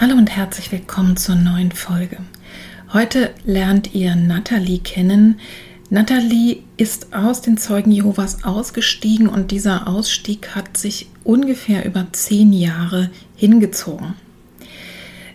[0.00, 2.16] Hallo und herzlich willkommen zur neuen Folge.
[2.92, 5.38] Heute lernt ihr Natalie kennen.
[5.88, 12.52] Natalie ist aus den Zeugen Jehovas ausgestiegen und dieser Ausstieg hat sich ungefähr über zehn
[12.52, 14.14] Jahre hingezogen.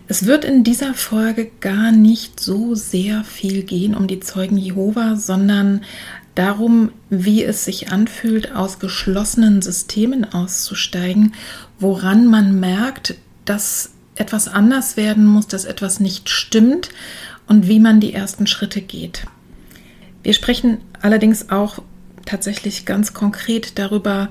[0.08, 5.16] Es wird in dieser Folge gar nicht so sehr viel gehen um die Zeugen Jehova,
[5.16, 5.80] sondern
[6.34, 11.32] darum, wie es sich anfühlt, aus geschlossenen Systemen auszusteigen,
[11.78, 13.14] woran man merkt,
[13.46, 16.90] dass etwas anders werden muss, dass etwas nicht stimmt
[17.46, 19.26] und wie man die ersten Schritte geht.
[20.22, 21.82] Wir sprechen allerdings auch
[22.26, 24.28] tatsächlich ganz konkret darüber,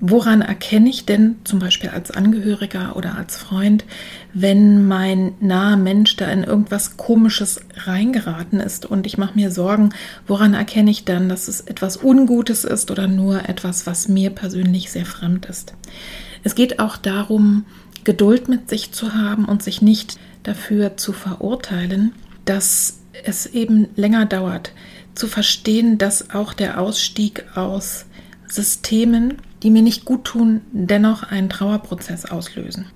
[0.00, 3.84] Woran erkenne ich denn zum Beispiel als Angehöriger oder als Freund,
[4.32, 9.90] wenn mein naher Mensch da in irgendwas Komisches reingeraten ist und ich mache mir Sorgen,
[10.28, 14.92] woran erkenne ich dann, dass es etwas Ungutes ist oder nur etwas, was mir persönlich
[14.92, 15.74] sehr fremd ist?
[16.44, 17.64] Es geht auch darum,
[18.04, 22.12] Geduld mit sich zu haben und sich nicht dafür zu verurteilen,
[22.44, 24.72] dass es eben länger dauert,
[25.14, 28.06] zu verstehen, dass auch der Ausstieg aus
[28.46, 32.86] Systemen, die mir nicht gut tun, dennoch einen Trauerprozess auslösen.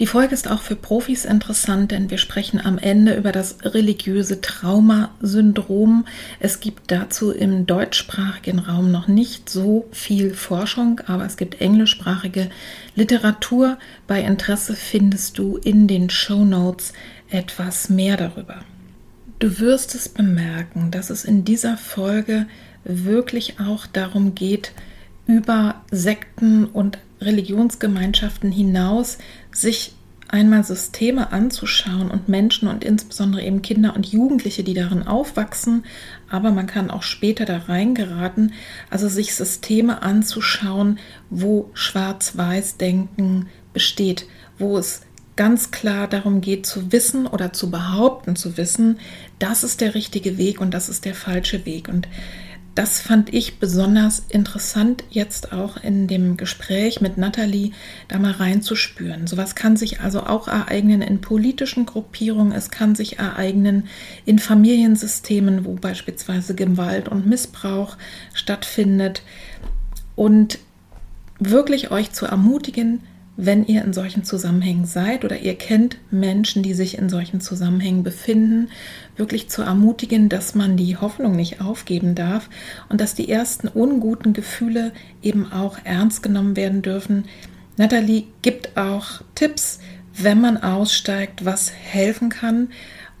[0.00, 4.40] Die Folge ist auch für Profis interessant, denn wir sprechen am Ende über das religiöse
[4.40, 6.04] Traumasyndrom.
[6.40, 12.50] Es gibt dazu im deutschsprachigen Raum noch nicht so viel Forschung, aber es gibt englischsprachige
[12.96, 13.78] Literatur.
[14.08, 16.92] Bei Interesse findest du in den Show Notes
[17.30, 18.62] etwas mehr darüber.
[19.38, 22.46] Du wirst es bemerken, dass es in dieser Folge
[22.84, 24.72] wirklich auch darum geht,
[25.26, 29.18] über Sekten und Religionsgemeinschaften hinaus
[29.52, 29.94] sich
[30.28, 35.84] einmal Systeme anzuschauen und Menschen und insbesondere eben Kinder und Jugendliche, die darin aufwachsen,
[36.28, 38.52] aber man kann auch später da reingeraten,
[38.90, 40.98] also sich Systeme anzuschauen,
[41.30, 44.26] wo Schwarz-Weiß-Denken besteht,
[44.58, 45.02] wo es
[45.36, 48.98] ganz klar darum geht zu wissen oder zu behaupten zu wissen,
[49.38, 51.88] das ist der richtige Weg und das ist der falsche Weg.
[51.88, 52.08] Und
[52.74, 57.70] das fand ich besonders interessant, jetzt auch in dem Gespräch mit Nathalie
[58.08, 59.28] da mal reinzuspüren.
[59.28, 63.86] Sowas kann sich also auch ereignen in politischen Gruppierungen, es kann sich ereignen
[64.24, 67.96] in Familiensystemen, wo beispielsweise Gewalt und Missbrauch
[68.32, 69.22] stattfindet.
[70.16, 70.58] Und
[71.38, 73.00] wirklich euch zu ermutigen,
[73.36, 78.04] wenn ihr in solchen Zusammenhängen seid oder ihr kennt Menschen, die sich in solchen Zusammenhängen
[78.04, 78.68] befinden,
[79.16, 82.48] wirklich zu ermutigen, dass man die Hoffnung nicht aufgeben darf
[82.88, 84.92] und dass die ersten unguten Gefühle
[85.22, 87.24] eben auch ernst genommen werden dürfen.
[87.76, 89.80] Nathalie gibt auch Tipps,
[90.16, 92.68] wenn man aussteigt, was helfen kann.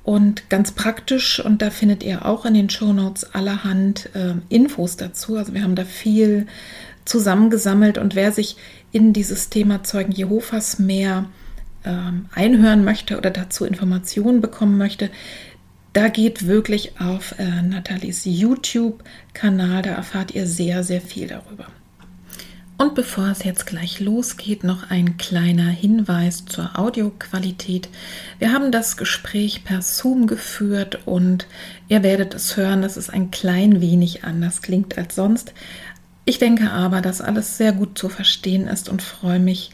[0.04, 4.96] Und ganz praktisch, und da findet ihr auch in den Show Notes allerhand äh, Infos
[4.96, 5.36] dazu.
[5.36, 6.46] Also wir haben da viel
[7.06, 8.56] zusammengesammelt und wer sich
[8.94, 11.24] in dieses Thema Zeugen Jehovas mehr
[11.84, 15.10] ähm, einhören möchte oder dazu Informationen bekommen möchte,
[15.92, 21.66] da geht wirklich auf äh, Nathalies YouTube-Kanal, da erfahrt ihr sehr, sehr viel darüber.
[22.76, 27.88] Und bevor es jetzt gleich losgeht, noch ein kleiner Hinweis zur Audioqualität.
[28.40, 31.46] Wir haben das Gespräch per Zoom geführt und
[31.88, 35.52] ihr werdet es hören, dass es ein klein wenig anders klingt als sonst.
[36.26, 39.70] Ich denke aber, dass alles sehr gut zu verstehen ist und freue mich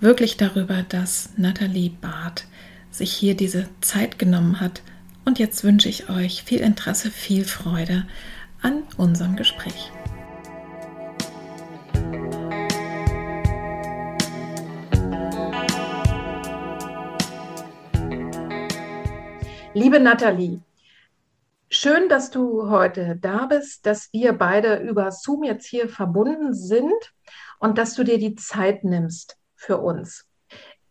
[0.00, 2.44] wirklich darüber, dass Nathalie Barth
[2.90, 4.82] sich hier diese Zeit genommen hat.
[5.24, 8.04] Und jetzt wünsche ich euch viel Interesse, viel Freude
[8.60, 9.90] an unserem Gespräch.
[19.72, 20.60] Liebe Nathalie,
[21.76, 26.94] Schön, dass du heute da bist, dass wir beide über Zoom jetzt hier verbunden sind
[27.58, 30.24] und dass du dir die Zeit nimmst für uns.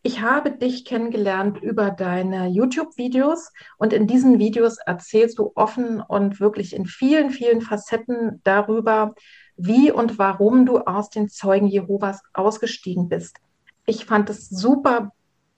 [0.01, 6.41] Ich habe dich kennengelernt über deine YouTube-Videos und in diesen Videos erzählst du offen und
[6.41, 9.15] wirklich in vielen, vielen Facetten darüber,
[9.55, 13.37] wie und warum du aus den Zeugen Jehovas ausgestiegen bist.
[13.85, 15.13] Ich fand es super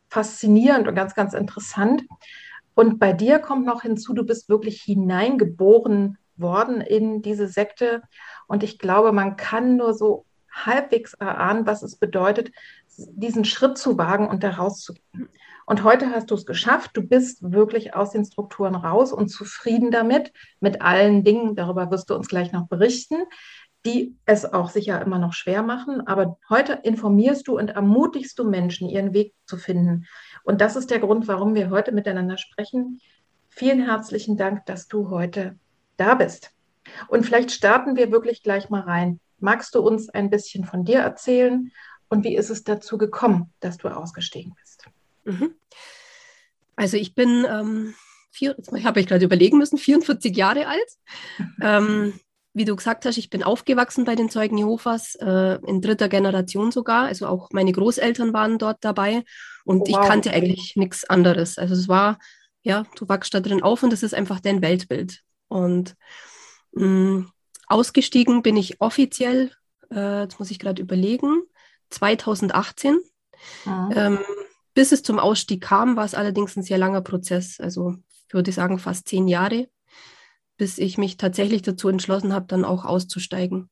[0.08, 2.04] faszinierend und ganz, ganz interessant.
[2.76, 8.02] Und bei dir kommt noch hinzu, du bist wirklich hineingeboren worden in diese Sekte.
[8.48, 12.52] Und ich glaube, man kann nur so halbwegs erahnen, was es bedeutet,
[12.98, 15.30] diesen Schritt zu wagen und da rauszugehen.
[15.66, 16.92] Und heute hast du es geschafft.
[16.94, 21.56] Du bist wirklich aus den Strukturen raus und zufrieden damit, mit allen Dingen.
[21.56, 23.16] Darüber wirst du uns gleich noch berichten,
[23.86, 26.06] die es auch sicher immer noch schwer machen.
[26.06, 30.06] Aber heute informierst du und ermutigst du Menschen, ihren Weg zu finden.
[30.46, 33.02] Und das ist der Grund, warum wir heute miteinander sprechen.
[33.50, 35.58] Vielen herzlichen Dank, dass du heute
[35.98, 36.52] da bist.
[37.08, 39.20] Und vielleicht starten wir wirklich gleich mal rein.
[39.40, 41.72] Magst du uns ein bisschen von dir erzählen
[42.10, 44.86] und wie ist es dazu gekommen, dass du ausgestiegen bist?
[45.24, 45.56] Mhm.
[46.76, 47.96] Also ich bin, ähm,
[48.32, 50.98] vier, jetzt habe ich gerade überlegen müssen, 44 Jahre alt.
[51.62, 52.20] ähm,
[52.56, 56.72] wie du gesagt hast, ich bin aufgewachsen bei den Zeugen Jehovas, äh, in dritter Generation
[56.72, 57.06] sogar.
[57.06, 59.26] Also auch meine Großeltern waren dort dabei
[59.66, 59.90] und oh, wow.
[59.90, 61.58] ich kannte eigentlich nichts anderes.
[61.58, 62.18] Also es war,
[62.64, 65.20] ja, du wachst da drin auf und das ist einfach dein Weltbild.
[65.50, 65.96] Und
[66.72, 67.32] mh, mm,
[67.68, 69.52] ausgestiegen bin ich offiziell,
[69.92, 71.44] äh, jetzt muss ich gerade überlegen,
[71.90, 72.98] 2018.
[73.66, 73.92] Mhm.
[73.94, 74.20] Ähm,
[74.74, 77.60] bis es zum Ausstieg kam, war es allerdings ein sehr langer Prozess.
[77.60, 77.96] Also
[78.28, 79.68] ich würde sagen fast zehn Jahre,
[80.58, 83.70] bis ich mich tatsächlich dazu entschlossen habe, dann auch auszusteigen.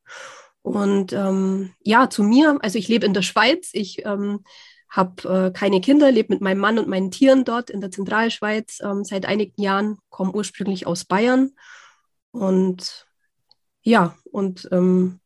[0.62, 4.44] Und ähm, ja, zu mir, also ich lebe in der Schweiz, ich ähm,
[4.90, 8.80] habe äh, keine Kinder, lebe mit meinem Mann und meinen Tieren dort in der Zentralschweiz
[8.82, 11.52] ähm, seit einigen Jahren, komme ursprünglich aus Bayern
[12.32, 13.06] und
[13.82, 15.20] ja, und ähm,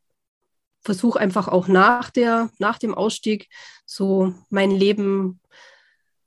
[0.82, 3.50] versuche einfach auch nach, der, nach dem Ausstieg
[3.86, 5.42] so mein Leben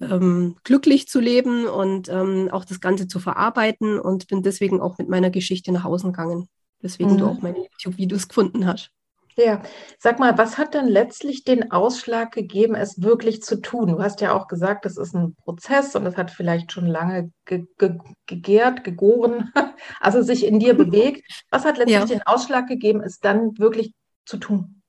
[0.01, 4.99] ähm, glücklich zu leben und ähm, auch das Ganze zu verarbeiten und bin deswegen auch
[4.99, 6.49] mit meiner Geschichte nach Hause gegangen,
[6.81, 7.19] weswegen mhm.
[7.19, 8.91] du auch meine YouTube-Videos gefunden hast.
[9.37, 9.63] Ja,
[9.99, 13.89] sag mal, was hat denn letztlich den Ausschlag gegeben, es wirklich zu tun?
[13.89, 17.31] Du hast ja auch gesagt, das ist ein Prozess und es hat vielleicht schon lange
[17.45, 19.53] ge ge gegärt, gegoren,
[20.01, 21.23] also sich in dir bewegt.
[21.51, 22.07] Was hat letztlich ja.
[22.07, 23.95] den Ausschlag gegeben, es dann wirklich
[24.27, 24.80] zu tun?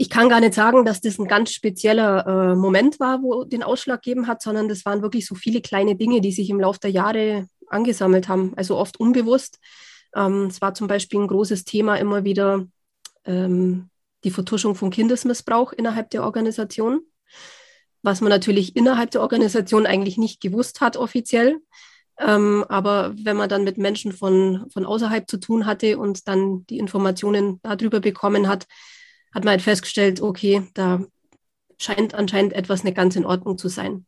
[0.00, 3.62] Ich kann gar nicht sagen, dass das ein ganz spezieller äh, Moment war, wo den
[3.62, 6.80] Ausschlag gegeben hat, sondern das waren wirklich so viele kleine Dinge, die sich im Laufe
[6.80, 9.58] der Jahre angesammelt haben, also oft unbewusst.
[10.16, 12.64] Ähm, es war zum Beispiel ein großes Thema immer wieder
[13.26, 13.90] ähm,
[14.24, 17.02] die Vertuschung von Kindesmissbrauch innerhalb der Organisation,
[18.00, 21.58] was man natürlich innerhalb der Organisation eigentlich nicht gewusst hat offiziell.
[22.18, 26.64] Ähm, aber wenn man dann mit Menschen von, von außerhalb zu tun hatte und dann
[26.68, 28.66] die Informationen darüber bekommen hat,
[29.32, 31.04] hat man halt festgestellt, okay, da
[31.78, 34.06] scheint anscheinend etwas nicht ganz in Ordnung zu sein.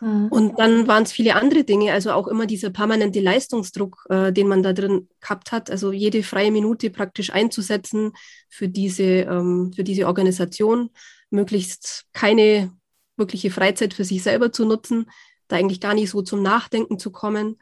[0.00, 0.28] Mhm.
[0.28, 4.48] Und dann waren es viele andere Dinge, also auch immer dieser permanente Leistungsdruck, äh, den
[4.48, 8.12] man da drin gehabt hat, also jede freie Minute praktisch einzusetzen
[8.48, 10.90] für diese, ähm, für diese Organisation,
[11.30, 12.72] möglichst keine
[13.16, 15.06] wirkliche Freizeit für sich selber zu nutzen,
[15.48, 17.56] da eigentlich gar nicht so zum Nachdenken zu kommen.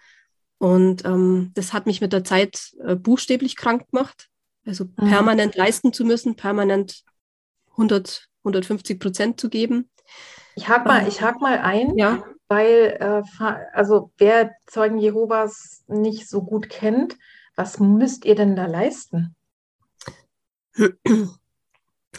[0.59, 4.29] Und ähm, das hat mich mit der Zeit äh, buchstäblich krank gemacht.
[4.67, 5.09] Also mhm.
[5.09, 7.05] permanent leisten zu müssen, permanent
[7.73, 9.91] 100, 150 Prozent zu geben.
[10.55, 12.23] Ich hake mal, ähm, ich hake mal ein, ja.
[12.49, 13.23] weil äh,
[13.73, 17.17] also wer Zeugen Jehovas nicht so gut kennt,
[17.57, 19.35] was müsst ihr denn da leisten?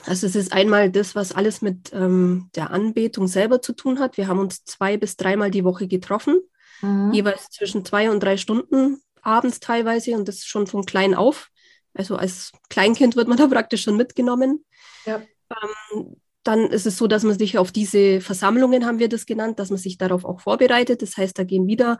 [0.05, 4.17] Also es ist einmal das, was alles mit ähm, der Anbetung selber zu tun hat.
[4.17, 6.41] Wir haben uns zwei bis dreimal die Woche getroffen,
[6.81, 7.13] mhm.
[7.13, 11.49] jeweils zwischen zwei und drei Stunden abends teilweise und das schon von klein auf.
[11.93, 14.65] Also als Kleinkind wird man da praktisch schon mitgenommen.
[15.05, 15.21] Ja.
[15.49, 19.59] Ähm, dann ist es so, dass man sich auf diese Versammlungen, haben wir das genannt,
[19.59, 21.01] dass man sich darauf auch vorbereitet.
[21.01, 21.99] Das heißt, da gehen wieder,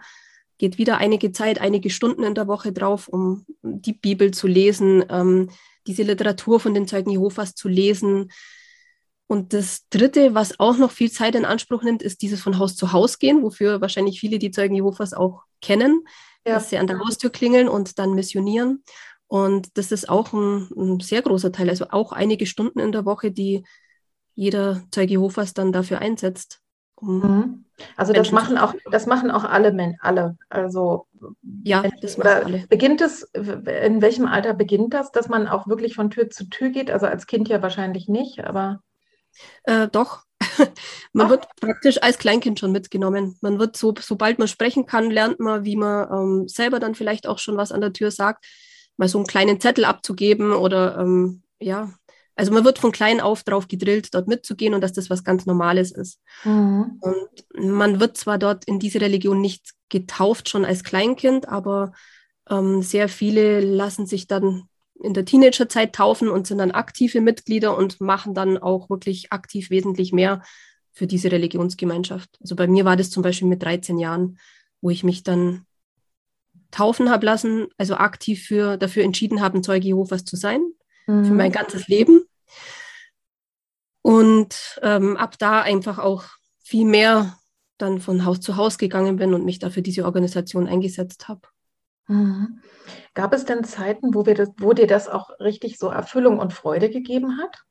[0.57, 5.05] geht wieder einige Zeit, einige Stunden in der Woche drauf, um die Bibel zu lesen,
[5.09, 5.49] ähm,
[5.87, 8.31] diese Literatur von den Zeugen Jehovas zu lesen.
[9.27, 12.75] Und das Dritte, was auch noch viel Zeit in Anspruch nimmt, ist dieses von Haus
[12.75, 16.05] zu Haus gehen, wofür wahrscheinlich viele die Zeugen Jehovas auch kennen,
[16.45, 16.55] ja.
[16.55, 18.83] dass sie an der Haustür klingeln und dann missionieren.
[19.27, 23.05] Und das ist auch ein, ein, sehr großer Teil, also auch einige Stunden in der
[23.05, 23.63] Woche, die
[24.35, 26.59] jeder Zeuge Jehovas dann dafür einsetzt.
[26.95, 27.65] Um mhm.
[27.95, 30.37] Also das machen auch, das machen auch alle Men alle.
[30.49, 31.07] Also
[31.63, 32.67] ja, das machen alle.
[32.67, 36.69] Beginnt es, in welchem Alter beginnt das, dass man auch wirklich von Tür zu Tür
[36.69, 36.91] geht?
[36.91, 38.81] Also als Kind ja wahrscheinlich nicht, aber.
[39.63, 40.23] Äh, doch.
[41.13, 41.31] man Ach.
[41.31, 43.37] wird praktisch als Kleinkind schon mitgenommen.
[43.41, 47.27] Man wird so, sobald man sprechen kann, lernt man, wie man ähm, selber dann vielleicht
[47.27, 48.45] auch schon was an der Tür sagt,
[48.97, 51.93] mal so einen kleinen Zettel abzugeben oder ähm, ja,
[52.35, 55.45] Also man wird von klein auf drauf gedrillt, dort mitzugehen und dass das was ganz
[55.45, 56.19] Normales ist.
[56.43, 56.99] Mhm.
[56.99, 61.93] Und man wird zwar dort in diese Religion nicht getauft, schon als Kleinkind, aber
[62.49, 64.67] ähm, sehr viele lassen sich dann
[65.01, 69.69] in der Teenagerzeit taufen und sind dann aktive Mitglieder und machen dann auch wirklich aktiv
[69.69, 70.41] wesentlich mehr
[70.91, 72.37] für diese Religionsgemeinschaft.
[72.41, 74.37] Also bei mir war das zum Beispiel mit 13 Jahren,
[74.81, 75.65] wo ich mich dann
[76.73, 80.61] taufen habe lassen, also aktiv für, dafür entschieden habe, ein Zeuge Jehovas zu sein,
[81.07, 81.25] mhm.
[81.25, 82.23] für mein ganzes Leben.
[84.01, 86.25] Und ähm, ab da einfach auch
[86.63, 87.37] viel mehr
[87.77, 91.41] dann von Haus zu Haus gegangen bin und mich dafür diese Organisation eingesetzt habe.
[92.07, 92.59] Mhm.
[93.13, 96.53] Gab es denn Zeiten, wo, wir das, wo dir das auch richtig so Erfüllung und
[96.53, 97.63] Freude gegeben hat?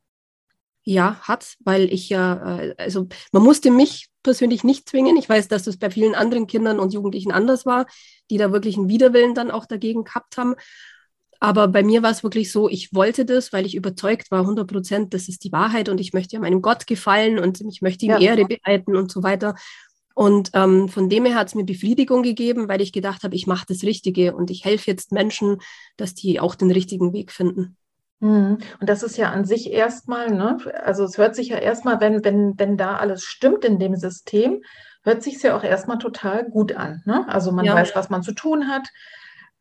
[0.83, 5.17] Ja, hat, weil ich ja, äh, also man musste mich persönlich nicht zwingen.
[5.17, 7.85] Ich weiß, dass das bei vielen anderen Kindern und Jugendlichen anders war,
[8.29, 10.55] die da wirklich einen Widerwillen dann auch dagegen gehabt haben.
[11.39, 14.65] Aber bei mir war es wirklich so, ich wollte das, weil ich überzeugt war, 100
[14.65, 18.05] Prozent, das ist die Wahrheit und ich möchte ja meinem Gott gefallen und ich möchte
[18.05, 18.19] ihm ja.
[18.19, 19.55] Ehre behalten und so weiter.
[20.15, 23.47] Und ähm, von dem her hat es mir Befriedigung gegeben, weil ich gedacht habe, ich
[23.47, 25.57] mache das Richtige und ich helfe jetzt Menschen,
[25.97, 27.77] dass die auch den richtigen Weg finden.
[28.23, 28.59] Mhm.
[28.79, 30.57] Und das ist ja an sich erstmal, ne?
[30.81, 34.61] also es hört sich ja erstmal, wenn, wenn, wenn da alles stimmt in dem System,
[35.03, 37.03] hört sich ja auch erstmal total gut an.
[37.05, 37.25] Ne?
[37.27, 37.75] Also man ja.
[37.75, 38.87] weiß, was man zu tun hat.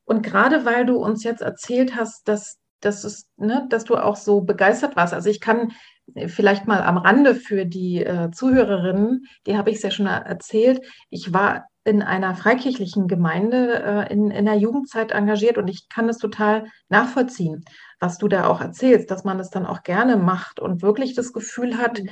[0.04, 4.14] Und gerade weil du uns jetzt erzählt hast, dass, dass, es, ne, dass du auch
[4.14, 5.12] so begeistert warst.
[5.12, 5.72] Also ich kann
[6.26, 10.80] vielleicht mal am Rande für die äh, Zuhörerinnen, die habe ich es ja schon erzählt.
[11.10, 16.08] Ich war in einer freikirchlichen Gemeinde äh, in, in der Jugendzeit engagiert und ich kann
[16.08, 17.64] es total nachvollziehen,
[18.02, 21.32] was du da auch erzählst, dass man es dann auch gerne macht und wirklich das
[21.32, 22.10] Gefühl hat, mhm.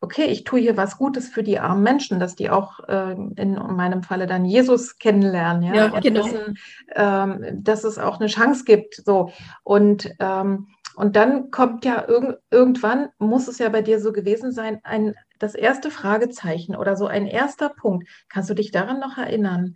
[0.00, 3.54] okay, ich tue hier was Gutes für die armen Menschen, dass die auch äh, in
[3.54, 6.24] meinem Falle dann Jesus kennenlernen, ja, ja genau.
[6.24, 6.58] wissen,
[6.94, 9.32] ähm, dass es auch eine Chance gibt, so
[9.64, 14.52] und ähm, und dann kommt ja irg irgendwann, muss es ja bei dir so gewesen
[14.52, 18.06] sein, ein, das erste Fragezeichen oder so ein erster Punkt.
[18.28, 19.74] Kannst du dich daran noch erinnern?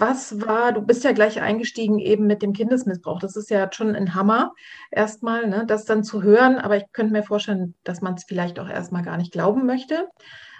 [0.00, 3.20] Was war, du bist ja gleich eingestiegen eben mit dem Kindesmissbrauch.
[3.20, 4.52] Das ist ja schon ein Hammer,
[4.90, 6.58] erstmal, ne, das dann zu hören.
[6.58, 10.08] Aber ich könnte mir vorstellen, dass man es vielleicht auch erstmal gar nicht glauben möchte.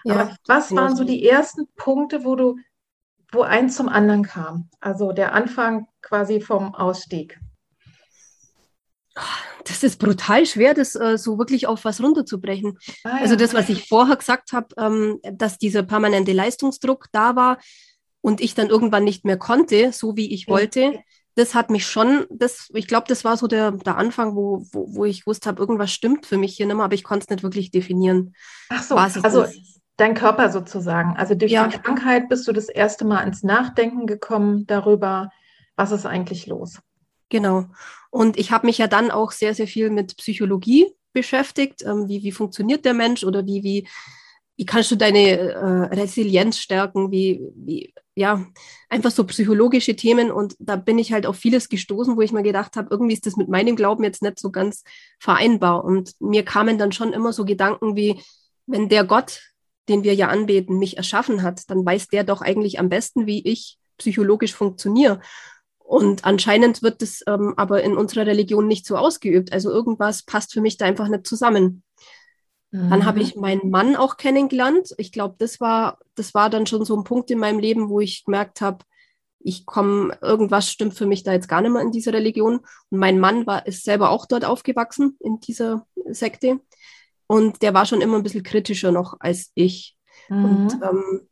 [0.04, 2.56] Ja, aber was waren so die ersten Punkte, wo du,
[3.32, 4.68] wo eins zum anderen kam?
[4.80, 7.40] Also der Anfang quasi vom Ausstieg
[9.64, 12.78] das ist brutal schwer, das äh, so wirklich auf was runterzubrechen.
[13.04, 13.22] Ah, ja.
[13.22, 17.58] Also das, was ich vorher gesagt habe, ähm, dass dieser permanente Leistungsdruck da war
[18.20, 21.00] und ich dann irgendwann nicht mehr konnte, so wie ich wollte,
[21.36, 24.94] das hat mich schon, das, ich glaube, das war so der, der Anfang, wo, wo,
[24.94, 27.30] wo ich wusste habe, irgendwas stimmt für mich hier nicht mehr, aber ich konnte es
[27.30, 28.34] nicht wirklich definieren.
[28.68, 29.80] Ach so, also ist.
[29.96, 31.16] dein Körper sozusagen.
[31.16, 31.66] Also durch ja.
[31.66, 35.30] die Krankheit bist du das erste Mal ins Nachdenken gekommen darüber,
[35.76, 36.80] was ist eigentlich los.
[37.28, 37.66] Genau.
[38.10, 41.82] Und ich habe mich ja dann auch sehr, sehr viel mit Psychologie beschäftigt.
[41.82, 43.88] Ähm, wie, wie funktioniert der Mensch oder wie, wie,
[44.56, 47.10] wie kannst du deine äh, Resilienz stärken?
[47.12, 48.44] Wie, wie, ja,
[48.90, 50.30] einfach so psychologische Themen.
[50.30, 53.24] Und da bin ich halt auf vieles gestoßen, wo ich mir gedacht habe, irgendwie ist
[53.24, 54.84] das mit meinem Glauben jetzt nicht so ganz
[55.18, 55.84] vereinbar.
[55.84, 58.20] Und mir kamen dann schon immer so Gedanken wie,
[58.66, 59.40] wenn der Gott,
[59.88, 63.42] den wir ja anbeten, mich erschaffen hat, dann weiß der doch eigentlich am besten, wie
[63.42, 65.20] ich psychologisch funktioniere.
[65.78, 69.50] Und anscheinend wird das ähm, aber in unserer Religion nicht so ausgeübt.
[69.52, 71.82] Also irgendwas passt für mich da einfach nicht zusammen.
[72.72, 73.24] Dann habe mhm.
[73.24, 74.94] ich meinen Mann auch kennengelernt.
[74.96, 77.98] Ich glaube, das war, das war dann schon so ein Punkt in meinem Leben, wo
[78.00, 78.84] ich gemerkt habe,
[79.40, 82.58] ich komme, irgendwas stimmt für mich da jetzt gar nicht mehr in dieser Religion.
[82.90, 86.60] Und mein Mann war, ist selber auch dort aufgewachsen in dieser Sekte.
[87.26, 89.96] Und der war schon immer ein bisschen kritischer noch als ich.
[90.28, 90.44] Mhm.
[90.44, 91.28] Und ähm,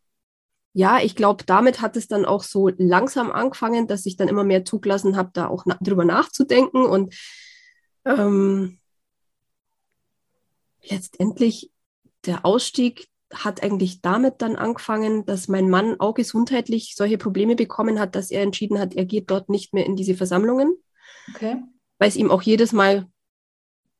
[0.72, 4.44] ja, ich glaube, damit hat es dann auch so langsam angefangen, dass ich dann immer
[4.44, 6.84] mehr zugelassen habe, da auch na drüber nachzudenken.
[6.84, 7.14] Und
[8.04, 8.78] ähm,
[10.82, 11.70] letztendlich
[12.26, 18.00] der Ausstieg hat eigentlich damit dann angefangen, dass mein Mann auch gesundheitlich solche Probleme bekommen
[18.00, 20.74] hat, dass er entschieden hat, er geht dort nicht mehr in diese Versammlungen.
[21.34, 21.62] Okay.
[21.98, 23.06] Weil es ihm auch jedes Mal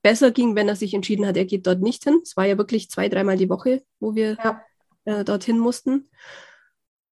[0.03, 2.21] besser ging, wenn er sich entschieden hat, er geht dort nicht hin.
[2.23, 4.63] Es war ja wirklich zwei, dreimal die Woche, wo wir ja.
[5.05, 6.09] äh, dorthin mussten.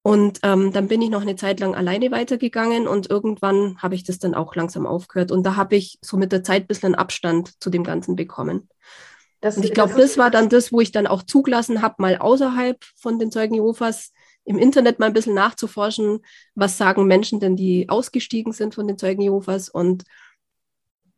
[0.01, 4.05] Und ähm, dann bin ich noch eine Zeit lang alleine weitergegangen und irgendwann habe ich
[4.05, 5.31] das dann auch langsam aufgehört.
[5.31, 8.69] Und da habe ich so mit der Zeit ein bisschen Abstand zu dem Ganzen bekommen.
[9.41, 11.95] Das, und ich glaube, das, das, war dann das, wo ich dann auch zugelassen habe,
[11.99, 14.11] mal außerhalb von den Zeugen Jehovas
[14.45, 16.19] im Internet mal ein bisschen nachzuforschen,
[16.55, 19.69] was sagen Menschen denn, die ausgestiegen sind von den Zeugen Jehovas.
[19.69, 20.05] Und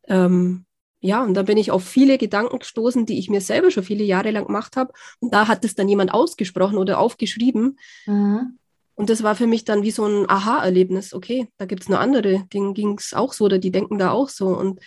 [0.08, 0.66] ähm,
[1.00, 4.04] ja, und da bin ich auf viele Gedanken gestoßen, die ich mir selber schon viele
[4.04, 4.92] Jahre lang gemacht habe.
[5.20, 7.78] Und da hat es dann jemand ausgesprochen oder aufgeschrieben.
[8.06, 8.58] Mhm.
[8.94, 11.14] Und das war für mich dann wie so ein Aha-Erlebnis.
[11.14, 14.10] Okay, da gibt es nur andere, denen ging es auch so oder die denken da
[14.10, 14.48] auch so.
[14.48, 14.80] Und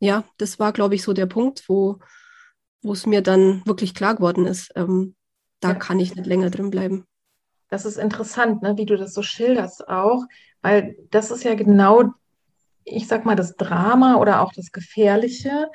[0.00, 2.00] ja, das war, glaube ich, so der Punkt, wo
[2.82, 5.14] wo es mir dann wirklich klar geworden ist, ähm,
[5.60, 5.74] da ja.
[5.74, 7.06] kann ich nicht länger drin bleiben.
[7.68, 10.24] Das ist interessant, ne, wie du das so schilderst auch,
[10.60, 12.10] weil das ist ja genau,
[12.84, 15.70] ich sag mal, das Drama oder auch das Gefährliche.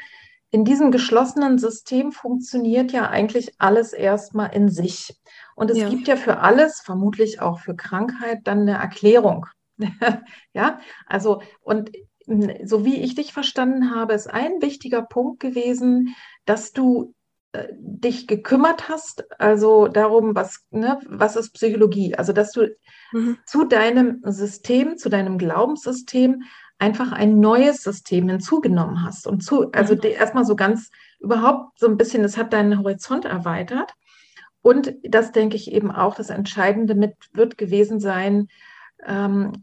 [0.51, 5.17] In diesem geschlossenen System funktioniert ja eigentlich alles erstmal in sich.
[5.55, 5.89] Und es ja.
[5.89, 9.47] gibt ja für alles, vermutlich auch für Krankheit, dann eine Erklärung.
[10.53, 11.91] ja, also, und
[12.65, 16.15] so wie ich dich verstanden habe, ist ein wichtiger Punkt gewesen,
[16.45, 17.13] dass du
[17.53, 22.15] äh, dich gekümmert hast, also darum, was, ne, was ist Psychologie?
[22.15, 22.75] Also, dass du
[23.13, 23.37] mhm.
[23.45, 26.43] zu deinem System, zu deinem Glaubenssystem
[26.79, 29.25] einfach ein neues System hinzugenommen hast.
[29.25, 30.01] Und zu, also mhm.
[30.03, 33.93] erstmal so ganz überhaupt so ein bisschen, es hat deinen Horizont erweitert.
[34.61, 38.49] Und das denke ich eben auch, das Entscheidende mit wird gewesen sein,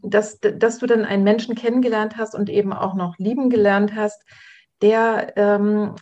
[0.01, 4.23] dass, dass du dann einen Menschen kennengelernt hast und eben auch noch lieben gelernt hast,
[4.81, 5.95] der ähm,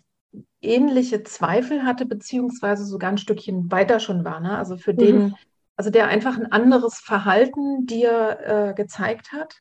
[0.61, 4.39] ähnliche Zweifel hatte, beziehungsweise sogar ein Stückchen weiter schon war.
[4.39, 4.57] Ne?
[4.57, 4.97] Also für mhm.
[4.97, 5.35] den,
[5.75, 9.55] also der einfach ein anderes Verhalten dir äh, gezeigt hat.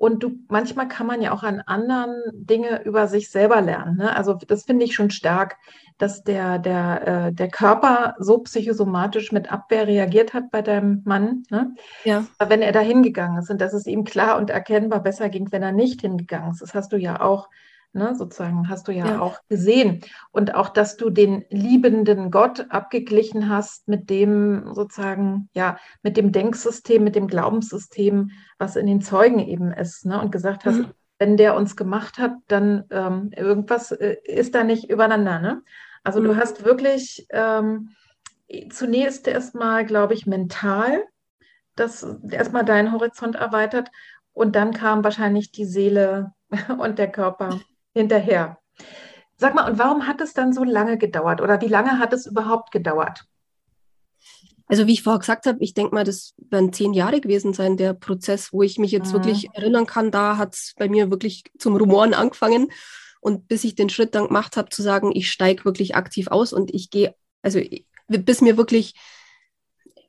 [0.00, 3.98] Und du, manchmal kann man ja auch an anderen Dinge über sich selber lernen.
[3.98, 4.16] Ne?
[4.16, 5.58] Also das finde ich schon stark,
[5.98, 11.42] dass der, der, äh, der Körper so psychosomatisch mit Abwehr reagiert hat bei deinem Mann,
[11.50, 11.74] ne?
[12.04, 12.24] ja.
[12.38, 15.62] wenn er da hingegangen ist und dass es ihm klar und erkennbar besser ging, wenn
[15.62, 16.62] er nicht hingegangen ist.
[16.62, 17.50] Das hast du ja auch
[17.92, 20.00] ne, sozusagen, hast du ja, ja, auch gesehen.
[20.30, 26.32] Und auch, dass du den liebenden Gott abgeglichen hast mit dem sozusagen, ja, mit dem
[26.32, 30.92] Denksystem, mit dem Glaubenssystem, was in den Zeugen eben ist, ne, und gesagt hast, mhm.
[31.18, 35.40] wenn der uns gemacht hat, dann ähm, irgendwas äh, ist da nicht übereinander.
[35.40, 35.62] Ne?
[36.04, 36.24] Also mhm.
[36.24, 37.90] du hast wirklich ähm,
[38.70, 41.04] zunächst erstmal, glaube ich, mental
[41.76, 43.90] das erstmal deinen Horizont erweitert
[44.32, 46.32] und dann kam wahrscheinlich die Seele
[46.78, 47.60] und der Körper
[47.94, 48.58] hinterher.
[49.36, 52.26] Sag mal, und warum hat es dann so lange gedauert oder wie lange hat es
[52.26, 53.24] überhaupt gedauert?
[54.70, 57.76] Also wie ich vorher gesagt habe, ich denke mal, das werden zehn Jahre gewesen sein,
[57.76, 59.14] der Prozess, wo ich mich jetzt mhm.
[59.14, 60.12] wirklich erinnern kann.
[60.12, 62.70] Da hat es bei mir wirklich zum Rumoren angefangen.
[63.20, 66.52] Und bis ich den Schritt dann gemacht habe, zu sagen, ich steige wirklich aktiv aus
[66.52, 67.60] und ich gehe, also
[68.06, 68.94] bis mir wirklich,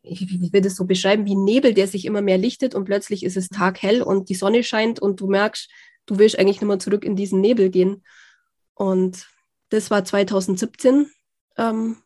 [0.03, 3.23] ich, will das so beschreiben, wie ein Nebel, der sich immer mehr lichtet und plötzlich
[3.23, 5.71] ist es taghell und die Sonne scheint und du merkst,
[6.11, 8.03] du willst eigentlich nicht mehr zurück in diesen Nebel gehen.
[8.73, 9.27] Und
[9.69, 11.09] das war 2017,
[11.57, 11.97] ähm,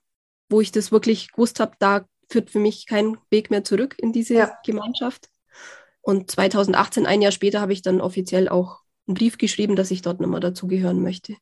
[0.47, 4.13] wo ich das wirklich gewusst habe, da führt für mich kein Weg mehr zurück in
[4.13, 4.57] diese ja.
[4.63, 5.29] Gemeinschaft.
[6.01, 10.03] Und 2018, ein Jahr später, habe ich dann offiziell auch einen Brief geschrieben, dass ich
[10.03, 11.35] dort mehr dazugehören möchte.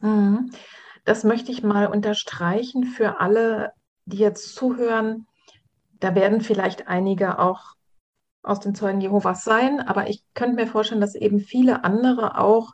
[0.00, 0.50] Mhm.
[1.06, 3.72] Das möchte ich mal unterstreichen für alle,
[4.04, 5.26] die jetzt zuhören.
[5.98, 7.74] Da werden vielleicht einige auch
[8.42, 12.72] aus den Zeugen Jehovas sein, aber ich könnte mir vorstellen, dass eben viele andere auch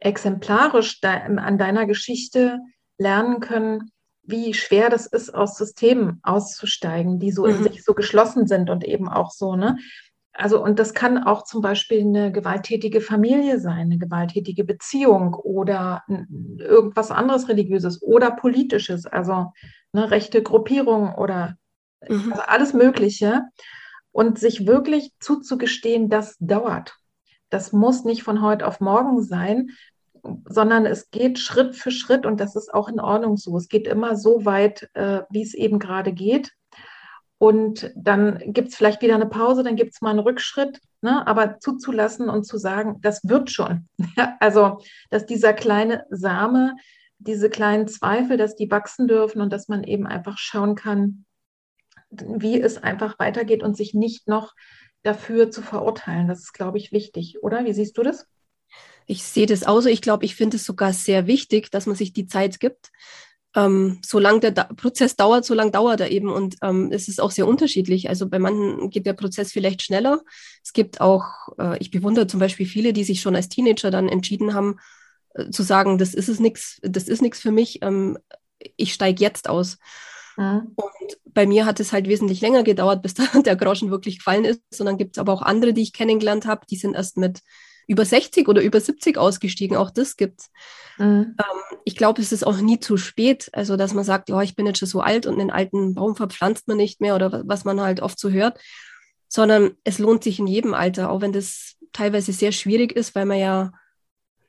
[0.00, 2.60] exemplarisch de an deiner Geschichte
[2.98, 3.90] lernen können,
[4.22, 7.50] wie schwer das ist, aus Systemen auszusteigen, die so mhm.
[7.50, 9.76] in sich so geschlossen sind und eben auch so, ne?
[10.32, 16.04] Also, und das kann auch zum Beispiel eine gewalttätige Familie sein, eine gewalttätige Beziehung oder
[16.58, 19.52] irgendwas anderes Religiöses oder Politisches, also
[19.92, 21.56] eine rechte Gruppierung oder
[22.06, 22.32] mhm.
[22.32, 23.42] also alles Mögliche.
[24.10, 26.96] Und sich wirklich zuzugestehen, das dauert.
[27.50, 29.70] Das muss nicht von heute auf morgen sein,
[30.48, 33.56] sondern es geht Schritt für Schritt und das ist auch in Ordnung so.
[33.56, 36.52] Es geht immer so weit, äh, wie es eben gerade geht.
[37.38, 41.24] Und dann gibt es vielleicht wieder eine Pause, dann gibt es mal einen Rückschritt, ne?
[41.26, 43.88] aber zuzulassen und zu sagen, das wird schon.
[44.40, 44.78] also,
[45.10, 46.74] dass dieser kleine Same,
[47.18, 51.26] diese kleinen Zweifel, dass die wachsen dürfen und dass man eben einfach schauen kann,
[52.10, 54.54] wie es einfach weitergeht und sich nicht noch
[55.02, 56.28] dafür zu verurteilen.
[56.28, 57.64] Das ist, glaube ich, wichtig, oder?
[57.64, 58.26] Wie siehst du das?
[59.06, 59.88] Ich sehe das auch so.
[59.88, 62.90] Ich glaube, ich finde es sogar sehr wichtig, dass man sich die Zeit gibt.
[63.56, 66.28] Ähm, solange der da Prozess dauert, so lange dauert er eben.
[66.28, 68.08] Und ähm, es ist auch sehr unterschiedlich.
[68.08, 70.20] Also bei manchen geht der Prozess vielleicht schneller.
[70.62, 71.24] Es gibt auch,
[71.58, 74.78] äh, ich bewundere zum Beispiel viele, die sich schon als Teenager dann entschieden haben,
[75.34, 77.78] äh, zu sagen, das ist es nichts, das ist nichts für mich.
[77.80, 78.18] Ähm,
[78.76, 79.78] ich steige jetzt aus.
[80.38, 80.72] Mhm.
[80.76, 84.44] Und bei mir hat es halt wesentlich länger gedauert, bis da der Groschen wirklich gefallen
[84.44, 84.62] ist.
[84.78, 87.40] Und dann gibt es aber auch andere, die ich kennengelernt habe, die sind erst mit
[87.88, 89.76] über 60 oder über 70 ausgestiegen.
[89.76, 90.50] Auch das gibt's.
[90.98, 91.34] Mhm.
[91.38, 93.50] Ähm, ich glaube, es ist auch nie zu spät.
[93.52, 96.14] Also, dass man sagt, ja, ich bin jetzt schon so alt und einen alten Baum
[96.14, 98.60] verpflanzt man nicht mehr oder was man halt oft so hört,
[99.26, 103.24] sondern es lohnt sich in jedem Alter, auch wenn das teilweise sehr schwierig ist, weil
[103.24, 103.72] man ja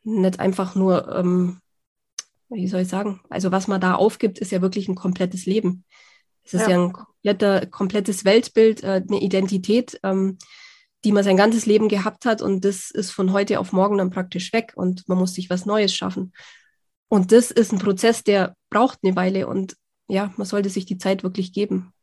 [0.04, 1.60] nicht einfach nur ähm,
[2.50, 5.86] wie soll ich sagen, also was man da aufgibt, ist ja wirklich ein komplettes Leben.
[6.44, 10.38] Es ist ja, ja ein kompletter, komplettes Weltbild, äh, eine Identität, ähm,
[11.06, 14.10] die man sein ganzes Leben gehabt hat und das ist von heute auf morgen dann
[14.10, 16.34] praktisch weg und man muss sich was Neues schaffen.
[17.08, 19.76] Und das ist ein Prozess, der braucht eine Weile und
[20.08, 21.94] ja, man sollte sich die Zeit wirklich geben.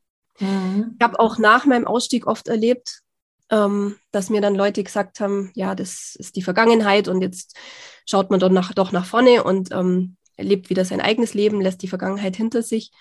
[0.40, 0.94] Mhm.
[0.98, 3.02] Ich habe auch nach meinem Ausstieg oft erlebt,
[3.50, 7.56] ähm, dass mir dann Leute gesagt haben, ja, das ist die Vergangenheit und jetzt
[8.08, 11.82] schaut man doch nach, doch nach vorne und ähm, lebt wieder sein eigenes Leben, lässt
[11.82, 12.92] die Vergangenheit hinter sich.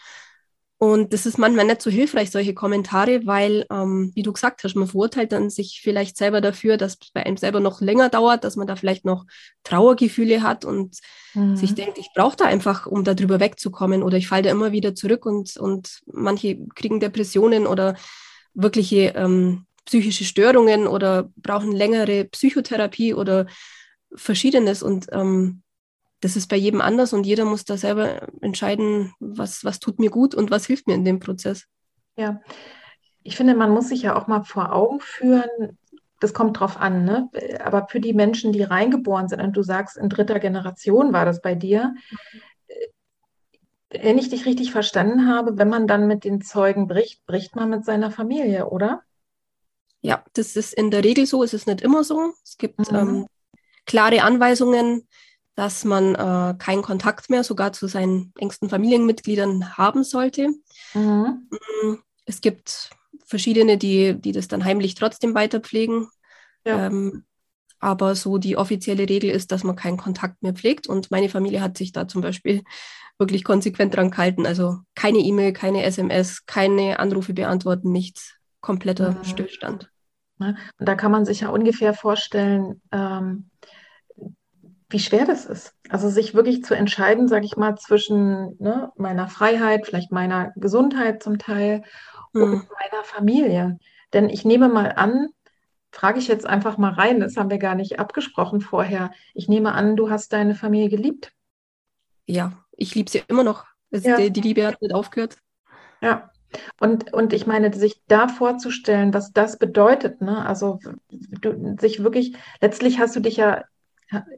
[0.77, 4.75] Und das ist manchmal nicht so hilfreich, solche Kommentare, weil, ähm, wie du gesagt hast,
[4.75, 8.43] man verurteilt dann sich vielleicht selber dafür, dass es bei einem selber noch länger dauert,
[8.43, 9.25] dass man da vielleicht noch
[9.63, 10.97] Trauergefühle hat und
[11.33, 11.55] mhm.
[11.55, 14.95] sich denkt, ich brauche da einfach, um darüber wegzukommen oder ich falle da immer wieder
[14.95, 17.95] zurück und, und manche kriegen Depressionen oder
[18.53, 23.45] wirkliche ähm, psychische Störungen oder brauchen längere Psychotherapie oder
[24.13, 25.61] verschiedenes und ähm,
[26.25, 30.09] das ist bei jedem anders und jeder muss da selber entscheiden, was, was tut mir
[30.09, 31.67] gut und was hilft mir in dem Prozess.
[32.17, 32.41] Ja,
[33.21, 35.77] ich finde, man muss sich ja auch mal vor Augen führen,
[36.19, 37.29] das kommt drauf an, ne?
[37.63, 41.41] aber für die Menschen, die reingeboren sind, und du sagst, in dritter Generation war das
[41.41, 41.93] bei dir,
[43.91, 47.69] wenn ich dich richtig verstanden habe, wenn man dann mit den Zeugen bricht, bricht man
[47.69, 49.03] mit seiner Familie, oder?
[50.01, 52.33] Ja, das ist in der Regel so, es ist nicht immer so.
[52.43, 52.97] Es gibt mhm.
[52.97, 53.27] ähm,
[53.85, 55.07] klare Anweisungen,
[55.55, 60.49] dass man äh, keinen Kontakt mehr sogar zu seinen engsten Familienmitgliedern haben sollte.
[60.93, 61.49] Mhm.
[61.49, 62.89] Mm, es gibt
[63.25, 66.07] verschiedene, die, die das dann heimlich trotzdem weiterpflegen.
[66.65, 66.87] Ja.
[66.87, 67.23] Ähm,
[67.79, 70.87] aber so die offizielle Regel ist, dass man keinen Kontakt mehr pflegt.
[70.87, 72.63] Und meine Familie hat sich da zum Beispiel
[73.17, 74.45] wirklich konsequent dran gehalten.
[74.45, 78.35] Also keine E-Mail, keine SMS, keine Anrufe beantworten, nichts.
[78.59, 79.23] Kompletter mhm.
[79.23, 79.91] Stillstand.
[80.39, 83.49] Und da kann man sich ja ungefähr vorstellen, ähm,
[84.89, 85.73] wie schwer das ist.
[85.89, 91.23] Also sich wirklich zu entscheiden, sage ich mal, zwischen ne, meiner Freiheit, vielleicht meiner Gesundheit
[91.23, 91.83] zum Teil
[92.33, 92.43] mhm.
[92.43, 93.79] und meiner Familie.
[94.13, 95.29] Denn ich nehme mal an,
[95.91, 99.11] frage ich jetzt einfach mal rein, das haben wir gar nicht abgesprochen vorher.
[99.33, 101.31] Ich nehme an, du hast deine Familie geliebt.
[102.27, 103.65] Ja, ich liebe sie immer noch.
[103.91, 104.17] Ja.
[104.17, 105.37] Die, die Liebe hat nicht aufgehört.
[106.01, 106.29] Ja,
[106.79, 110.45] und, und ich meine, sich da vorzustellen, was das bedeutet, ne?
[110.45, 113.63] Also du, sich wirklich, letztlich hast du dich ja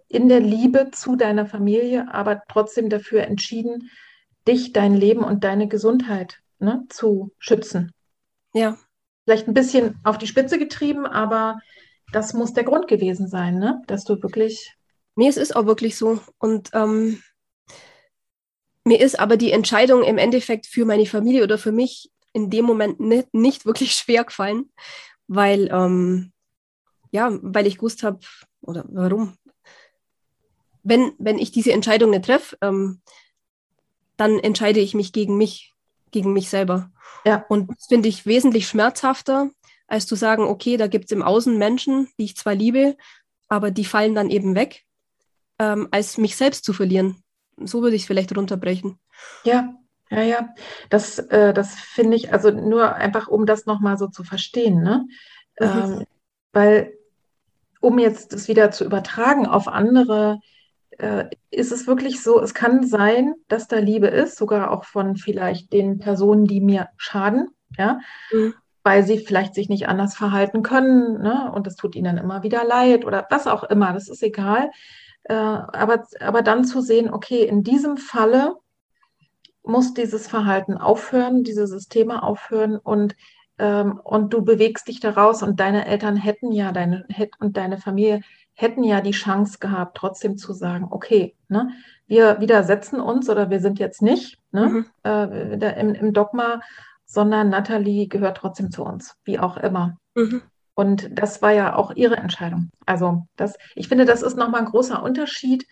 [0.08, 3.89] in der Liebe zu deiner Familie, aber trotzdem dafür entschieden,
[4.47, 7.91] dich, dein Leben und deine Gesundheit ne, zu schützen.
[8.53, 8.77] Ja.
[9.25, 11.60] Vielleicht ein bisschen auf die Spitze getrieben, aber
[12.12, 13.82] das muss der Grund gewesen sein, ne?
[13.88, 14.73] dass du wirklich.
[15.15, 16.21] Mir ist es auch wirklich so.
[16.38, 17.21] Und ähm,
[18.86, 22.65] mir ist aber die Entscheidung im Endeffekt für meine Familie oder für mich in dem
[22.65, 24.71] Moment nicht, nicht wirklich schwer gefallen,
[25.27, 26.32] weil, ähm,
[27.12, 28.19] ja, weil ich gewusst habe,
[28.62, 29.38] oder warum?
[30.88, 33.02] Wenn, wenn ich diese Entscheidung nicht treffe, ähm,
[34.15, 35.73] dann entscheide ich mich gegen mich,
[36.12, 36.91] gegen mich selber.
[37.26, 37.45] Ja.
[37.50, 39.52] Und das finde ich wesentlich schmerzhafter,
[39.88, 42.95] als zu sagen, okay, da gibt es im Außen Menschen, die ich zwar liebe,
[43.50, 44.86] aber die fallen dann eben weg,
[45.60, 47.21] ähm, als mich selbst zu verlieren.
[47.58, 48.97] So würde ich es vielleicht runterbrechen.
[49.43, 49.73] Ja,
[50.10, 50.50] ja, ja.
[50.89, 55.06] Das, äh, das finde ich, also nur einfach, um das nochmal so zu verstehen, ne?
[55.60, 55.65] Mhm.
[55.65, 56.06] Ähm,
[56.54, 56.93] weil,
[57.82, 60.39] um jetzt das wieder zu übertragen auf andere
[60.97, 65.15] äh, ist es wirklich so, es kann sein, dass da Liebe ist, sogar auch von
[65.15, 67.99] vielleicht den Personen, die mir schaden, ja,
[68.31, 68.53] mhm.
[68.83, 71.51] weil sie vielleicht sich nicht anders verhalten können, ne?
[71.53, 74.71] und das tut ihnen dann immer wieder leid oder was auch immer, das ist egal.
[75.23, 78.55] Äh, aber, aber dann zu sehen, okay, in diesem Falle
[79.63, 83.15] muss dieses Verhalten aufhören, diese Systeme aufhören und
[83.60, 87.07] ähm, und du bewegst dich daraus und deine Eltern hätten ja deine
[87.39, 88.21] und deine Familie
[88.57, 91.69] hätten ja die Chance gehabt, trotzdem zu sagen, okay, ne,
[92.07, 94.85] wir widersetzen uns oder wir sind jetzt nicht ne, mhm.
[95.03, 96.61] äh, im, im, Dogma,
[97.05, 99.97] sondern Natalie gehört trotzdem zu uns, wie auch immer.
[100.15, 100.41] Mhm.
[100.73, 102.71] Und das war ja auch ihre Entscheidung.
[102.87, 105.67] Also das, ich finde, das ist nochmal ein großer Unterschied,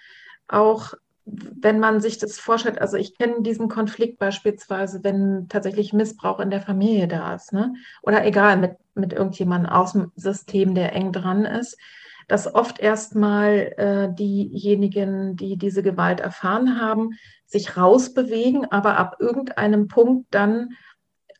[0.47, 0.93] auch
[1.25, 6.51] wenn man sich das vorstellt, also ich kenne diesen Konflikt beispielsweise, wenn tatsächlich Missbrauch in
[6.51, 7.73] der Familie da ist, ne?
[8.03, 11.79] Oder egal, mit, mit irgendjemandem aus dem System, der eng dran ist
[12.27, 17.11] dass oft erstmal äh, diejenigen, die diese Gewalt erfahren haben,
[17.45, 20.69] sich rausbewegen, aber ab irgendeinem Punkt dann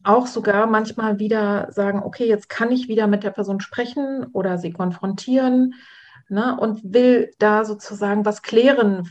[0.03, 4.57] auch sogar manchmal wieder sagen, okay, jetzt kann ich wieder mit der Person sprechen oder
[4.57, 5.73] sie konfrontieren
[6.29, 9.09] ne, und will da sozusagen was klären,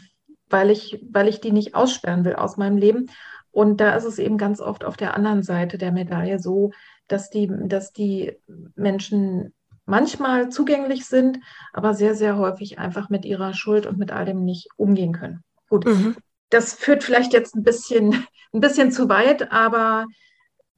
[0.49, 3.11] weil ich, weil ich die nicht aussperren will aus meinem Leben.
[3.51, 6.71] Und da ist es eben ganz oft auf der anderen Seite der Medaille so,
[7.09, 8.37] dass die, dass die
[8.75, 9.53] Menschen
[9.87, 11.39] manchmal zugänglich sind,
[11.73, 15.43] aber sehr, sehr häufig einfach mit ihrer Schuld und mit all dem nicht umgehen können.
[15.69, 16.17] Gut, mhm.
[16.51, 20.07] das führt vielleicht jetzt ein bisschen, ein bisschen zu weit, aber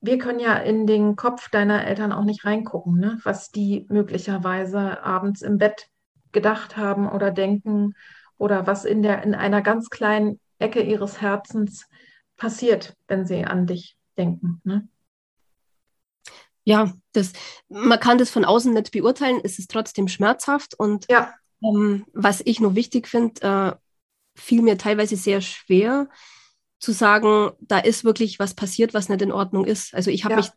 [0.01, 3.19] wir können ja in den Kopf deiner Eltern auch nicht reingucken, ne?
[3.25, 5.89] was die möglicherweise abends im Bett
[6.33, 7.95] gedacht haben oder denken
[8.39, 11.87] oder was in der in einer ganz kleinen Ecke ihres Herzens
[12.37, 14.61] passiert, wenn sie an dich denken.
[14.65, 14.89] Ne?
[16.67, 17.33] Ja, das,
[17.69, 21.33] man kann das von außen nicht beurteilen, es ist trotzdem schmerzhaft und ja.
[21.63, 23.73] ähm, was ich noch wichtig finde, äh,
[24.35, 26.09] fiel mir teilweise sehr schwer
[26.81, 29.95] zu sagen, da ist wirklich was passiert, was nicht in Ordnung ist.
[29.95, 30.39] Also ich habe ja.
[30.39, 30.51] mich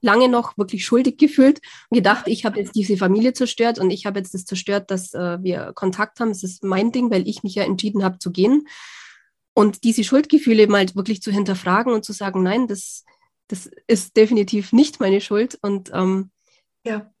[0.00, 1.60] lange noch wirklich schuldig gefühlt
[1.90, 5.12] und gedacht, ich habe jetzt diese Familie zerstört und ich habe jetzt das zerstört, dass
[5.12, 6.30] äh, wir Kontakt haben.
[6.30, 8.66] Das ist mein Ding, weil ich mich ja entschieden habe zu gehen.
[9.54, 13.04] Und diese Schuldgefühle mal wirklich zu hinterfragen und zu sagen, nein, das,
[13.52, 15.58] das ist definitiv nicht meine Schuld.
[15.60, 16.30] Und ähm,
[16.84, 17.12] ja.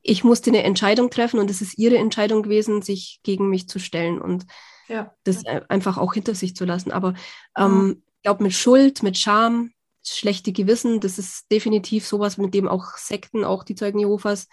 [0.00, 3.80] ich musste eine Entscheidung treffen und es ist ihre Entscheidung gewesen, sich gegen mich zu
[3.80, 4.46] stellen und
[4.86, 5.12] ja.
[5.24, 6.92] das einfach auch hinter sich zu lassen.
[6.92, 7.14] Aber
[7.58, 8.02] ähm, mhm.
[8.14, 9.72] ich glaube, mit Schuld, mit Scham,
[10.04, 14.46] schlechte Gewissen, das ist definitiv sowas, mit dem auch Sekten, auch die Zeugen Jehovas,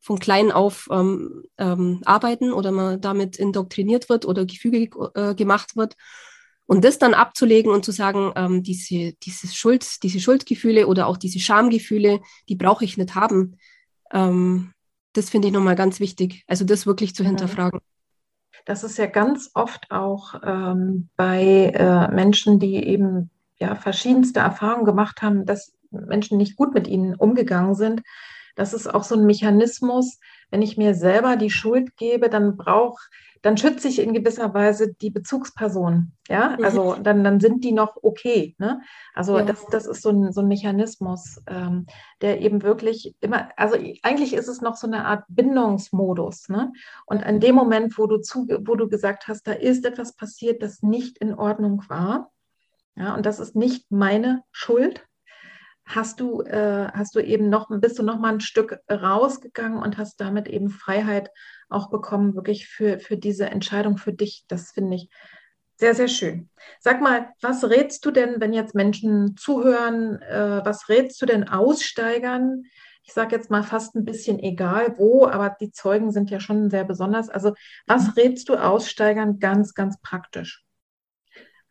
[0.00, 5.76] von klein auf ähm, ähm, arbeiten oder man damit indoktriniert wird oder Gefüge äh, gemacht
[5.76, 5.94] wird.
[6.66, 11.18] Und das dann abzulegen und zu sagen, ähm, diese, dieses Schuld, diese Schuldgefühle oder auch
[11.18, 13.58] diese Schamgefühle, die brauche ich nicht haben,
[14.12, 14.72] ähm,
[15.12, 16.44] das finde ich nochmal ganz wichtig.
[16.46, 17.28] Also das wirklich zu mhm.
[17.28, 17.80] hinterfragen.
[18.66, 24.86] Das ist ja ganz oft auch ähm, bei äh, Menschen, die eben ja verschiedenste Erfahrungen
[24.86, 28.02] gemacht haben, dass Menschen nicht gut mit ihnen umgegangen sind.
[28.56, 30.18] Das ist auch so ein Mechanismus.
[30.50, 33.00] Wenn ich mir selber die Schuld gebe, dann brauche
[33.44, 36.12] dann schütze ich in gewisser Weise die Bezugsperson.
[36.30, 36.64] Ja, mhm.
[36.64, 38.56] also dann, dann sind die noch okay.
[38.56, 38.80] Ne?
[39.14, 39.44] Also ja.
[39.44, 41.84] das, das ist so ein, so ein Mechanismus, ähm,
[42.22, 46.48] der eben wirklich immer, also eigentlich ist es noch so eine Art Bindungsmodus.
[46.48, 46.72] Ne?
[47.04, 50.62] Und in dem Moment, wo du, zu, wo du gesagt hast, da ist etwas passiert,
[50.62, 52.30] das nicht in Ordnung war,
[52.96, 55.04] ja, und das ist nicht meine Schuld,
[55.86, 59.98] hast du, äh, hast du eben noch, bist du noch mal ein Stück rausgegangen und
[59.98, 61.30] hast damit eben Freiheit
[61.68, 64.44] auch bekommen, wirklich für, für diese Entscheidung für dich.
[64.48, 65.10] Das finde ich
[65.76, 66.48] sehr, sehr schön.
[66.80, 71.48] Sag mal, was rätst du denn, wenn jetzt Menschen zuhören, äh, was rätst du denn
[71.48, 72.62] Aussteigern?
[73.02, 76.70] Ich sage jetzt mal fast ein bisschen egal wo, aber die Zeugen sind ja schon
[76.70, 77.28] sehr besonders.
[77.28, 77.54] Also
[77.86, 80.63] was rätst du Aussteigern ganz, ganz praktisch?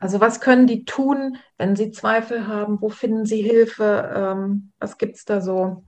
[0.03, 2.81] Also was können die tun, wenn sie Zweifel haben?
[2.81, 4.11] Wo finden sie Hilfe?
[4.13, 5.85] Ähm, was gibt es da so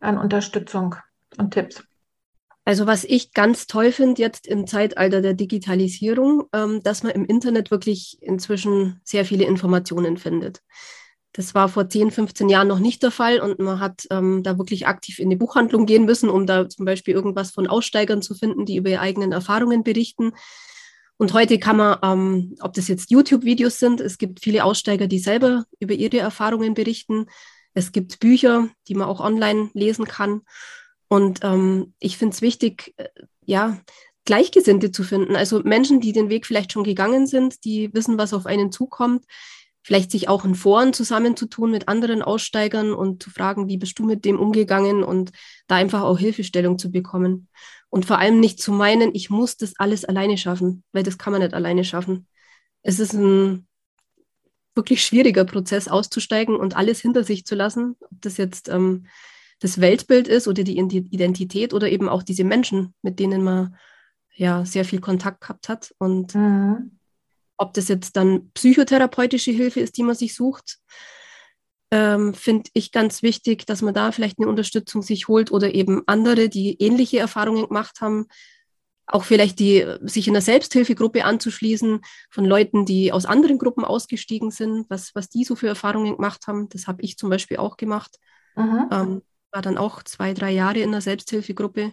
[0.00, 0.96] an Unterstützung
[1.38, 1.84] und Tipps?
[2.64, 7.24] Also was ich ganz toll finde jetzt im Zeitalter der Digitalisierung, ähm, dass man im
[7.24, 10.60] Internet wirklich inzwischen sehr viele Informationen findet.
[11.32, 14.58] Das war vor 10, 15 Jahren noch nicht der Fall und man hat ähm, da
[14.58, 18.34] wirklich aktiv in die Buchhandlung gehen müssen, um da zum Beispiel irgendwas von Aussteigern zu
[18.34, 20.32] finden, die über ihre eigenen Erfahrungen berichten.
[21.18, 25.18] Und heute kann man, ähm, ob das jetzt YouTube-Videos sind, es gibt viele Aussteiger, die
[25.18, 27.26] selber über ihre Erfahrungen berichten.
[27.72, 30.42] Es gibt Bücher, die man auch online lesen kann.
[31.08, 33.08] Und ähm, ich finde es wichtig, äh,
[33.44, 33.78] ja,
[34.26, 35.36] Gleichgesinnte zu finden.
[35.36, 39.24] Also Menschen, die den Weg vielleicht schon gegangen sind, die wissen, was auf einen zukommt.
[39.82, 44.04] Vielleicht sich auch in Foren zusammenzutun mit anderen Aussteigern und zu fragen, wie bist du
[44.04, 45.30] mit dem umgegangen und
[45.68, 47.48] da einfach auch Hilfestellung zu bekommen.
[47.88, 51.32] Und vor allem nicht zu meinen, ich muss das alles alleine schaffen, weil das kann
[51.32, 52.26] man nicht alleine schaffen.
[52.82, 53.66] Es ist ein
[54.74, 57.96] wirklich schwieriger Prozess auszusteigen und alles hinter sich zu lassen.
[58.00, 59.06] Ob das jetzt ähm,
[59.60, 63.76] das Weltbild ist oder die Identität oder eben auch diese Menschen, mit denen man
[64.34, 65.94] ja sehr viel Kontakt gehabt hat.
[65.98, 66.98] Und mhm.
[67.56, 70.78] ob das jetzt dann psychotherapeutische Hilfe ist, die man sich sucht,
[71.90, 76.02] ähm, finde ich ganz wichtig, dass man da vielleicht eine Unterstützung sich holt oder eben
[76.06, 78.26] andere, die ähnliche Erfahrungen gemacht haben,
[79.06, 84.50] auch vielleicht die sich in einer Selbsthilfegruppe anzuschließen von Leuten, die aus anderen Gruppen ausgestiegen
[84.50, 86.68] sind, was, was die so für Erfahrungen gemacht haben.
[86.70, 88.18] Das habe ich zum Beispiel auch gemacht.
[88.90, 89.22] Ähm,
[89.52, 91.92] war dann auch zwei, drei Jahre in einer Selbsthilfegruppe.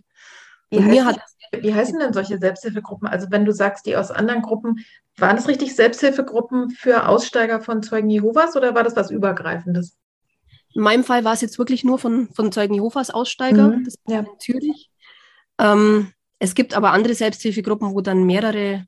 [0.71, 1.21] Wie, heißen,
[1.61, 3.07] wie heißen denn solche Selbsthilfegruppen?
[3.07, 4.83] Also wenn du sagst, die aus anderen Gruppen,
[5.17, 9.97] waren das richtig Selbsthilfegruppen für Aussteiger von Zeugen Jehovas oder war das was Übergreifendes?
[10.73, 13.95] In meinem Fall war es jetzt wirklich nur von, von Zeugen Jehovas Aussteiger, mhm, das
[14.07, 14.19] ja.
[14.19, 14.89] in Zürich.
[15.59, 18.85] Ähm, es gibt aber andere Selbsthilfegruppen, wo dann mehrere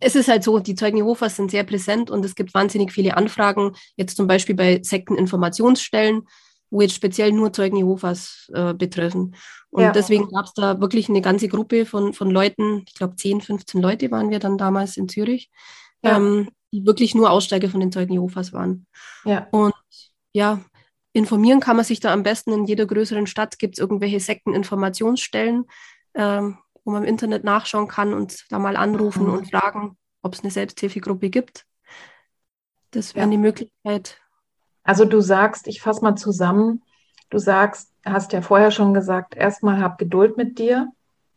[0.00, 3.16] es ist halt so, die Zeugen Jehovas sind sehr präsent und es gibt wahnsinnig viele
[3.16, 6.26] Anfragen, jetzt zum Beispiel bei Sekteninformationsstellen,
[6.74, 9.36] wo jetzt speziell nur Zeugen Jehovas äh, betreffen.
[9.70, 9.92] Und ja.
[9.92, 13.80] deswegen gab es da wirklich eine ganze Gruppe von, von Leuten, ich glaube 10, 15
[13.80, 15.50] Leute waren wir dann damals in Zürich,
[16.02, 16.16] ja.
[16.16, 18.88] ähm, die wirklich nur Aussteiger von den Zeugen Jehovas waren.
[19.24, 19.46] Ja.
[19.52, 19.72] Und
[20.32, 20.62] ja,
[21.12, 25.66] informieren kann man sich da am besten in jeder größeren Stadt, gibt es irgendwelche Sekteninformationsstellen,
[26.14, 29.34] ähm, wo man im Internet nachschauen kann und da mal anrufen mhm.
[29.34, 31.66] und fragen, ob es eine Selbsthilfegruppe gibt.
[32.90, 33.30] Das wäre ja.
[33.30, 34.18] die Möglichkeit,
[34.84, 36.82] Also du sagst, ich fasse mal zusammen,
[37.30, 40.88] du sagst, hast ja vorher schon gesagt, erstmal hab Geduld mit dir.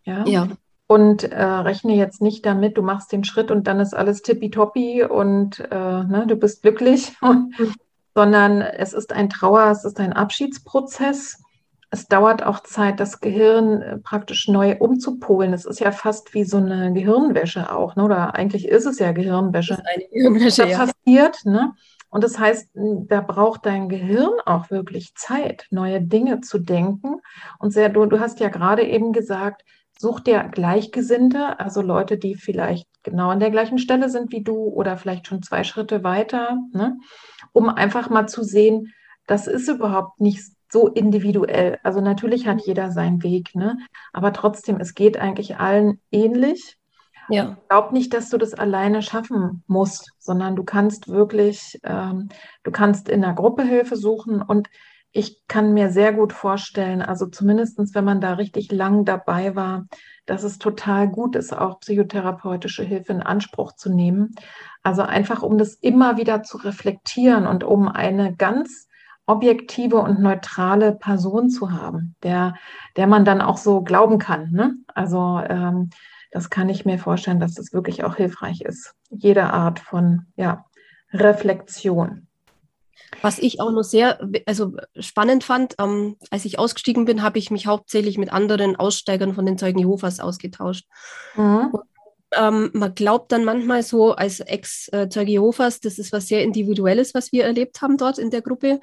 [0.04, 0.26] Ja.
[0.26, 0.48] ja.
[0.86, 5.04] Und äh, rechne jetzt nicht damit, du machst den Schritt und dann ist alles tippitoppi
[5.04, 7.14] und äh, ne, du bist glücklich,
[8.16, 11.42] sondern es ist ein Trauer, es ist ein Abschiedsprozess.
[11.90, 15.54] Es dauert auch Zeit, das Gehirn äh, praktisch neu umzupolen.
[15.54, 18.04] Es ist ja fast wie so eine Gehirnwäsche auch, ne?
[18.04, 19.76] oder eigentlich ist es ja Gehirnwäsche.
[19.76, 20.78] Das ist eine Gehirnwäsche, ja.
[20.78, 21.74] passiert, ne?
[22.10, 27.22] Und das heißt, da braucht dein Gehirn auch wirklich Zeit, neue Dinge zu denken.
[27.60, 29.64] Und sehr, du, du hast ja gerade eben gesagt,
[30.00, 34.56] such dir Gleichgesinnte, also Leute, die vielleicht genau an der gleichen Stelle sind wie du
[34.56, 36.98] oder vielleicht schon zwei Schritte weiter, ne?
[37.52, 38.94] um einfach mal zu sehen,
[39.26, 41.80] das ist überhaupt nicht so individuell.
[41.84, 43.78] Also natürlich hat jeder seinen Weg, ne?
[44.14, 46.77] aber trotzdem, es geht eigentlich allen ähnlich.
[47.30, 47.58] Ja.
[47.70, 52.30] Glaub nicht, dass du das alleine schaffen musst, sondern du kannst wirklich, ähm,
[52.64, 54.70] du kannst in der Gruppe Hilfe suchen und
[55.12, 59.88] ich kann mir sehr gut vorstellen, also zumindest wenn man da richtig lang dabei war,
[60.26, 64.36] dass es total gut ist, auch psychotherapeutische Hilfe in Anspruch zu nehmen.
[64.84, 68.88] Also einfach, um das immer wieder zu reflektieren und um eine ganz
[69.26, 72.56] objektive und neutrale Person zu haben, der,
[72.96, 74.52] der man dann auch so glauben kann.
[74.52, 74.76] Ne?
[74.94, 75.90] Also ähm,
[76.32, 78.94] das kann ich mir vorstellen, dass das wirklich auch hilfreich ist.
[79.10, 80.66] Jede Art von ja,
[81.14, 82.28] Reflexion.
[83.22, 87.52] Was ich auch noch sehr also spannend fand, ähm, als ich ausgestiegen bin, habe ich
[87.52, 90.86] mich hauptsächlich mit anderen Aussteigern von den Zeugen Jehovas ausgetauscht.
[91.36, 91.70] Mhm.
[91.72, 91.84] Und,
[92.36, 97.32] ähm, man glaubt dann manchmal so als Ex-Zeuge Jehovas, das ist was sehr Individuelles, was
[97.32, 98.82] wir erlebt haben dort in der Gruppe.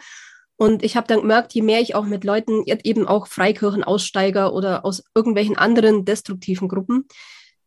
[0.57, 4.85] Und ich habe dann gemerkt, je mehr ich auch mit Leuten, eben auch Freikirchenaussteiger oder
[4.85, 7.09] aus irgendwelchen anderen destruktiven Gruppen,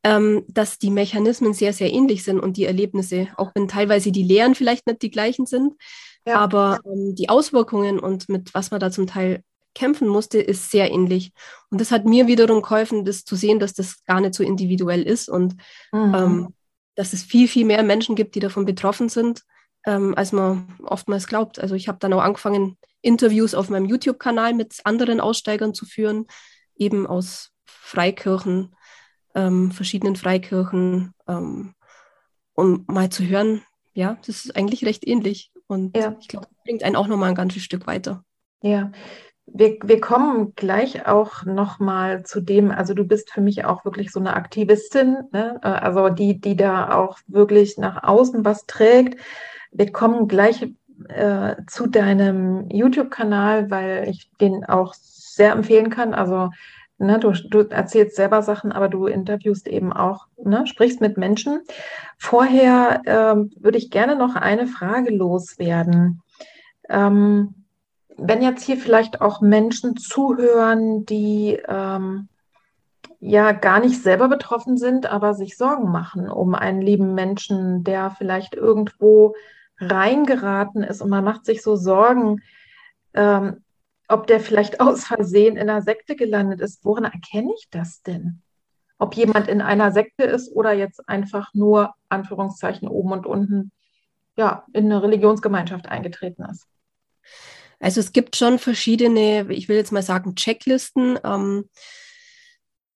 [0.04, 4.24] ähm, dass die Mechanismen sehr, sehr ähnlich sind und die Erlebnisse, auch wenn teilweise die
[4.24, 5.74] Lehren vielleicht nicht die gleichen sind,
[6.26, 6.36] ja.
[6.36, 9.44] aber ähm, die Auswirkungen und mit was man da zum Teil
[9.76, 11.32] kämpfen musste, ist sehr ähnlich.
[11.70, 15.04] Und das hat mir wiederum geholfen, das zu sehen, dass das gar nicht so individuell
[15.04, 15.56] ist und
[15.92, 16.16] mhm.
[16.16, 16.54] ähm,
[16.96, 19.44] dass es viel, viel mehr Menschen gibt, die davon betroffen sind,
[19.88, 21.60] ähm, als man oftmals glaubt.
[21.60, 26.28] Also ich habe dann auch angefangen, Interviews auf meinem YouTube-Kanal mit anderen Aussteigern zu führen,
[26.76, 28.76] eben aus Freikirchen,
[29.34, 31.74] ähm, verschiedenen Freikirchen, ähm,
[32.54, 35.52] um mal zu hören, ja, das ist eigentlich recht ähnlich.
[35.68, 36.16] Und ja.
[36.20, 38.24] ich glaube, das bringt einen auch nochmal ein ganzes Stück weiter.
[38.62, 38.92] Ja,
[39.46, 44.12] wir, wir kommen gleich auch nochmal zu dem, also du bist für mich auch wirklich
[44.12, 45.60] so eine Aktivistin, ne?
[45.64, 49.18] Äh, also die, die da auch wirklich nach außen was trägt.
[49.78, 50.68] Wir kommen gleich
[51.10, 56.14] äh, zu deinem YouTube-Kanal, weil ich den auch sehr empfehlen kann.
[56.14, 56.50] Also
[57.00, 61.62] Ne, du, du, erzählst selber Sachen, aber du interviewst eben auch, ne, sprichst mit Menschen.
[62.18, 66.24] Vorher ähm, würde ich gerne noch eine Frage loswerden.
[66.90, 67.54] Ähm,
[68.18, 72.30] wenn jetzt hier vielleicht auch Menschen zuhören, die ähm,
[73.20, 78.10] ja gar nicht selber betroffen sind, aber sich Sorgen machen um einen lieben Menschen, der
[78.10, 79.36] vielleicht irgendwo
[79.80, 82.42] reingeraten ist und man macht sich so Sorgen,
[83.14, 83.64] ähm,
[84.08, 86.84] ob der vielleicht aus Versehen in einer Sekte gelandet ist.
[86.84, 88.42] Woran erkenne ich das denn?
[89.00, 93.72] Ob jemand in einer Sekte ist oder jetzt einfach nur, Anführungszeichen, oben und unten,
[94.36, 96.66] ja, in eine Religionsgemeinschaft eingetreten ist.
[97.80, 101.70] Also es gibt schon verschiedene, ich will jetzt mal sagen, Checklisten, ähm,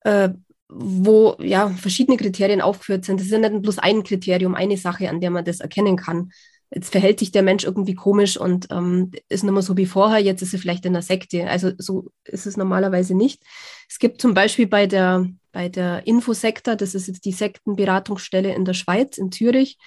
[0.02, 0.30] äh,
[0.70, 3.20] wo ja verschiedene Kriterien aufgeführt sind.
[3.20, 6.32] Das ist ja nicht bloß ein Kriterium, eine Sache, an der man das erkennen kann
[6.74, 10.20] jetzt verhält sich der Mensch irgendwie komisch und ähm, ist nicht mehr so wie vorher,
[10.20, 11.48] jetzt ist er vielleicht in einer Sekte.
[11.50, 13.44] Also so ist es normalerweise nicht.
[13.90, 18.64] Es gibt zum Beispiel bei der, bei der Infosektor, das ist jetzt die Sektenberatungsstelle in
[18.64, 19.78] der Schweiz, in Zürich,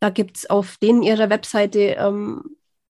[0.00, 2.42] da gibt es auf denen ihrer Webseite ähm,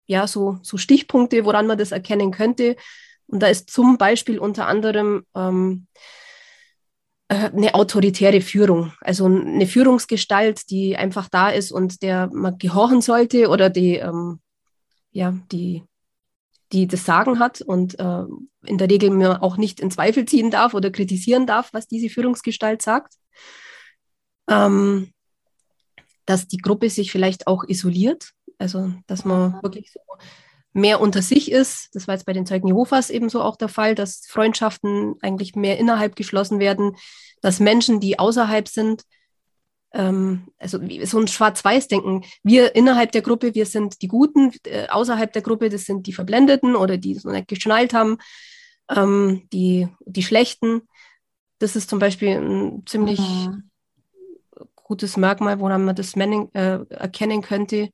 [0.06, 2.76] ja so, so Stichpunkte, woran man das erkennen könnte.
[3.26, 6.23] Und da ist zum Beispiel unter anderem ähm, äh,
[7.28, 13.48] eine autoritäre Führung, also eine Führungsgestalt, die einfach da ist und der man gehorchen sollte
[13.48, 14.40] oder die, ähm,
[15.10, 15.84] ja, die,
[16.72, 18.24] die das Sagen hat und äh,
[18.66, 22.10] in der Regel mir auch nicht in Zweifel ziehen darf oder kritisieren darf, was diese
[22.10, 23.14] Führungsgestalt sagt.
[24.48, 25.12] Ähm,
[26.26, 30.00] dass die Gruppe sich vielleicht auch isoliert, also dass man wirklich so
[30.74, 31.94] mehr unter sich ist.
[31.94, 35.78] Das war jetzt bei den Zeugen Jehovas ebenso auch der Fall, dass Freundschaften eigentlich mehr
[35.78, 36.96] innerhalb geschlossen werden,
[37.40, 39.04] dass Menschen, die außerhalb sind,
[39.92, 45.32] ähm, also so ein Schwarz-Weiß-Denken, wir innerhalb der Gruppe, wir sind die Guten, äh, außerhalb
[45.32, 48.18] der Gruppe, das sind die Verblendeten oder die so nicht geschnallt haben,
[48.90, 50.82] ähm, die, die Schlechten.
[51.60, 53.70] Das ist zum Beispiel ein ziemlich mhm.
[54.84, 57.88] Gutes Merkmal, woran man das Manning, äh, erkennen könnte.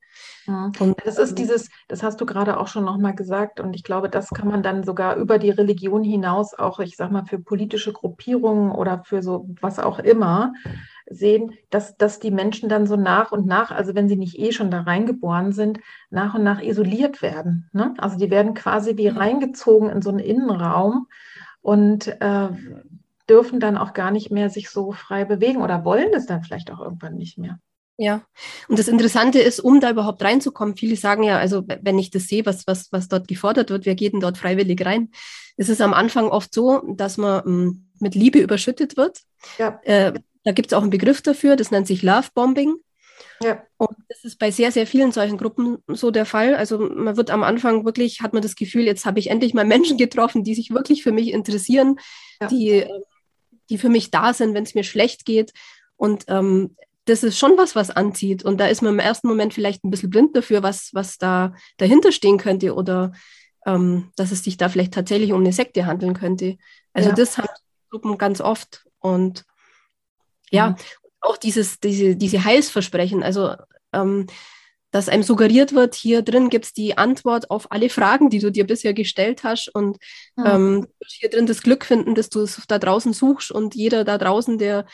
[0.45, 0.71] Ja.
[0.79, 4.09] Und, das ist dieses, das hast du gerade auch schon nochmal gesagt, und ich glaube,
[4.09, 7.93] das kann man dann sogar über die Religion hinaus auch, ich sag mal, für politische
[7.93, 10.53] Gruppierungen oder für so was auch immer
[11.09, 14.51] sehen, dass, dass die Menschen dann so nach und nach, also wenn sie nicht eh
[14.51, 15.79] schon da reingeboren sind,
[16.09, 17.69] nach und nach isoliert werden.
[17.73, 17.93] Ne?
[17.97, 21.07] Also die werden quasi wie reingezogen in so einen Innenraum
[21.61, 22.49] und äh,
[23.31, 26.69] dürfen dann auch gar nicht mehr sich so frei bewegen oder wollen es dann vielleicht
[26.69, 27.59] auch irgendwann nicht mehr.
[27.97, 28.23] Ja,
[28.67, 32.27] und das Interessante ist, um da überhaupt reinzukommen, viele sagen ja, also wenn ich das
[32.27, 35.11] sehe, was, was, was dort gefordert wird, wer geht denn dort freiwillig rein?
[35.55, 39.21] Es ist am Anfang oft so, dass man m, hm, mit Liebe überschüttet wird.
[39.59, 39.79] Ja.
[39.83, 40.13] Äh,
[40.43, 42.75] da gibt es auch einen Begriff dafür, das nennt sich Love Bombing.
[43.43, 43.63] Ja.
[43.77, 46.55] Und das ist bei sehr, sehr vielen solchen Gruppen so der Fall.
[46.55, 49.65] Also man wird am Anfang wirklich, hat man das Gefühl, jetzt habe ich endlich mal
[49.65, 51.97] Menschen getroffen, die sich wirklich für mich interessieren,
[52.41, 52.47] ja.
[52.47, 53.03] die, ähm,
[53.71, 55.53] die für mich da sind, wenn es mir schlecht geht.
[55.95, 58.43] Und ähm, das ist schon was, was anzieht.
[58.43, 61.55] Und da ist man im ersten Moment vielleicht ein bisschen blind dafür, was, was da
[61.77, 63.13] dahinter stehen könnte oder
[63.65, 66.57] ähm, dass es sich da vielleicht tatsächlich um eine Sekte handeln könnte.
[66.93, 67.15] Also ja.
[67.15, 67.47] das haben
[67.89, 68.85] Gruppen ganz oft.
[68.99, 69.45] Und
[70.51, 70.75] ja, mhm.
[71.21, 73.55] auch dieses, diese, diese Heilsversprechen, also
[73.93, 74.27] ähm,
[74.91, 78.51] dass einem suggeriert wird, hier drin gibt es die Antwort auf alle Fragen, die du
[78.51, 79.97] dir bisher gestellt hast und
[80.35, 80.45] mhm.
[80.45, 84.17] ähm, hier drin das Glück finden, dass du es da draußen suchst und jeder da
[84.17, 84.85] draußen, der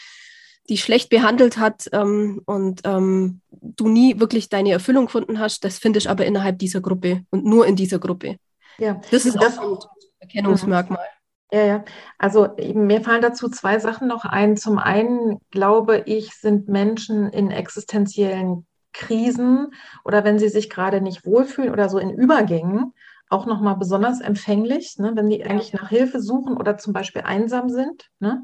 [0.70, 5.80] die schlecht behandelt hat ähm, und ähm, du nie wirklich deine Erfüllung gefunden hast, das
[5.80, 8.38] findest aber innerhalb dieser Gruppe und nur in dieser Gruppe.
[8.78, 11.08] Ja, das ist das, auch ein Erkennungsmerkmal.
[11.52, 11.86] Ja, ja.
[12.18, 14.58] Also mir fallen dazu zwei Sachen noch ein.
[14.58, 18.68] Zum einen glaube ich, sind Menschen in existenziellen
[18.98, 19.74] Krisen
[20.04, 22.94] oder wenn sie sich gerade nicht wohlfühlen oder so in Übergängen
[23.30, 27.70] auch nochmal besonders empfänglich, ne, wenn die eigentlich nach Hilfe suchen oder zum Beispiel einsam
[27.70, 28.44] sind ne,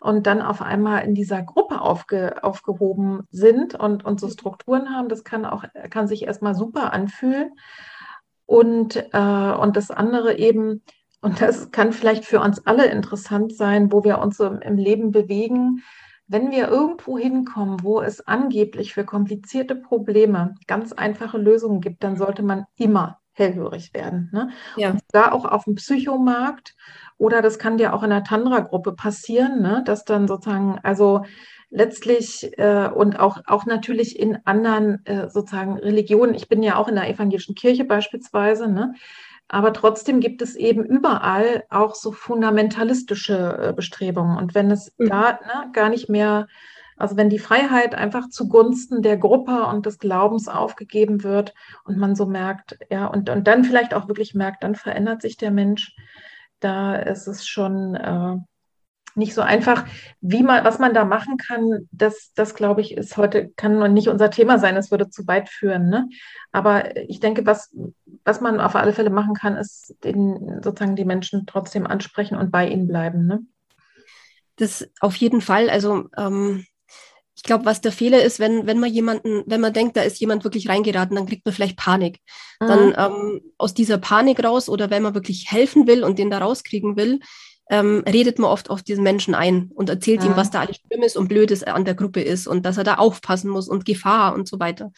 [0.00, 5.08] und dann auf einmal in dieser Gruppe aufge, aufgehoben sind und, und so Strukturen haben.
[5.08, 7.52] Das kann auch, kann sich erstmal super anfühlen.
[8.46, 10.82] Und, äh, und das andere eben,
[11.20, 15.10] und das kann vielleicht für uns alle interessant sein, wo wir uns so im Leben
[15.10, 15.82] bewegen.
[16.32, 22.16] Wenn wir irgendwo hinkommen, wo es angeblich für komplizierte Probleme ganz einfache Lösungen gibt, dann
[22.16, 24.30] sollte man immer hellhörig werden.
[24.32, 24.50] Ne?
[24.76, 24.96] Ja.
[25.10, 26.76] da auch auf dem Psychomarkt
[27.18, 29.82] oder das kann dir auch in der Tantra-Gruppe passieren, ne?
[29.84, 31.24] dass dann sozusagen, also
[31.68, 36.86] letztlich äh, und auch, auch natürlich in anderen äh, sozusagen Religionen, ich bin ja auch
[36.86, 38.94] in der evangelischen Kirche beispielsweise, ne?
[39.52, 44.38] Aber trotzdem gibt es eben überall auch so fundamentalistische äh, Bestrebungen.
[44.38, 45.08] Und wenn es mhm.
[45.08, 46.46] da ne, gar nicht mehr,
[46.96, 51.52] also wenn die Freiheit einfach zugunsten der Gruppe und des Glaubens aufgegeben wird
[51.84, 55.36] und man so merkt, ja, und, und dann vielleicht auch wirklich merkt, dann verändert sich
[55.36, 55.96] der Mensch,
[56.60, 58.36] da ist es schon äh,
[59.14, 59.86] nicht so einfach.
[60.20, 64.08] Wie man, was man da machen kann, das, das glaube ich, ist heute, kann nicht
[64.08, 65.88] unser Thema sein, es würde zu weit führen.
[65.88, 66.08] Ne?
[66.52, 67.74] Aber ich denke, was,
[68.24, 72.50] was man auf alle Fälle machen kann, ist den, sozusagen die Menschen trotzdem ansprechen und
[72.50, 73.26] bei ihnen bleiben.
[73.26, 73.40] Ne?
[74.56, 75.70] Das auf jeden Fall.
[75.70, 76.66] Also ähm,
[77.40, 80.20] ich glaube, was der Fehler ist, wenn, wenn man jemanden, wenn man denkt, da ist
[80.20, 82.18] jemand wirklich reingeraten, dann kriegt man vielleicht Panik.
[82.60, 82.66] Mhm.
[82.66, 86.36] Dann ähm, aus dieser Panik raus oder wenn man wirklich helfen will und den da
[86.36, 87.20] rauskriegen will,
[87.70, 90.30] ähm, redet man oft auf diesen Menschen ein und erzählt ja.
[90.30, 92.84] ihm, was da alles schlimm ist und blödes an der Gruppe ist und dass er
[92.84, 94.92] da aufpassen muss und Gefahr und so weiter.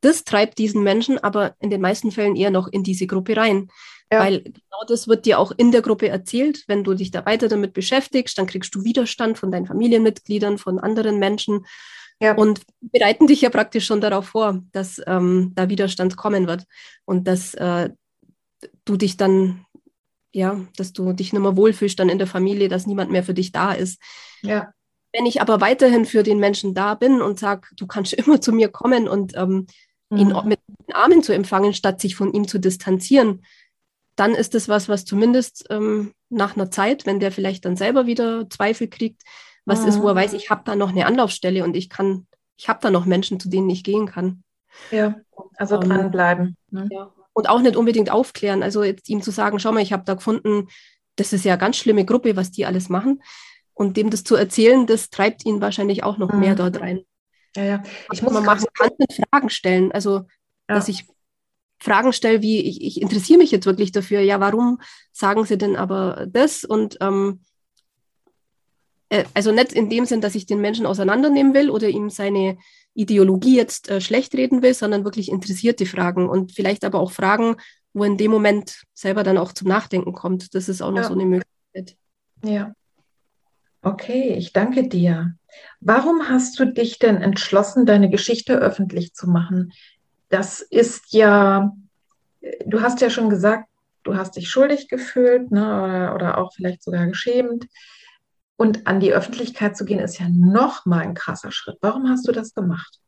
[0.00, 3.68] Das treibt diesen Menschen aber in den meisten Fällen eher noch in diese Gruppe rein.
[4.10, 4.20] Ja.
[4.20, 6.64] Weil genau das wird dir auch in der Gruppe erzählt.
[6.66, 10.78] Wenn du dich da weiter damit beschäftigst, dann kriegst du Widerstand von deinen Familienmitgliedern, von
[10.78, 11.66] anderen Menschen.
[12.20, 12.34] Ja.
[12.34, 16.64] Und bereiten dich ja praktisch schon darauf vor, dass ähm, da Widerstand kommen wird
[17.04, 17.90] und dass äh,
[18.84, 19.63] du dich dann
[20.34, 23.34] ja, dass du dich nicht mehr wohlfühlst dann in der Familie, dass niemand mehr für
[23.34, 24.00] dich da ist.
[24.42, 24.72] Ja.
[25.12, 28.52] Wenn ich aber weiterhin für den Menschen da bin und sage, du kannst immer zu
[28.52, 29.68] mir kommen und ähm,
[30.10, 30.18] mhm.
[30.18, 30.58] ihn mit
[30.88, 33.44] den Armen zu empfangen, statt sich von ihm zu distanzieren,
[34.16, 38.06] dann ist das was, was zumindest ähm, nach einer Zeit, wenn der vielleicht dann selber
[38.06, 39.22] wieder Zweifel kriegt,
[39.64, 39.88] was mhm.
[39.88, 42.26] ist, wo er weiß, ich habe da noch eine Anlaufstelle und ich kann,
[42.56, 44.42] ich habe da noch Menschen, zu denen ich gehen kann.
[44.90, 45.14] Ja,
[45.56, 46.56] also ähm, dranbleiben.
[46.70, 46.88] Ne?
[46.90, 48.62] Ja und auch nicht unbedingt aufklären.
[48.62, 50.68] Also jetzt ihm zu sagen, schau mal, ich habe da gefunden,
[51.16, 53.22] das ist ja eine ganz schlimme Gruppe, was die alles machen.
[53.74, 56.40] Und dem das zu erzählen, das treibt ihn wahrscheinlich auch noch mhm.
[56.40, 57.04] mehr dort rein.
[57.56, 57.82] Ja, ja.
[58.12, 58.90] Ich muss man machen kann
[59.30, 59.92] Fragen stellen.
[59.92, 60.18] Also,
[60.68, 60.76] ja.
[60.76, 61.06] dass ich
[61.80, 64.20] Fragen stelle, wie ich, ich interessiere mich jetzt wirklich dafür.
[64.20, 64.80] Ja, warum
[65.12, 66.64] sagen Sie denn aber das?
[66.64, 67.40] Und ähm,
[69.08, 72.58] äh, also nicht in dem Sinn, dass ich den Menschen auseinandernehmen will oder ihm seine
[72.94, 77.56] Ideologie jetzt äh, schlecht reden will, sondern wirklich interessierte Fragen und vielleicht aber auch Fragen,
[77.92, 80.54] wo in dem Moment selber dann auch zum Nachdenken kommt.
[80.54, 81.04] Das ist auch noch ja.
[81.04, 81.96] so eine Möglichkeit.
[82.44, 82.74] Ja.
[83.82, 85.34] Okay, ich danke dir.
[85.80, 89.72] Warum hast du dich denn entschlossen, deine Geschichte öffentlich zu machen?
[90.30, 91.72] Das ist ja,
[92.64, 93.68] du hast ja schon gesagt,
[94.02, 97.66] du hast dich schuldig gefühlt ne, oder, oder auch vielleicht sogar geschämt.
[98.56, 101.76] Und an die Öffentlichkeit zu gehen, ist ja noch mal ein krasser Schritt.
[101.80, 103.00] Warum hast du das gemacht?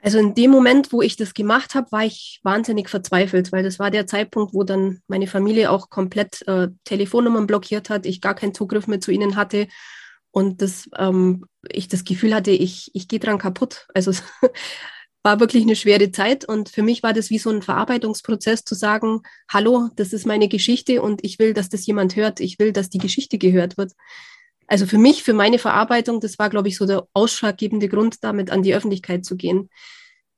[0.00, 3.80] Also in dem Moment, wo ich das gemacht habe, war ich wahnsinnig verzweifelt, weil das
[3.80, 8.34] war der Zeitpunkt, wo dann meine Familie auch komplett äh, Telefonnummern blockiert hat, ich gar
[8.34, 9.66] keinen Zugriff mehr zu ihnen hatte
[10.30, 13.88] und das, ähm, ich das Gefühl hatte, ich, ich gehe dran kaputt.
[13.92, 14.12] Also
[15.28, 18.74] war wirklich eine schwere Zeit und für mich war das wie so ein Verarbeitungsprozess zu
[18.74, 19.20] sagen,
[19.52, 22.88] hallo, das ist meine Geschichte und ich will, dass das jemand hört, ich will, dass
[22.88, 23.92] die Geschichte gehört wird.
[24.68, 28.50] Also für mich, für meine Verarbeitung, das war, glaube ich, so der ausschlaggebende Grund, damit
[28.50, 29.68] an die Öffentlichkeit zu gehen.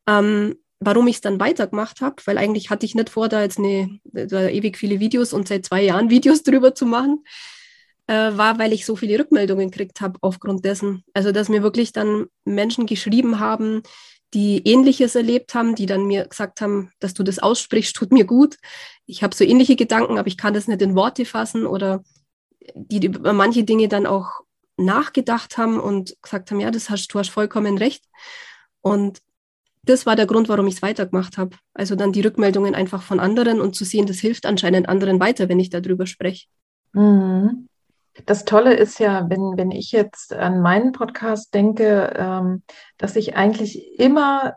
[0.09, 3.61] Ähm, warum ich es dann weitergemacht habe, weil eigentlich hatte ich nicht vor, da jetzt
[3.61, 7.23] eine, da ewig viele Videos und seit zwei Jahren Videos drüber zu machen,
[8.09, 11.05] äh, war, weil ich so viele Rückmeldungen gekriegt habe aufgrund dessen.
[11.15, 13.85] Also, dass mir wirklich dann Menschen geschrieben haben,
[14.35, 18.25] die Ähnliches erlebt haben, die dann mir gesagt haben, dass du das aussprichst, tut mir
[18.25, 18.57] gut.
[19.07, 22.05] Ich habe so ähnliche Gedanken, aber ich kann das nicht in Worte fassen oder
[22.75, 24.43] die über manche Dinge dann auch
[24.77, 28.05] nachgedacht haben und gesagt haben, ja, das hast, du hast vollkommen recht.
[28.81, 29.21] Und
[29.83, 31.57] das war der Grund, warum ich es weitergemacht habe.
[31.75, 35.49] Also dann die Rückmeldungen einfach von anderen und zu sehen, das hilft anscheinend anderen weiter,
[35.49, 36.47] wenn ich darüber spreche.
[36.93, 37.67] Mhm.
[38.27, 42.63] Das Tolle ist ja, wenn, wenn ich jetzt an meinen Podcast denke, ähm,
[42.99, 44.55] dass ich eigentlich immer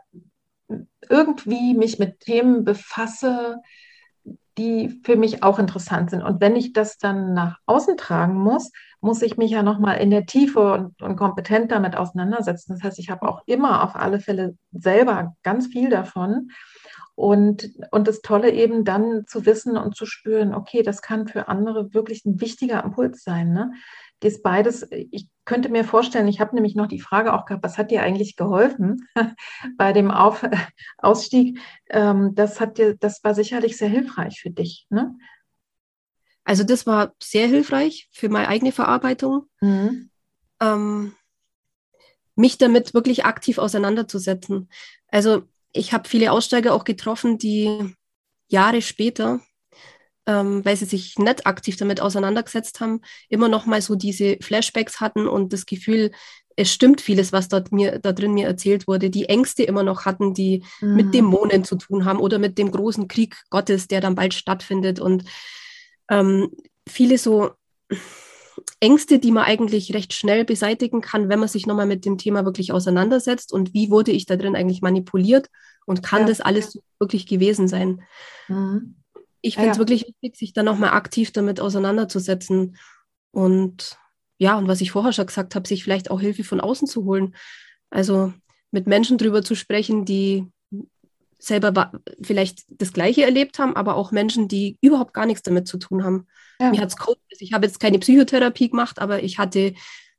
[1.08, 3.60] irgendwie mich mit Themen befasse,
[4.56, 6.22] die für mich auch interessant sind.
[6.22, 10.10] Und wenn ich das dann nach außen tragen muss, muss ich mich ja nochmal in
[10.10, 12.74] der Tiefe und, und, kompetent damit auseinandersetzen.
[12.74, 16.50] Das heißt, ich habe auch immer auf alle Fälle selber ganz viel davon.
[17.16, 21.46] Und, und das Tolle eben dann zu wissen und zu spüren, okay, das kann für
[21.46, 23.52] andere wirklich ein wichtiger Impuls sein.
[23.52, 23.72] Ne?
[24.20, 27.78] Das beides, ich könnte mir vorstellen, ich habe nämlich noch die Frage auch gehabt, was
[27.78, 29.06] hat dir eigentlich geholfen
[29.76, 30.44] bei dem Auf
[30.98, 31.60] Ausstieg?
[31.88, 34.86] Ähm, das hat dir, das war sicherlich sehr hilfreich für dich.
[34.90, 35.14] Ne?
[36.44, 39.48] Also das war sehr hilfreich für meine eigene Verarbeitung.
[39.60, 40.10] Mhm.
[40.60, 41.14] Ähm,
[42.36, 44.68] mich damit wirklich aktiv auseinanderzusetzen.
[45.08, 45.42] Also
[45.74, 47.94] ich habe viele Aussteiger auch getroffen, die
[48.48, 49.40] Jahre später,
[50.26, 55.00] ähm, weil sie sich nicht aktiv damit auseinandergesetzt haben, immer noch mal so diese Flashbacks
[55.00, 56.12] hatten und das Gefühl,
[56.56, 60.04] es stimmt vieles, was dort mir, da drin mir erzählt wurde, die Ängste immer noch
[60.04, 60.94] hatten, die mhm.
[60.94, 65.00] mit Dämonen zu tun haben oder mit dem großen Krieg Gottes, der dann bald stattfindet
[65.00, 65.24] und
[66.08, 66.50] ähm,
[66.88, 67.50] viele so
[68.80, 72.44] Ängste, die man eigentlich recht schnell beseitigen kann, wenn man sich nochmal mit dem Thema
[72.44, 75.48] wirklich auseinandersetzt und wie wurde ich da drin eigentlich manipuliert
[75.86, 76.28] und kann ja.
[76.28, 78.02] das alles wirklich gewesen sein.
[78.48, 78.96] Mhm.
[79.40, 79.80] Ich finde es ja.
[79.80, 82.76] wirklich wichtig, sich dann nochmal aktiv damit auseinanderzusetzen
[83.30, 83.98] und
[84.38, 87.04] ja, und was ich vorher schon gesagt habe, sich vielleicht auch Hilfe von außen zu
[87.04, 87.34] holen.
[87.90, 88.32] Also
[88.70, 90.50] mit Menschen drüber zu sprechen, die
[91.46, 91.92] selber
[92.22, 96.04] vielleicht das Gleiche erlebt haben, aber auch Menschen, die überhaupt gar nichts damit zu tun
[96.04, 96.26] haben.
[96.60, 96.70] Ja.
[96.70, 99.74] Mir hat's Coach, ich habe jetzt keine Psychotherapie gemacht, aber ich hatte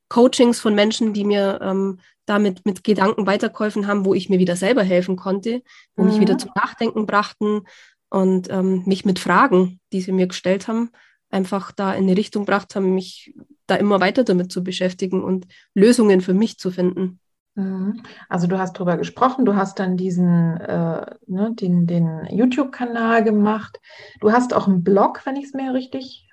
[0.10, 4.56] Coachings von Menschen, die mir ähm, damit mit Gedanken weitergeholfen haben, wo ich mir wieder
[4.56, 5.62] selber helfen konnte,
[5.96, 6.10] wo mhm.
[6.10, 7.62] mich wieder zum Nachdenken brachten
[8.10, 10.92] und ähm, mich mit Fragen, die sie mir gestellt haben,
[11.30, 13.34] einfach da in eine Richtung gebracht haben, mich
[13.68, 17.20] da immer weiter damit zu beschäftigen und Lösungen für mich zu finden.
[17.56, 18.04] Mhm.
[18.28, 23.80] Also du hast darüber gesprochen, du hast dann diesen äh, ne, den, den YouTube-Kanal gemacht.
[24.20, 26.28] Du hast auch einen Blog, wenn ich es mir richtig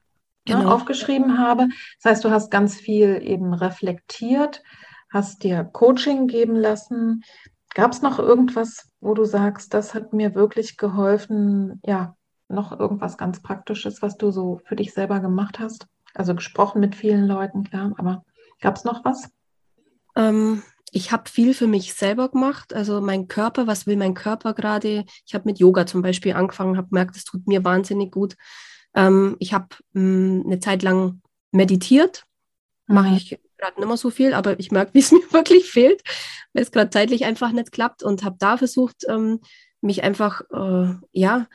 [0.47, 0.69] ne, genau.
[0.69, 1.69] ne, aufgeschrieben habe.
[2.03, 4.63] Das heißt, du hast ganz viel eben reflektiert,
[5.11, 7.23] hast dir Coaching geben lassen.
[7.75, 11.81] Gab es noch irgendwas, wo du sagst, das hat mir wirklich geholfen?
[11.85, 12.17] Ja,
[12.49, 15.87] noch irgendwas ganz Praktisches, was du so für dich selber gemacht hast?
[16.15, 18.25] Also gesprochen mit vielen Leuten, klar, aber
[18.61, 19.31] gab es noch was?
[20.15, 20.63] Ähm,
[20.95, 22.75] ich habe viel für mich selber gemacht.
[22.75, 25.07] Also mein Körper, was will mein Körper gerade?
[25.27, 28.37] Ich habe mit Yoga zum Beispiel angefangen, habe gemerkt, es tut mir wahnsinnig gut.
[28.95, 32.25] Ähm, ich habe hm, eine Zeit lang meditiert.
[32.87, 32.95] Mhm.
[32.95, 36.03] Mache ich gerade nicht mehr so viel, aber ich merke, wie es mir wirklich fehlt,
[36.53, 39.41] weil es gerade zeitlich einfach nicht klappt und habe da versucht, ähm,
[39.81, 41.47] mich einfach, äh, ja,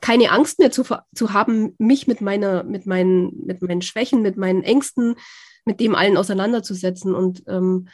[0.00, 4.36] keine Angst mehr zu, zu haben, mich mit meiner, mit meinen, mit meinen Schwächen, mit
[4.36, 5.14] meinen Ängsten,
[5.64, 7.88] mit dem allen auseinanderzusetzen und ähm,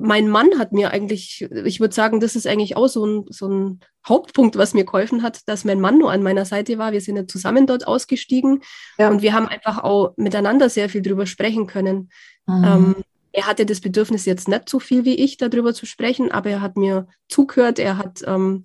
[0.00, 3.48] mein Mann hat mir eigentlich, ich würde sagen, das ist eigentlich auch so ein, so
[3.48, 6.92] ein Hauptpunkt, was mir geholfen hat, dass mein Mann nur an meiner Seite war.
[6.92, 8.62] Wir sind ja zusammen dort ausgestiegen
[8.98, 9.10] ja.
[9.10, 12.10] und wir haben einfach auch miteinander sehr viel drüber sprechen können.
[12.46, 12.64] Mhm.
[12.64, 12.94] Ähm,
[13.32, 16.60] er hatte das Bedürfnis jetzt nicht so viel wie ich, darüber zu sprechen, aber er
[16.62, 18.64] hat mir zugehört, er hat, ähm,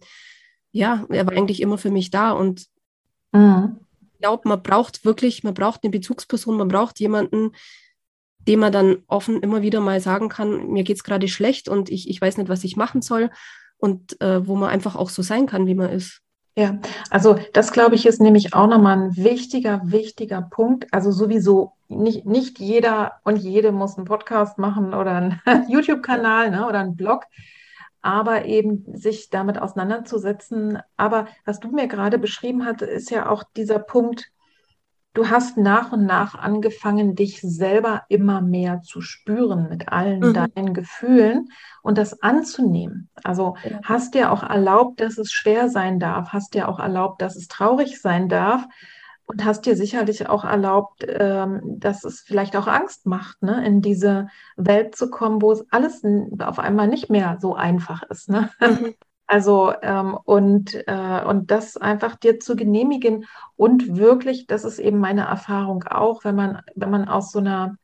[0.71, 2.65] ja, er war eigentlich immer für mich da und
[3.33, 3.77] mhm.
[4.13, 7.51] ich glaube, man braucht wirklich, man braucht eine Bezugsperson, man braucht jemanden,
[8.47, 11.89] dem man dann offen immer wieder mal sagen kann, mir geht es gerade schlecht und
[11.89, 13.29] ich, ich weiß nicht, was ich machen soll.
[13.77, 16.21] Und äh, wo man einfach auch so sein kann, wie man ist.
[16.57, 16.79] Ja,
[17.09, 20.87] also das glaube ich ist nämlich auch nochmal ein wichtiger, wichtiger Punkt.
[20.93, 26.65] Also sowieso nicht, nicht jeder und jede muss einen Podcast machen oder einen YouTube-Kanal ne,
[26.65, 27.25] oder einen Blog,
[28.01, 30.79] aber eben sich damit auseinanderzusetzen.
[30.95, 34.31] Aber was du mir gerade beschrieben hast, ist ja auch dieser Punkt,
[35.15, 40.33] du hast nach und nach angefangen, dich selber immer mehr zu spüren mit allen mhm.
[40.33, 41.49] deinen Gefühlen
[41.81, 43.09] und das anzunehmen.
[43.23, 43.79] Also ja.
[43.83, 47.47] hast dir auch erlaubt, dass es schwer sein darf, hast dir auch erlaubt, dass es
[47.47, 48.65] traurig sein darf
[49.25, 53.81] und hast dir sicherlich auch erlaubt, ähm, dass es vielleicht auch Angst macht, ne, in
[53.81, 56.03] diese Welt zu kommen, wo es alles
[56.39, 58.29] auf einmal nicht mehr so einfach ist.
[58.29, 58.49] Ne?
[58.59, 58.93] Mhm.
[59.27, 64.99] Also ähm, und, äh, und das einfach dir zu genehmigen und wirklich, das ist eben
[64.99, 67.77] meine Erfahrung auch, wenn man, wenn man aus so einer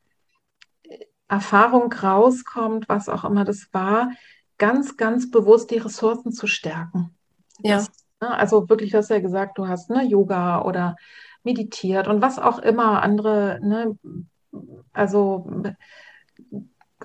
[1.27, 4.11] Erfahrung rauskommt, was auch immer das war,
[4.57, 7.15] ganz, ganz bewusst die Ressourcen zu stärken.
[7.59, 7.77] Ja.
[7.77, 10.95] Das, ne, also wirklich, du hast ja gesagt, du hast ne, Yoga oder
[11.43, 13.97] meditiert und was auch immer andere, ne,
[14.93, 15.49] also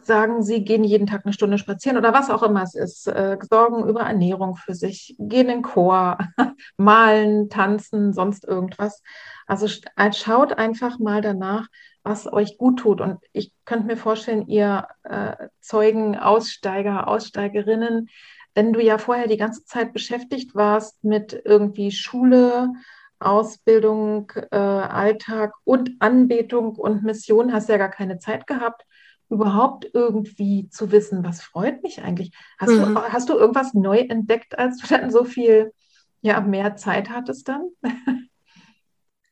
[0.07, 3.36] sagen, sie gehen jeden Tag eine Stunde spazieren oder was auch immer es ist, äh,
[3.48, 6.18] sorgen über Ernährung für sich, gehen in Chor,
[6.76, 9.02] malen, tanzen, sonst irgendwas.
[9.46, 9.68] Also
[10.12, 11.68] schaut einfach mal danach,
[12.02, 13.00] was euch gut tut.
[13.00, 18.09] Und ich könnte mir vorstellen, ihr äh, Zeugen, Aussteiger, Aussteigerinnen,
[18.54, 22.72] wenn du ja vorher die ganze Zeit beschäftigt warst mit irgendwie Schule,
[23.18, 28.84] Ausbildung, äh, Alltag und Anbetung und Mission, hast ja gar keine Zeit gehabt
[29.28, 32.32] überhaupt irgendwie zu wissen, was freut mich eigentlich?
[32.58, 32.94] Hast, mhm.
[32.94, 35.72] du, hast du irgendwas neu entdeckt, als du dann so viel
[36.20, 37.68] ja, mehr Zeit hattest dann?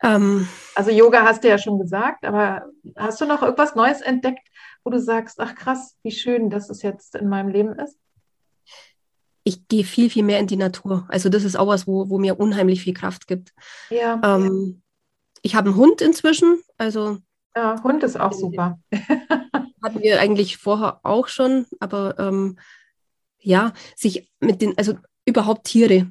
[0.02, 2.66] Ähm, also Yoga hast du ja schon gesagt, aber
[2.96, 4.46] hast du noch irgendwas Neues entdeckt,
[4.84, 7.98] wo du sagst, ach krass, wie schön, dass es jetzt in meinem Leben ist?
[9.44, 11.06] Ich gehe viel, viel mehr in die Natur.
[11.08, 13.54] Also das ist auch was, wo, wo mir unheimlich viel Kraft gibt.
[13.90, 14.20] Ja.
[14.22, 14.82] Ähm,
[15.42, 17.18] ich habe einen Hund inzwischen, also
[17.56, 18.78] ja, Hund ist auch super.
[19.84, 22.58] hatten wir eigentlich vorher auch schon, aber ähm,
[23.38, 24.94] ja, sich mit den, also
[25.26, 26.10] überhaupt Tiere.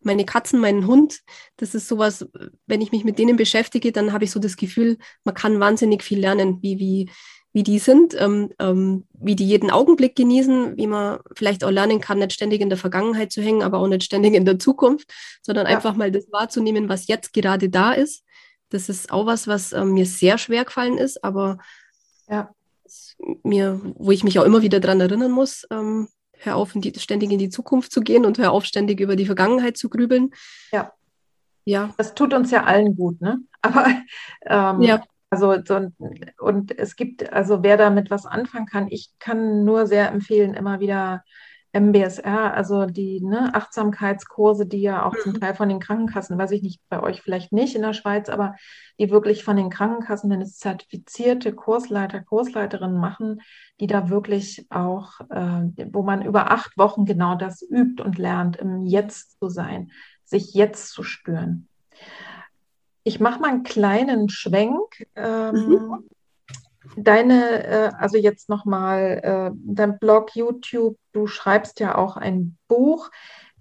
[0.00, 1.20] Meine Katzen, meinen Hund,
[1.56, 2.26] das ist sowas,
[2.66, 6.02] wenn ich mich mit denen beschäftige, dann habe ich so das Gefühl, man kann wahnsinnig
[6.02, 7.10] viel lernen, wie, wie,
[7.52, 12.00] wie die sind, ähm, ähm, wie die jeden Augenblick genießen, wie man vielleicht auch lernen
[12.00, 15.12] kann, nicht ständig in der Vergangenheit zu hängen, aber auch nicht ständig in der Zukunft,
[15.42, 15.74] sondern ja.
[15.74, 18.24] einfach mal das wahrzunehmen, was jetzt gerade da ist.
[18.68, 21.58] Das ist auch was, was äh, mir sehr schwer gefallen ist, aber
[22.28, 22.55] ja
[23.42, 26.08] mir, wo ich mich auch immer wieder daran erinnern muss, ähm,
[26.38, 29.16] hör auf, in die, ständig in die Zukunft zu gehen und hör auf, ständig über
[29.16, 30.30] die Vergangenheit zu grübeln.
[30.72, 30.92] Ja.
[31.64, 31.94] Ja.
[31.98, 33.40] Das tut uns ja allen gut, ne?
[33.62, 33.86] Aber
[34.44, 35.02] ähm, ja.
[35.28, 35.90] Also so,
[36.38, 40.78] und es gibt, also wer damit was anfangen kann, ich kann nur sehr empfehlen, immer
[40.78, 41.24] wieder
[41.72, 45.18] MBSR, also die ne, Achtsamkeitskurse, die ja auch mhm.
[45.22, 48.28] zum Teil von den Krankenkassen, weiß ich nicht, bei euch vielleicht nicht in der Schweiz,
[48.28, 48.54] aber
[48.98, 53.40] die wirklich von den Krankenkassen, wenn es zertifizierte Kursleiter, Kursleiterinnen machen,
[53.80, 58.56] die da wirklich auch, äh, wo man über acht Wochen genau das übt und lernt,
[58.56, 59.90] im Jetzt zu sein,
[60.24, 61.68] sich jetzt zu spüren.
[63.04, 65.06] Ich mache mal einen kleinen Schwenk.
[65.14, 66.04] Ähm, mhm
[66.96, 73.10] deine, äh, also jetzt nochmal, äh, dein Blog, YouTube, du schreibst ja auch ein Buch.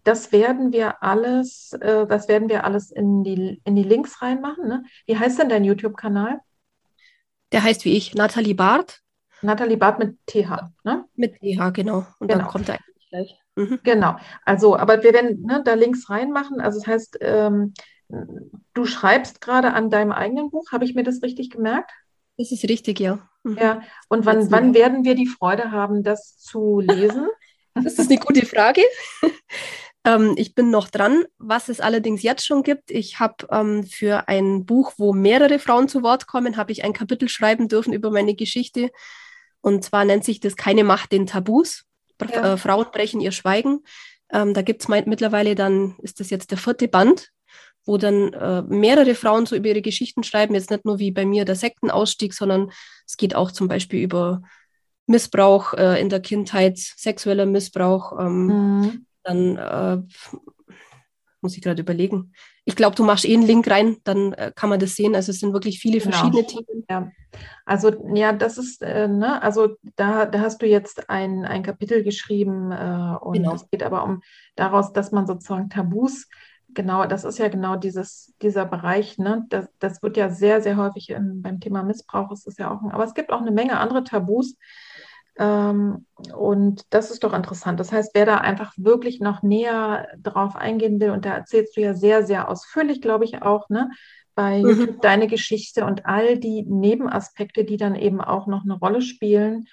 [0.03, 4.67] Das werden wir alles, äh, das werden wir alles in die, in die Links reinmachen.
[4.67, 4.83] Ne?
[5.07, 6.39] Wie heißt denn dein YouTube-Kanal?
[7.51, 9.01] Der heißt wie ich, Nathalie Barth.
[9.41, 11.05] Nathalie Barth mit TH, ne?
[11.15, 12.05] Mit TH, genau.
[12.19, 12.41] Und genau.
[12.41, 13.39] dann kommt er eigentlich gleich.
[13.55, 13.79] Mhm.
[13.83, 14.15] Genau.
[14.43, 16.59] Also, aber wir werden ne, da Links reinmachen.
[16.59, 17.73] Also das heißt, ähm,
[18.73, 20.71] du schreibst gerade an deinem eigenen Buch.
[20.71, 21.91] Habe ich mir das richtig gemerkt?
[22.37, 23.27] Das ist richtig, ja.
[23.43, 23.57] Mhm.
[23.57, 27.27] Ja, und wann, wann werden wir die Freude haben, das zu lesen?
[27.77, 28.83] Das ist eine gute Frage.
[30.05, 32.89] ähm, ich bin noch dran, was es allerdings jetzt schon gibt.
[32.89, 36.93] Ich habe ähm, für ein Buch, wo mehrere Frauen zu Wort kommen, habe ich ein
[36.93, 38.91] Kapitel schreiben dürfen über meine Geschichte.
[39.59, 41.83] Und zwar nennt sich das Keine Macht den Tabus.
[42.21, 42.53] Ja.
[42.53, 43.83] Äh, Frauen brechen ihr Schweigen.
[44.31, 47.33] Ähm, da gibt es mittlerweile dann, ist das jetzt der vierte Band
[47.85, 51.25] wo dann äh, mehrere Frauen so über ihre Geschichten schreiben, jetzt nicht nur wie bei
[51.25, 52.71] mir der Sektenausstieg, sondern
[53.05, 54.41] es geht auch zum Beispiel über
[55.07, 58.19] Missbrauch äh, in der Kindheit, sexueller Missbrauch.
[58.19, 59.05] Ähm, mhm.
[59.23, 60.01] Dann äh,
[61.41, 62.33] muss ich gerade überlegen.
[62.65, 65.13] Ich glaube, du machst eh einen Link rein, dann äh, kann man das sehen.
[65.13, 66.11] Also es sind wirklich viele genau.
[66.11, 66.85] verschiedene Themen.
[66.89, 67.11] Ja.
[67.65, 72.03] Also ja, das ist, äh, ne, also da, da hast du jetzt ein, ein Kapitel
[72.03, 73.53] geschrieben äh, und genau.
[73.53, 74.21] es geht aber um
[74.55, 76.27] daraus, dass man sozusagen Tabus
[76.75, 79.45] genau, das ist ja genau dieses, dieser Bereich, ne?
[79.49, 82.83] Das, das wird ja sehr, sehr häufig in, beim Thema Missbrauch ist es ja auch,
[82.91, 84.57] aber es gibt auch eine Menge andere Tabus.
[85.37, 87.79] Ähm, und das ist doch interessant.
[87.79, 91.81] Das heißt, wer da einfach wirklich noch näher drauf eingehen will, und da erzählst du
[91.81, 93.89] ja sehr, sehr ausführlich, glaube ich, auch, ne?
[94.35, 94.69] Bei mhm.
[94.69, 99.67] YouTube deine Geschichte und all die Nebenaspekte, die dann eben auch noch eine Rolle spielen,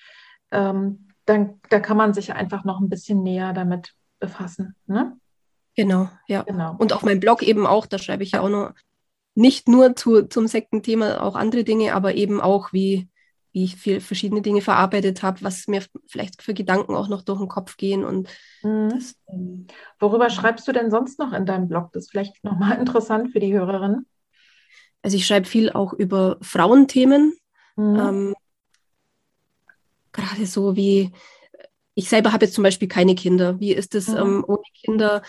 [0.52, 4.76] ähm, dann da kann man sich einfach noch ein bisschen näher damit befassen.
[4.86, 5.16] Ne?
[5.76, 6.42] Genau, ja.
[6.42, 6.76] Genau.
[6.78, 8.72] Und auf meinem Blog eben auch, da schreibe ich ja auch noch
[9.34, 13.08] nicht nur zu, zum Sektenthema, auch andere Dinge, aber eben auch, wie,
[13.52, 17.38] wie ich viel verschiedene Dinge verarbeitet habe, was mir vielleicht für Gedanken auch noch durch
[17.38, 18.04] den Kopf gehen.
[18.04, 18.28] Und
[18.62, 18.90] mhm.
[18.90, 19.66] das, ähm,
[19.98, 21.92] Worüber schreibst du denn sonst noch in deinem Blog?
[21.92, 24.06] Das ist vielleicht nochmal interessant für die Hörerin.
[25.02, 27.34] Also ich schreibe viel auch über Frauenthemen.
[27.76, 27.96] Mhm.
[27.96, 28.34] Ähm,
[30.12, 31.10] gerade so wie,
[31.94, 33.58] ich selber habe jetzt zum Beispiel keine Kinder.
[33.60, 34.16] Wie ist es mhm.
[34.16, 35.22] ähm, ohne Kinder?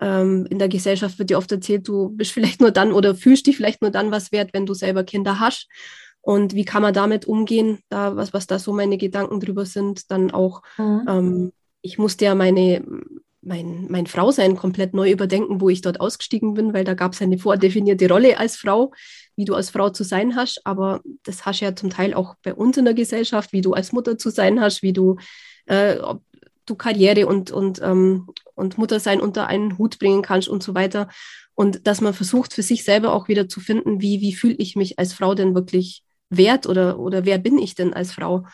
[0.00, 3.46] Ähm, in der Gesellschaft wird dir oft erzählt, du bist vielleicht nur dann oder fühlst
[3.46, 5.68] dich vielleicht nur dann was wert, wenn du selber Kinder hast.
[6.22, 7.78] Und wie kann man damit umgehen?
[7.88, 11.06] Da, was, was da so meine Gedanken drüber sind, dann auch, mhm.
[11.08, 12.84] ähm, ich musste ja meine,
[13.42, 17.22] mein, mein Frausein komplett neu überdenken, wo ich dort ausgestiegen bin, weil da gab es
[17.22, 18.92] eine vordefinierte Rolle als Frau,
[19.36, 20.60] wie du als Frau zu sein hast.
[20.64, 23.72] Aber das hast du ja zum Teil auch bei uns in der Gesellschaft, wie du
[23.72, 25.16] als Mutter zu sein hast, wie du,
[25.66, 26.22] äh, ob
[26.70, 31.08] du Karriere und, und, ähm, und Muttersein unter einen Hut bringen kannst und so weiter.
[31.54, 34.76] Und dass man versucht, für sich selber auch wieder zu finden, wie, wie fühle ich
[34.76, 38.46] mich als Frau denn wirklich wert oder, oder wer bin ich denn als Frau?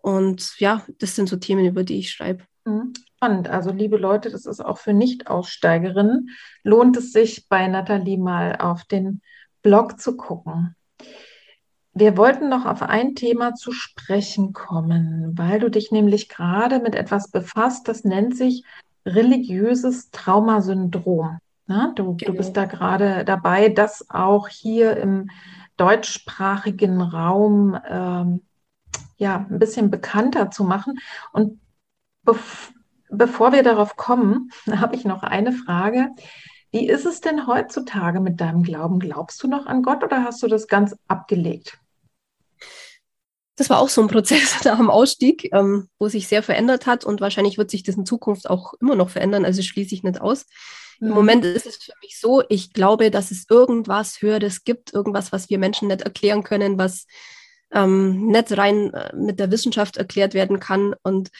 [0.00, 2.44] Und ja, das sind so Themen, über die ich schreibe.
[2.64, 2.92] Mhm.
[3.16, 3.48] Spannend.
[3.48, 6.30] Also, liebe Leute, das ist auch für Nicht-Aussteigerinnen.
[6.64, 9.22] Lohnt es sich, bei Nathalie mal auf den
[9.62, 10.74] Blog zu gucken.
[11.94, 16.94] Wir wollten noch auf ein Thema zu sprechen kommen, weil du dich nämlich gerade mit
[16.94, 18.64] etwas befasst, das nennt sich
[19.04, 21.38] religiöses Traumasyndrom.
[21.66, 22.32] Na, du, genau.
[22.32, 25.30] du bist da gerade dabei, das auch hier im
[25.76, 28.42] deutschsprachigen Raum ähm,
[29.16, 30.98] ja, ein bisschen bekannter zu machen.
[31.32, 31.60] Und
[32.24, 32.72] bev
[33.14, 36.08] bevor wir darauf kommen, habe ich noch eine Frage.
[36.72, 38.98] Wie ist es denn heutzutage mit deinem Glauben?
[38.98, 41.78] Glaubst du noch an Gott oder hast du das ganz abgelegt?
[43.56, 47.04] Das war auch so ein Prozess nach dem Ausstieg, ähm, wo sich sehr verändert hat
[47.04, 50.20] und wahrscheinlich wird sich das in Zukunft auch immer noch verändern, also schließe ich nicht
[50.20, 50.46] aus.
[50.98, 51.08] Mhm.
[51.08, 55.30] Im Moment ist es für mich so, ich glaube, dass es irgendwas Höheres gibt, irgendwas,
[55.30, 57.06] was wir Menschen nicht erklären können, was
[57.70, 61.30] ähm, nicht rein äh, mit der Wissenschaft erklärt werden kann und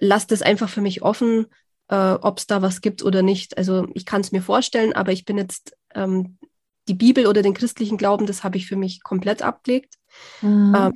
[0.00, 1.46] lasse das einfach für mich offen,
[1.88, 3.56] äh, ob es da was gibt oder nicht.
[3.58, 6.38] Also ich kann es mir vorstellen, aber ich bin jetzt ähm,
[6.86, 9.94] die Bibel oder den christlichen Glauben, das habe ich für mich komplett abgelegt.
[10.40, 10.74] Mhm.
[10.76, 10.92] Ähm,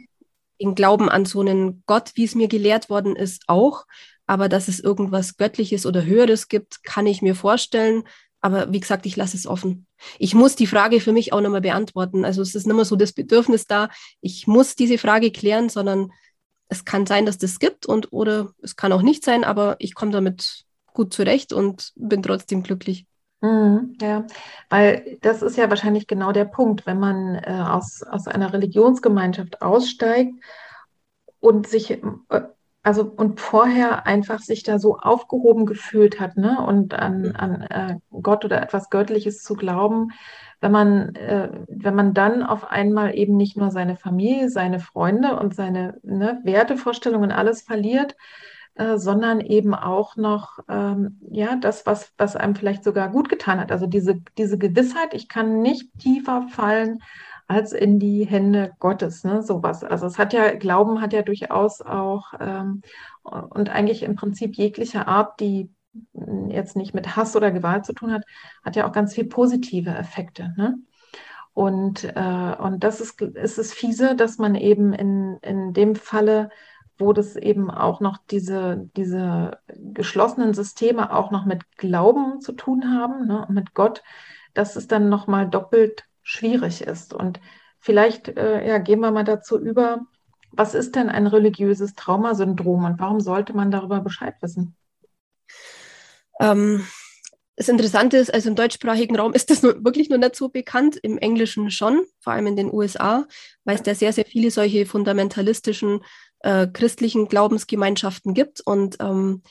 [0.61, 3.85] den Glauben an so einen Gott, wie es mir gelehrt worden ist, auch.
[4.27, 8.05] Aber dass es irgendwas Göttliches oder Höheres gibt, kann ich mir vorstellen.
[8.41, 9.87] Aber wie gesagt, ich lasse es offen.
[10.19, 12.25] Ich muss die Frage für mich auch nochmal beantworten.
[12.25, 13.89] Also es ist nicht mehr so das Bedürfnis da,
[14.21, 16.13] ich muss diese Frage klären, sondern
[16.69, 19.95] es kann sein, dass das gibt und oder es kann auch nicht sein, aber ich
[19.95, 23.07] komme damit gut zurecht und bin trotzdem glücklich.
[23.43, 24.25] Mhm, ja,
[24.71, 29.63] weil das ist ja wahrscheinlich genau der Punkt, wenn man äh, aus, aus einer Religionsgemeinschaft
[29.63, 30.35] aussteigt
[31.41, 32.01] und sich, äh,
[32.85, 37.97] also und vorher einfach sich da so aufgehoben gefühlt hat, ne, und an, an äh,
[38.23, 40.13] Gott oder etwas Göttliches zu glauben,
[40.61, 45.37] wenn man, äh, wenn man dann auf einmal eben nicht nur seine Familie, seine Freunde
[45.37, 48.17] und seine ne, Wertevorstellungen alles verliert,
[48.75, 53.61] äh, sondern eben auch noch ähm, ja, das, was, was einem vielleicht sogar gut getan
[53.61, 53.71] hat.
[53.71, 57.03] Also diese, diese Gewissheit, ich kann nicht tiefer fallen
[57.49, 59.43] als in die Hände Gottes, ne?
[59.43, 59.85] sowas.
[59.85, 62.83] Also es hat ja, Glauben hat ja durchaus auch ähm,
[63.23, 65.71] und eigentlich im Prinzip jeglicher Art, die
[66.49, 68.25] jetzt nicht mit Hass oder Gewalt zu tun hat,
[68.65, 70.55] hat ja auch ganz viel positive Effekte.
[70.57, 70.79] Ne?
[71.55, 76.49] Und, äh, und das ist, ist es fiese, dass man eben in, in dem Falle
[77.03, 82.91] wo das eben auch noch diese, diese geschlossenen Systeme auch noch mit Glauben zu tun
[82.91, 84.03] haben, ne, mit Gott,
[84.55, 87.13] dass es dann nochmal doppelt schwierig ist.
[87.13, 87.41] Und
[87.79, 90.07] vielleicht äh, ja, gehen wir mal dazu über,
[90.53, 94.77] was ist denn ein religiöses Traumasyndrom und warum sollte man darüber Bescheid wissen?
[96.41, 96.87] Ähm,
[97.57, 100.97] das Interessante ist, also im deutschsprachigen Raum ist das nur, wirklich noch nicht so bekannt,
[100.97, 103.27] im Englischen schon, vor allem in den USA,
[103.65, 106.03] weil es da sehr, sehr viele solche fundamentalistischen
[106.43, 109.43] äh, christlichen Glaubensgemeinschaften gibt und ähm,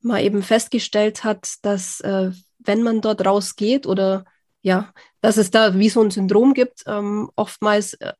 [0.00, 4.24] man eben festgestellt hat, dass äh, wenn man dort rausgeht oder
[4.62, 8.12] ja, dass es da wie so ein Syndrom gibt, ähm, oftmals äh,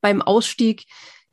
[0.00, 0.86] beim Ausstieg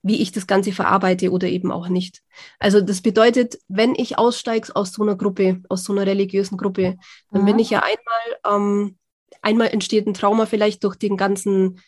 [0.03, 2.21] wie ich das Ganze verarbeite oder eben auch nicht.
[2.59, 6.97] Also das bedeutet, wenn ich aussteige aus so einer Gruppe, aus so einer religiösen Gruppe,
[7.31, 7.45] dann mhm.
[7.45, 8.97] bin ich ja einmal, ähm,
[9.41, 11.79] einmal entsteht ein Trauma vielleicht durch den ganzen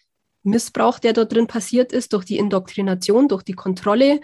[0.46, 4.22] Missbrauch, der dort drin passiert ist, durch die Indoktrination, durch die Kontrolle,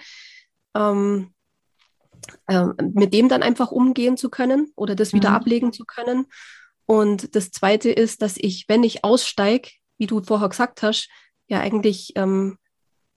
[0.75, 1.33] ähm,
[2.47, 5.35] äh, mit dem dann einfach umgehen zu können oder das wieder mhm.
[5.35, 6.27] ablegen zu können.
[6.85, 11.09] Und das Zweite ist, dass ich, wenn ich aussteige, wie du vorher gesagt hast,
[11.47, 12.57] ja eigentlich ähm,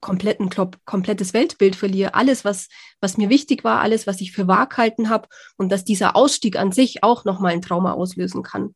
[0.00, 0.50] kompletten,
[0.84, 2.14] komplettes Weltbild verliere.
[2.14, 2.68] Alles, was,
[3.00, 6.56] was mir wichtig war, alles, was ich für wahr gehalten habe und dass dieser Ausstieg
[6.56, 8.74] an sich auch nochmal ein Trauma auslösen kann.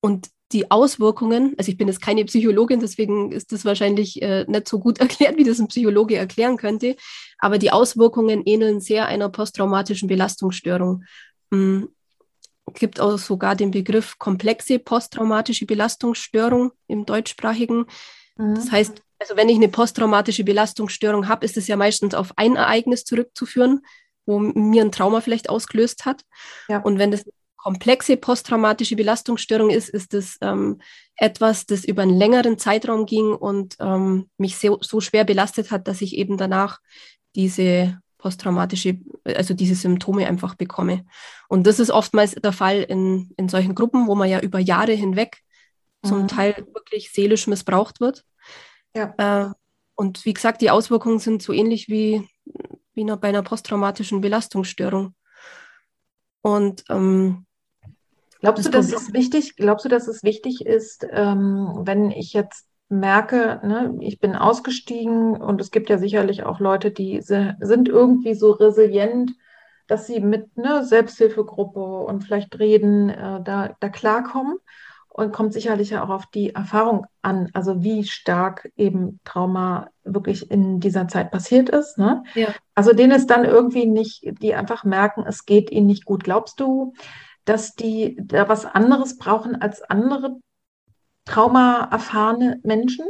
[0.00, 4.68] Und die Auswirkungen, also ich bin jetzt keine Psychologin, deswegen ist das wahrscheinlich äh, nicht
[4.68, 6.96] so gut erklärt, wie das ein Psychologe erklären könnte,
[7.38, 11.04] aber die Auswirkungen ähneln sehr einer posttraumatischen Belastungsstörung.
[11.52, 11.88] Hm,
[12.72, 17.86] gibt auch sogar den Begriff komplexe posttraumatische Belastungsstörung im deutschsprachigen.
[18.36, 18.54] Mhm.
[18.54, 22.56] Das heißt, also wenn ich eine posttraumatische Belastungsstörung habe, ist es ja meistens auf ein
[22.56, 23.82] Ereignis zurückzuführen,
[24.24, 26.22] wo mir ein Trauma vielleicht ausgelöst hat.
[26.68, 26.78] Ja.
[26.80, 27.24] Und wenn das
[27.64, 30.82] komplexe posttraumatische Belastungsstörung ist, ist es ähm,
[31.16, 35.88] etwas, das über einen längeren Zeitraum ging und ähm, mich so, so schwer belastet hat,
[35.88, 36.80] dass ich eben danach
[37.34, 41.06] diese posttraumatische, also diese Symptome einfach bekomme.
[41.48, 44.92] Und das ist oftmals der Fall in, in solchen Gruppen, wo man ja über Jahre
[44.92, 45.38] hinweg
[46.02, 46.08] mhm.
[46.08, 48.24] zum Teil wirklich seelisch missbraucht wird.
[48.94, 49.14] Ja.
[49.16, 49.52] Äh,
[49.94, 52.28] und wie gesagt, die Auswirkungen sind so ähnlich wie,
[52.92, 55.14] wie bei einer posttraumatischen Belastungsstörung.
[56.42, 57.43] Und ähm,
[58.44, 62.66] glaubst du, dass es wichtig, glaubst du, dass es wichtig ist, ähm, wenn ich jetzt
[62.90, 68.34] merke, ne, ich bin ausgestiegen und es gibt ja sicherlich auch Leute, die sind irgendwie
[68.34, 69.32] so resilient,
[69.86, 74.58] dass sie mit ne, Selbsthilfegruppe und vielleicht reden, äh, da, da klarkommen
[75.08, 80.80] und kommt sicherlich auch auf die Erfahrung an, also wie stark eben Trauma wirklich in
[80.80, 81.96] dieser Zeit passiert ist.
[81.98, 82.24] Ne?
[82.34, 82.48] Ja.
[82.74, 86.24] Also denen ist dann irgendwie nicht, die einfach merken, es geht ihnen nicht gut.
[86.24, 86.92] Glaubst du,
[87.44, 90.40] dass die da was anderes brauchen als andere
[91.24, 93.06] Trauma erfahrene Menschen?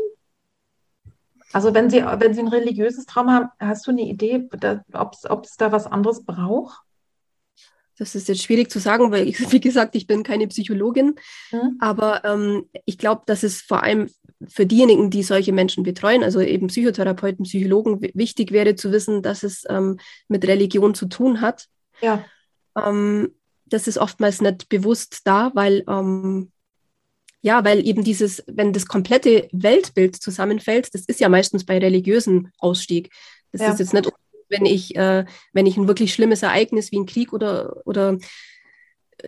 [1.53, 4.49] Also wenn sie, wenn sie ein religiöses Trauma haben, hast du eine Idee,
[4.93, 5.14] ob
[5.45, 6.80] es da was anderes braucht?
[7.97, 11.14] Das ist jetzt schwierig zu sagen, weil, ich, wie gesagt, ich bin keine Psychologin.
[11.53, 11.76] Mhm.
[11.80, 14.11] Aber ähm, ich glaube, dass es vor allem
[14.49, 19.43] für diejenigen, die solche Menschen betreuen, also eben Psychotherapeuten, Psychologen, wichtig wäre zu wissen, dass
[19.43, 21.68] es ähm, mit Religion zu tun hat.
[22.01, 22.24] Ja.
[22.76, 23.32] Ähm,
[23.74, 26.50] das ist oftmals nicht bewusst da, weil ähm,
[27.42, 32.50] ja, weil eben dieses, wenn das komplette Weltbild zusammenfällt, das ist ja meistens bei religiösen
[32.58, 33.10] Ausstieg.
[33.52, 33.72] Das ja.
[33.72, 34.10] ist jetzt nicht
[34.48, 38.18] wenn ich, äh, wenn ich ein wirklich schlimmes Ereignis wie ein Krieg oder, oder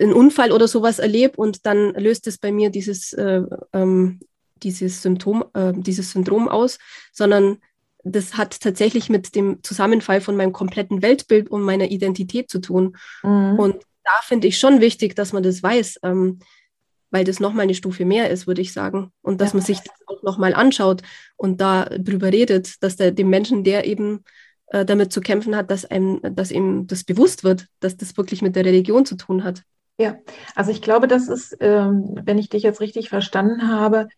[0.01, 3.42] ein Unfall oder sowas erlebe und dann löst es bei mir dieses, äh,
[3.72, 4.20] ähm,
[4.62, 6.78] dieses Symptom, äh, dieses Syndrom aus,
[7.12, 7.59] sondern
[8.05, 12.97] das hat tatsächlich mit dem Zusammenfall von meinem kompletten Weltbild und meiner Identität zu tun.
[13.22, 13.59] Mhm.
[13.59, 13.76] Und
[14.07, 16.39] da finde ich schon wichtig, dass man das weiß, ähm,
[17.11, 19.13] weil das nochmal eine Stufe mehr ist, würde ich sagen.
[19.23, 19.59] Und dass ja.
[19.59, 21.03] man sich das auch nochmal anschaut
[21.37, 24.25] und da drüber redet, dass der, dem Menschen, der eben
[24.69, 28.43] äh, damit zu kämpfen hat, dass einem, dass ihm das bewusst wird, dass das wirklich
[28.43, 29.63] mit der Religion zu tun hat.
[29.99, 30.17] Ja,
[30.55, 34.09] also ich glaube, das ist, ähm, wenn ich dich jetzt richtig verstanden habe,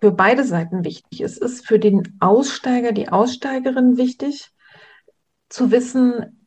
[0.00, 1.20] für beide Seiten wichtig.
[1.20, 4.50] Es ist für den Aussteiger, die Aussteigerin wichtig,
[5.48, 6.45] zu wissen,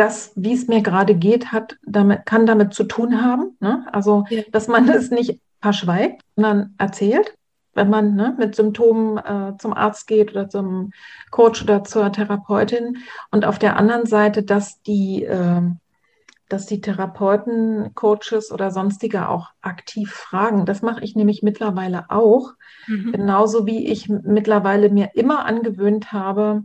[0.00, 3.58] dass, wie es mir gerade geht, hat, damit, kann damit zu tun haben.
[3.60, 3.86] Ne?
[3.92, 4.40] Also, ja.
[4.50, 7.34] dass man es nicht verschweigt, sondern erzählt
[7.72, 10.90] wenn man ne, mit Symptomen äh, zum Arzt geht oder zum
[11.30, 12.98] Coach oder zur Therapeutin.
[13.30, 15.62] Und auf der anderen Seite, dass die, äh,
[16.48, 20.66] dass die Therapeuten, Coaches oder sonstige auch aktiv fragen.
[20.66, 22.54] Das mache ich nämlich mittlerweile auch.
[22.88, 23.12] Mhm.
[23.12, 26.64] Genauso wie ich mittlerweile mir immer angewöhnt habe,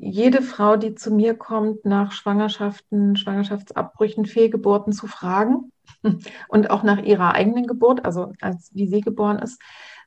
[0.00, 5.72] jede Frau, die zu mir kommt, nach Schwangerschaften, Schwangerschaftsabbrüchen, Fehlgeburten zu fragen
[6.48, 9.60] und auch nach ihrer eigenen Geburt, also als wie sie geboren ist,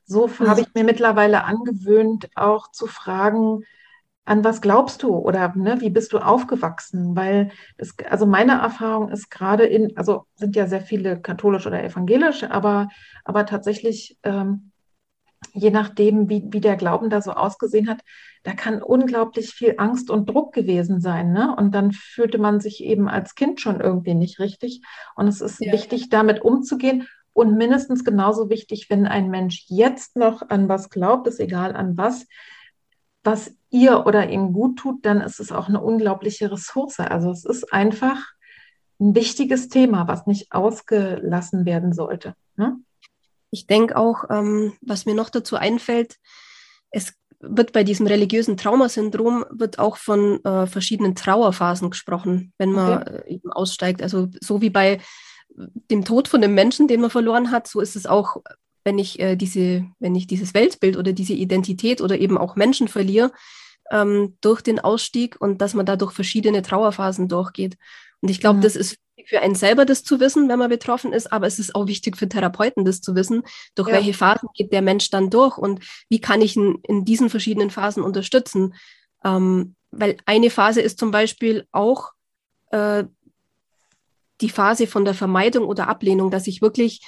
[0.04, 3.64] so habe ich mir mittlerweile angewöhnt, auch zu fragen,
[4.26, 7.14] an was glaubst du oder ne, wie bist du aufgewachsen?
[7.14, 11.82] Weil das, also meine Erfahrung ist gerade in, also sind ja sehr viele katholisch oder
[11.82, 12.88] evangelisch, aber,
[13.24, 14.72] aber tatsächlich, ähm,
[15.52, 18.00] je nachdem, wie, wie der Glauben da so ausgesehen hat,
[18.42, 21.32] da kann unglaublich viel Angst und Druck gewesen sein.
[21.32, 21.54] Ne?
[21.56, 24.82] Und dann fühlte man sich eben als Kind schon irgendwie nicht richtig.
[25.16, 25.72] Und es ist ja.
[25.72, 31.26] wichtig, damit umzugehen und mindestens genauso wichtig, wenn ein Mensch jetzt noch an was glaubt,
[31.26, 32.26] ist egal an was,
[33.24, 37.00] was ihr oder ihm gut tut, dann ist es auch eine unglaubliche Ressource.
[37.00, 38.22] Also es ist einfach
[39.00, 42.34] ein wichtiges Thema, was nicht ausgelassen werden sollte.
[42.56, 42.76] Ne?
[43.54, 46.16] Ich denke auch, ähm, was mir noch dazu einfällt,
[46.90, 53.02] es wird bei diesem religiösen Traumasyndrom wird auch von äh, verschiedenen Trauerphasen gesprochen, wenn man
[53.02, 53.14] okay.
[53.14, 54.02] Äh, eben aussteigt.
[54.02, 55.00] Also so wie bei
[55.48, 58.38] dem Tod von dem Menschen, den man verloren hat, so ist es auch,
[58.82, 62.88] wenn ich äh, diese, wenn ich dieses Weltbild oder diese Identität oder eben auch Menschen
[62.88, 63.30] verliere
[63.92, 67.76] ähm, durch den Ausstieg und dass man da durch verschiedene Trauerphasen durchgeht.
[68.20, 68.62] Und ich glaube, mhm.
[68.62, 71.74] das ist für einen selber, das zu wissen, wenn man betroffen ist, aber es ist
[71.74, 73.42] auch wichtig für Therapeuten, das zu wissen,
[73.74, 73.94] durch ja.
[73.94, 77.70] welche Phasen geht der Mensch dann durch und wie kann ich ihn in diesen verschiedenen
[77.70, 78.74] Phasen unterstützen.
[79.24, 82.12] Ähm, weil eine Phase ist zum Beispiel auch
[82.70, 83.04] äh,
[84.40, 87.00] die Phase von der Vermeidung oder Ablehnung, dass ich wirklich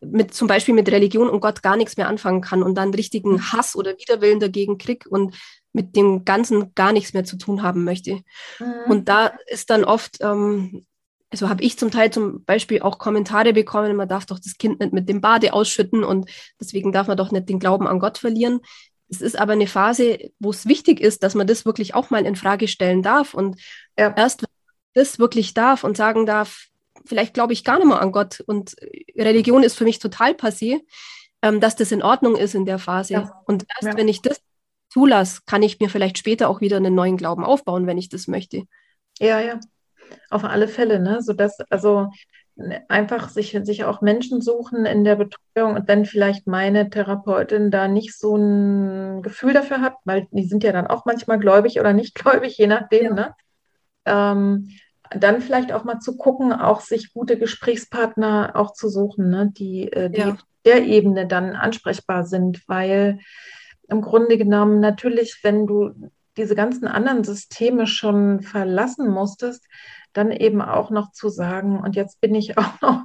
[0.00, 3.32] mit zum Beispiel mit Religion und Gott gar nichts mehr anfangen kann und dann richtigen
[3.32, 3.52] mhm.
[3.52, 5.36] Hass oder Widerwillen dagegen krieg und
[5.72, 8.20] mit dem Ganzen gar nichts mehr zu tun haben möchte.
[8.58, 8.74] Mhm.
[8.88, 10.86] Und da ist dann oft, ähm,
[11.30, 14.80] also habe ich zum Teil zum Beispiel auch Kommentare bekommen, man darf doch das Kind
[14.80, 18.18] nicht mit dem Bade ausschütten und deswegen darf man doch nicht den Glauben an Gott
[18.18, 18.60] verlieren.
[19.10, 22.24] Es ist aber eine Phase, wo es wichtig ist, dass man das wirklich auch mal
[22.24, 23.60] in Frage stellen darf und
[23.98, 24.14] ja.
[24.16, 26.66] erst wenn man das wirklich darf und sagen darf,
[27.04, 28.76] vielleicht glaube ich gar nicht mehr an Gott und
[29.16, 30.80] Religion ist für mich total passé,
[31.42, 33.14] ähm, dass das in Ordnung ist in der Phase.
[33.14, 33.42] Ja.
[33.46, 33.96] Und erst ja.
[33.96, 34.40] wenn ich das
[34.90, 38.28] zulasse, kann ich mir vielleicht später auch wieder einen neuen Glauben aufbauen, wenn ich das
[38.28, 38.64] möchte.
[39.18, 39.60] Ja, ja.
[40.30, 41.22] Auf alle Fälle, ne?
[41.22, 42.10] Sodass, also
[42.88, 47.86] einfach sich, sich auch Menschen suchen in der Betreuung und wenn vielleicht meine Therapeutin da
[47.86, 51.92] nicht so ein Gefühl dafür hat, weil die sind ja dann auch manchmal gläubig oder
[51.92, 53.14] nicht gläubig, je nachdem, ja.
[53.14, 53.34] ne?
[54.06, 54.70] Ähm,
[55.10, 59.90] dann vielleicht auch mal zu gucken, auch sich gute Gesprächspartner auch zu suchen, ne, die,
[59.90, 60.36] äh, die ja.
[60.66, 63.20] der Ebene dann ansprechbar sind, weil
[63.88, 65.92] im Grunde genommen natürlich, wenn du
[66.36, 69.66] diese ganzen anderen Systeme schon verlassen musstest,
[70.18, 73.04] dann eben auch noch zu sagen, und jetzt bin ich auch noch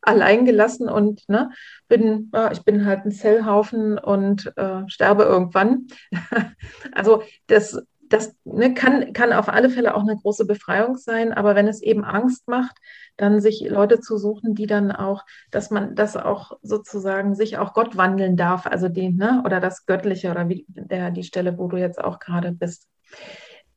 [0.00, 1.50] allein gelassen und ne,
[1.88, 5.86] bin, ja, ich bin halt ein Zellhaufen und äh, sterbe irgendwann.
[6.92, 11.54] also das das ne, kann, kann auf alle Fälle auch eine große Befreiung sein, aber
[11.54, 12.76] wenn es eben Angst macht,
[13.16, 17.74] dann sich Leute zu suchen, die dann auch, dass man das auch sozusagen sich auch
[17.74, 21.68] Gott wandeln darf, also die, ne, oder das Göttliche oder wie der, die Stelle, wo
[21.68, 22.88] du jetzt auch gerade bist.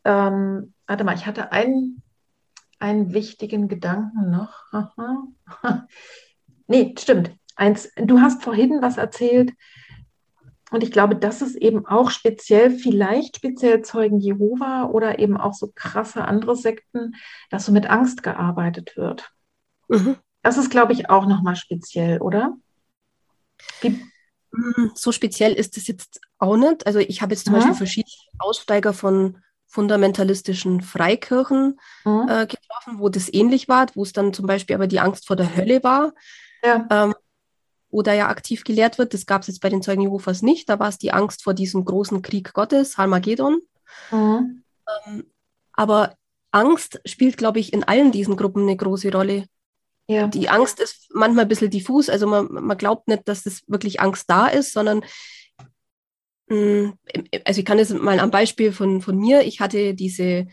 [0.03, 2.01] Ähm, warte mal, ich hatte einen,
[2.79, 4.63] einen wichtigen Gedanken noch.
[6.69, 7.31] Nee, stimmt.
[7.55, 9.53] Eins, du hast vorhin was erzählt,
[10.69, 15.53] und ich glaube, das ist eben auch speziell, vielleicht speziell Zeugen Jehova oder eben auch
[15.53, 17.15] so krasse andere Sekten,
[17.49, 19.31] dass so mit Angst gearbeitet wird.
[19.87, 20.17] Mhm.
[20.41, 22.57] Das ist, glaube ich, auch nochmal speziell, oder?
[23.81, 23.91] Wie?
[24.51, 26.85] Mm, so speziell ist es jetzt auch nicht.
[26.85, 27.59] Also ich habe jetzt zum mhm.
[27.59, 29.41] Beispiel verschiedene Aussteiger von
[29.77, 32.27] fundamentalistischen Freikirchen mhm.
[32.27, 35.35] äh, getroffen, wo das ähnlich war, wo es dann zum Beispiel aber die Angst vor
[35.35, 36.13] der Hölle war.
[36.63, 36.87] Ja.
[36.89, 37.13] Ähm,
[37.91, 39.13] oder ja aktiv gelehrt wird.
[39.13, 40.67] Das gab es jetzt bei den Zeugen Jehovas nicht.
[40.67, 43.61] Da war es die Angst vor diesem großen Krieg Gottes, Harmageddon.
[44.09, 44.63] Mhm.
[45.05, 45.25] Ähm,
[45.73, 46.15] aber
[46.49, 49.45] Angst spielt, glaube ich, in allen diesen Gruppen eine große Rolle.
[50.07, 50.25] Ja.
[50.25, 52.09] Die Angst ist manchmal ein bisschen diffus.
[52.09, 55.03] Also man, man glaubt nicht, dass das wirklich Angst da ist, sondern
[56.49, 59.41] also ich kann das mal am Beispiel von, von mir.
[59.41, 60.47] Ich hatte diese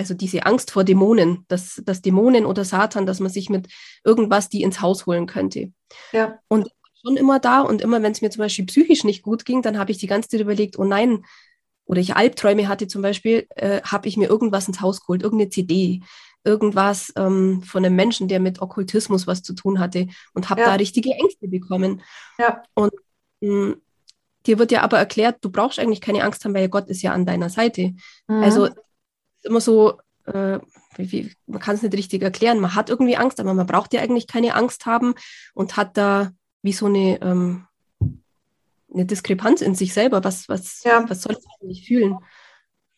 [0.00, 3.68] also diese Angst vor Dämonen, dass, dass Dämonen oder Satan, dass man sich mit
[4.02, 5.72] irgendwas die ins Haus holen könnte.
[6.12, 6.38] Ja.
[6.48, 6.70] Und
[7.02, 9.78] schon immer da und immer, wenn es mir zum Beispiel psychisch nicht gut ging, dann
[9.78, 11.24] habe ich die ganze Zeit überlegt, oh nein,
[11.84, 15.50] oder ich Albträume hatte zum Beispiel, äh, habe ich mir irgendwas ins Haus geholt, irgendeine
[15.50, 16.00] CD,
[16.44, 20.68] irgendwas ähm, von einem Menschen, der mit Okkultismus was zu tun hatte und habe ja.
[20.68, 22.00] da richtige Ängste bekommen.
[22.38, 22.62] Ja.
[22.72, 22.92] Und
[23.40, 23.82] mh, hm,
[24.50, 27.12] dir wird ja aber erklärt, du brauchst eigentlich keine Angst haben, weil Gott ist ja
[27.12, 27.94] an deiner Seite.
[28.26, 28.42] Mhm.
[28.42, 28.68] Also
[29.42, 30.58] immer so, äh,
[30.96, 32.60] wie, man kann es nicht richtig erklären.
[32.60, 35.14] Man hat irgendwie Angst, aber man braucht ja eigentlich keine Angst haben
[35.54, 36.32] und hat da
[36.62, 37.66] wie so eine, ähm,
[38.92, 40.24] eine Diskrepanz in sich selber.
[40.24, 41.08] Was, was, ja.
[41.08, 42.18] was soll ich eigentlich fühlen?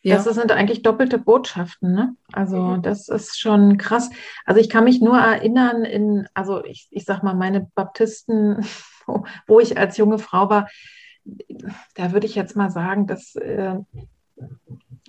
[0.01, 0.15] Ja.
[0.17, 2.15] Das sind eigentlich doppelte Botschaften, ne?
[2.33, 2.81] Also mhm.
[2.81, 4.09] das ist schon krass.
[4.43, 8.65] Also ich kann mich nur erinnern in, also ich, ich sag mal, meine Baptisten,
[9.47, 10.67] wo ich als junge Frau war,
[11.95, 13.75] da würde ich jetzt mal sagen, dass äh,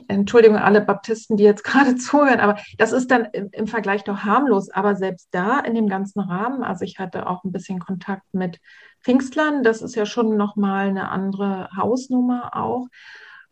[0.08, 4.18] Entschuldigung, alle Baptisten, die jetzt gerade zuhören, aber das ist dann im, im, Vergleich doch
[4.18, 4.70] harmlos.
[4.70, 8.60] Aber selbst da in dem ganzen Rahmen, also ich hatte auch ein bisschen Kontakt mit
[9.00, 12.86] Pfingstlern, das ist ja schon nochmal eine andere Hausnummer auch.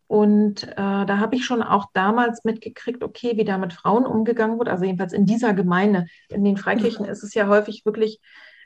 [0.07, 4.59] Und äh, da habe ich schon auch damals mitgekriegt, okay, wie da mit Frauen umgegangen
[4.59, 6.07] wird, also jedenfalls in dieser Gemeinde.
[6.29, 8.21] In den Freikirchen ist es ja häufig wirklich,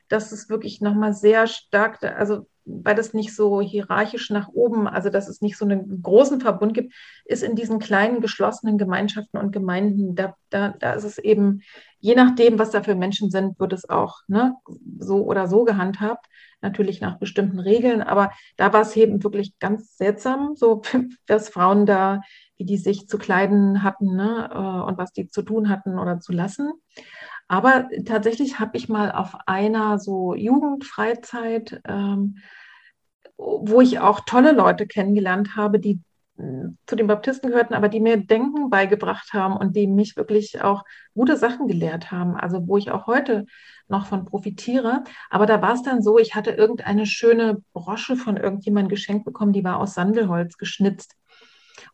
[0.09, 5.09] dass es wirklich nochmal sehr stark, also weil das nicht so hierarchisch nach oben, also
[5.09, 6.93] dass es nicht so einen großen Verbund gibt,
[7.25, 11.63] ist in diesen kleinen geschlossenen Gemeinschaften und Gemeinden, da, da, da ist es eben,
[12.01, 14.57] je nachdem, was da für Menschen sind, wird es auch ne,
[14.99, 16.27] so oder so gehandhabt,
[16.61, 20.83] natürlich nach bestimmten Regeln, aber da war es eben wirklich ganz seltsam, so
[21.27, 22.21] dass Frauen da,
[22.57, 26.19] wie die sich zu kleiden hatten ne, äh, und was die zu tun hatten oder
[26.19, 26.73] zu lassen.
[27.49, 32.39] Aber tatsächlich habe ich mal auf einer so Jugendfreizeit, ähm,
[33.37, 36.01] wo ich auch tolle Leute kennengelernt habe, die
[36.39, 40.63] äh, zu den Baptisten gehörten, aber die mir Denken beigebracht haben und die mich wirklich
[40.63, 40.85] auch
[41.15, 42.37] gute Sachen gelehrt haben.
[42.37, 43.47] Also wo ich auch heute
[43.89, 45.05] noch von profitiere.
[45.31, 49.53] Aber da war es dann so, ich hatte irgendeine schöne Brosche von irgendjemandem geschenkt bekommen,
[49.53, 51.15] die war aus Sandelholz geschnitzt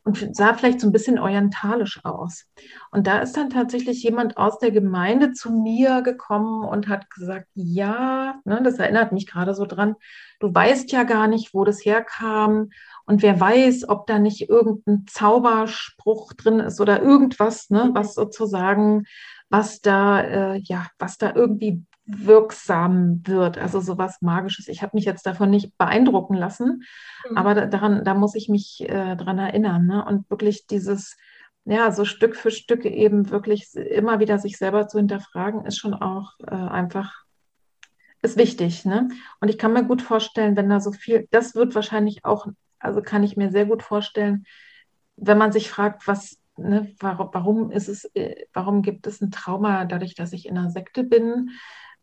[0.05, 2.47] und sah vielleicht so ein bisschen orientalisch aus.
[2.91, 7.47] Und da ist dann tatsächlich jemand aus der Gemeinde zu mir gekommen und hat gesagt,
[7.55, 9.95] ja, ne, das erinnert mich gerade so dran,
[10.41, 12.71] du weißt ja gar nicht, wo das herkam
[13.07, 19.05] und wer weiß, ob da nicht irgendein Zauberspruch drin ist oder irgendwas, ne, was sozusagen,
[19.51, 24.69] was da, äh, ja, was da irgendwie wirksam wird, also sowas Magisches.
[24.69, 26.83] Ich habe mich jetzt davon nicht beeindrucken lassen,
[27.29, 27.37] mhm.
[27.37, 29.87] aber da, daran, da muss ich mich äh, dran erinnern.
[29.87, 30.05] Ne?
[30.05, 31.17] Und wirklich dieses,
[31.65, 35.95] ja, so Stück für Stück eben wirklich immer wieder sich selber zu hinterfragen, ist schon
[35.95, 37.23] auch äh, einfach,
[38.21, 38.85] ist wichtig.
[38.85, 39.09] Ne?
[39.41, 42.49] Und ich kann mir gut vorstellen, wenn da so viel, das wird wahrscheinlich auch,
[42.81, 44.45] also kann ich mir sehr gut vorstellen,
[45.17, 49.31] wenn man sich fragt, was, ne, warum, warum ist es, äh, warum gibt es ein
[49.31, 51.51] Trauma dadurch, dass ich in einer Sekte bin?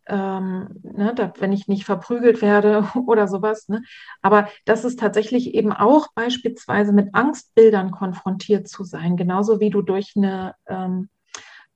[0.10, 3.68] Ähm, ne, da, wenn ich nicht verprügelt werde oder sowas.
[3.70, 3.84] Ne?
[4.22, 9.82] Aber das ist tatsächlich eben auch beispielsweise mit Angstbildern konfrontiert zu sein, genauso wie du
[9.82, 11.10] durch eine ähm,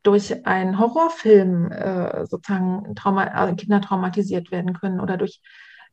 [0.04, 5.42] durch einen Horrorfilm äh, sozusagen Trauma, also Kinder traumatisiert werden können oder durch,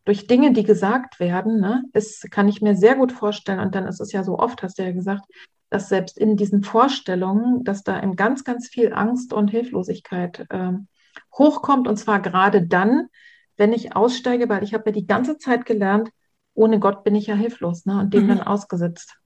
[0.05, 3.61] durch Dinge, die gesagt werden, ne, ist, kann ich mir sehr gut vorstellen.
[3.61, 5.25] Und dann ist es ja so oft, hast du ja gesagt,
[5.71, 10.73] dass selbst in diesen Vorstellungen, dass da eben ganz, ganz viel Angst und Hilflosigkeit äh,
[11.37, 11.89] hochkommt.
[11.89, 13.09] Und zwar gerade dann,
[13.57, 16.11] wenn ich aussteige, weil ich habe ja die ganze Zeit gelernt,
[16.55, 18.29] ohne Gott bin ich ja hilflos ne, und dem mhm.
[18.29, 19.17] dann ausgesetzt.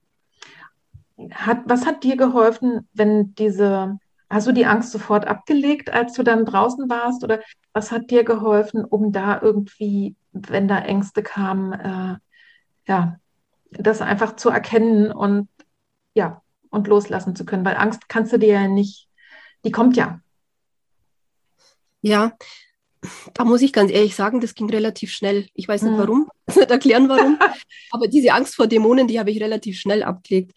[1.31, 3.97] Hat, was hat dir geholfen, wenn diese,
[4.29, 7.23] hast du die Angst sofort abgelegt, als du dann draußen warst?
[7.23, 7.39] Oder
[7.73, 12.17] was hat dir geholfen, um da irgendwie, wenn da Ängste kamen, äh,
[12.87, 13.15] ja,
[13.71, 15.47] das einfach zu erkennen und
[16.13, 17.65] ja, und loslassen zu können?
[17.65, 19.07] Weil Angst kannst du dir ja nicht,
[19.63, 20.19] die kommt ja.
[22.05, 22.37] Ja,
[23.33, 25.47] da muss ich ganz ehrlich sagen, das ging relativ schnell.
[25.55, 27.39] Ich weiß nicht warum, nicht erklären warum,
[27.89, 30.51] aber diese Angst vor Dämonen, die habe ich relativ schnell abgelegt.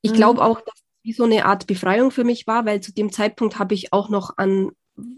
[0.00, 0.16] Ich mhm.
[0.16, 3.12] glaube auch, dass es wie so eine Art Befreiung für mich war, weil zu dem
[3.12, 4.70] Zeitpunkt habe ich auch noch an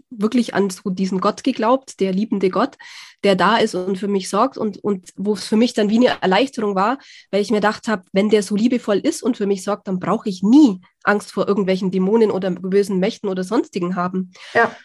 [0.09, 2.77] wirklich an so diesen Gott geglaubt, der liebende Gott,
[3.23, 5.97] der da ist und für mich sorgt und, und wo es für mich dann wie
[5.97, 6.97] eine Erleichterung war,
[7.29, 9.99] weil ich mir gedacht habe, wenn der so liebevoll ist und für mich sorgt, dann
[9.99, 14.33] brauche ich nie Angst vor irgendwelchen Dämonen oder bösen Mächten oder sonstigen haben.
[14.53, 14.75] Ja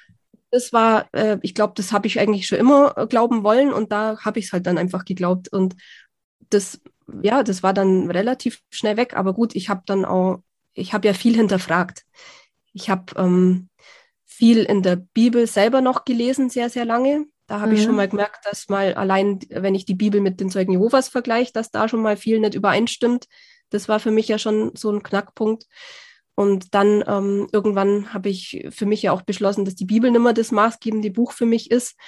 [0.52, 3.90] das war, äh, ich glaube, das habe ich eigentlich schon immer äh, glauben wollen und
[3.90, 5.48] da habe ich es halt dann einfach geglaubt.
[5.48, 5.74] Und
[6.50, 6.80] das,
[7.22, 9.16] ja, das war dann relativ schnell weg.
[9.16, 10.42] Aber gut, ich habe dann auch,
[10.74, 12.04] ich habe ja viel hinterfragt.
[12.74, 13.70] Ich habe ähm,
[14.26, 17.24] viel in der Bibel selber noch gelesen, sehr, sehr lange.
[17.46, 17.76] Da habe mhm.
[17.76, 17.96] ich schon mhm.
[17.96, 21.70] mal gemerkt, dass mal allein, wenn ich die Bibel mit den Zeugen Jehovas vergleiche, dass
[21.70, 23.26] da schon mal viel nicht übereinstimmt.
[23.70, 25.64] Das war für mich ja schon so ein Knackpunkt.
[26.34, 30.20] Und dann ähm, irgendwann habe ich für mich ja auch beschlossen, dass die Bibel nicht
[30.20, 31.98] mehr das maßgebende Buch für mich ist.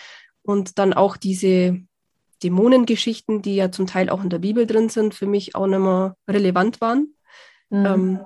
[0.43, 1.81] Und dann auch diese
[2.43, 5.79] Dämonengeschichten, die ja zum Teil auch in der Bibel drin sind, für mich auch nicht
[5.79, 7.15] mehr relevant waren.
[7.71, 7.87] Mhm.
[7.87, 8.21] Ähm,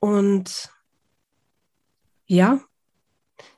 [0.00, 0.70] und
[2.26, 2.60] ja,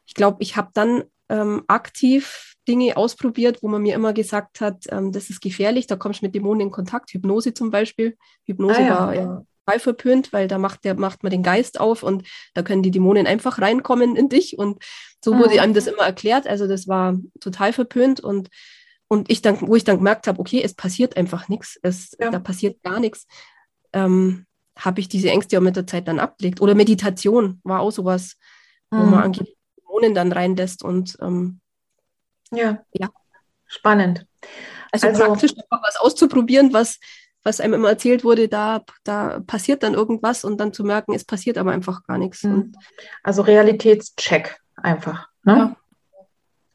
[0.07, 4.85] ich glaube, ich habe dann ähm, aktiv Dinge ausprobiert, wo man mir immer gesagt hat,
[4.91, 8.17] ähm, das ist gefährlich, da kommst du mit Dämonen in Kontakt, Hypnose zum Beispiel.
[8.45, 8.99] Hypnose ah, ja.
[8.99, 12.83] war ja verpönt, weil da macht, der, macht man den Geist auf und da können
[12.83, 14.59] die Dämonen einfach reinkommen in dich.
[14.59, 14.83] Und
[15.25, 15.61] so wurde mhm.
[15.61, 16.47] einem das immer erklärt.
[16.47, 18.49] Also das war total verpönt und
[19.13, 22.31] und ich dann, wo ich dann gemerkt habe, okay, es passiert einfach nichts, es, ja.
[22.31, 23.27] da passiert gar nichts,
[23.93, 24.47] ähm,
[24.79, 26.63] habe ich diese Ängste auch mit der Zeit dann abgelegt.
[26.63, 28.39] Oder Meditation war auch sowas,
[28.91, 29.01] mhm.
[29.01, 31.61] wo man angeblich Dämonen dann reinlässt und ähm,
[32.53, 32.83] ja.
[32.95, 33.11] ja.
[33.67, 34.27] Spannend.
[34.93, 36.99] Also, also praktisch einfach was auszuprobieren, was
[37.43, 41.25] was einem immer erzählt wurde, da, da passiert dann irgendwas und dann zu merken, es
[41.25, 42.45] passiert aber einfach gar nichts.
[42.45, 42.73] Mhm.
[43.23, 45.29] Also Realitätscheck einfach.
[45.45, 45.57] Ne?
[45.57, 45.77] Ja.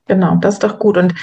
[0.07, 0.97] Genau, das ist doch gut.
[0.97, 1.13] Und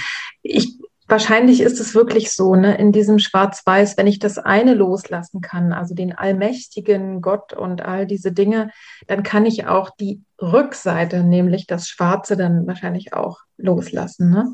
[0.43, 5.41] ich, wahrscheinlich ist es wirklich so, ne, in diesem Schwarz-Weiß, wenn ich das eine loslassen
[5.41, 8.71] kann, also den allmächtigen Gott und all diese Dinge,
[9.07, 14.31] dann kann ich auch die Rückseite, nämlich das Schwarze, dann wahrscheinlich auch loslassen.
[14.31, 14.53] Ne?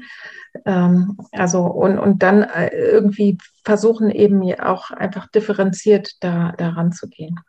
[0.64, 7.09] Ähm, also und, und dann äh, irgendwie versuchen eben auch einfach differenziert da, daran zu
[7.09, 7.40] gehen.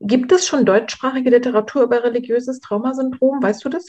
[0.00, 3.42] Gibt es schon deutschsprachige Literatur über religiöses Traumasyndrom?
[3.42, 3.86] Weißt du das?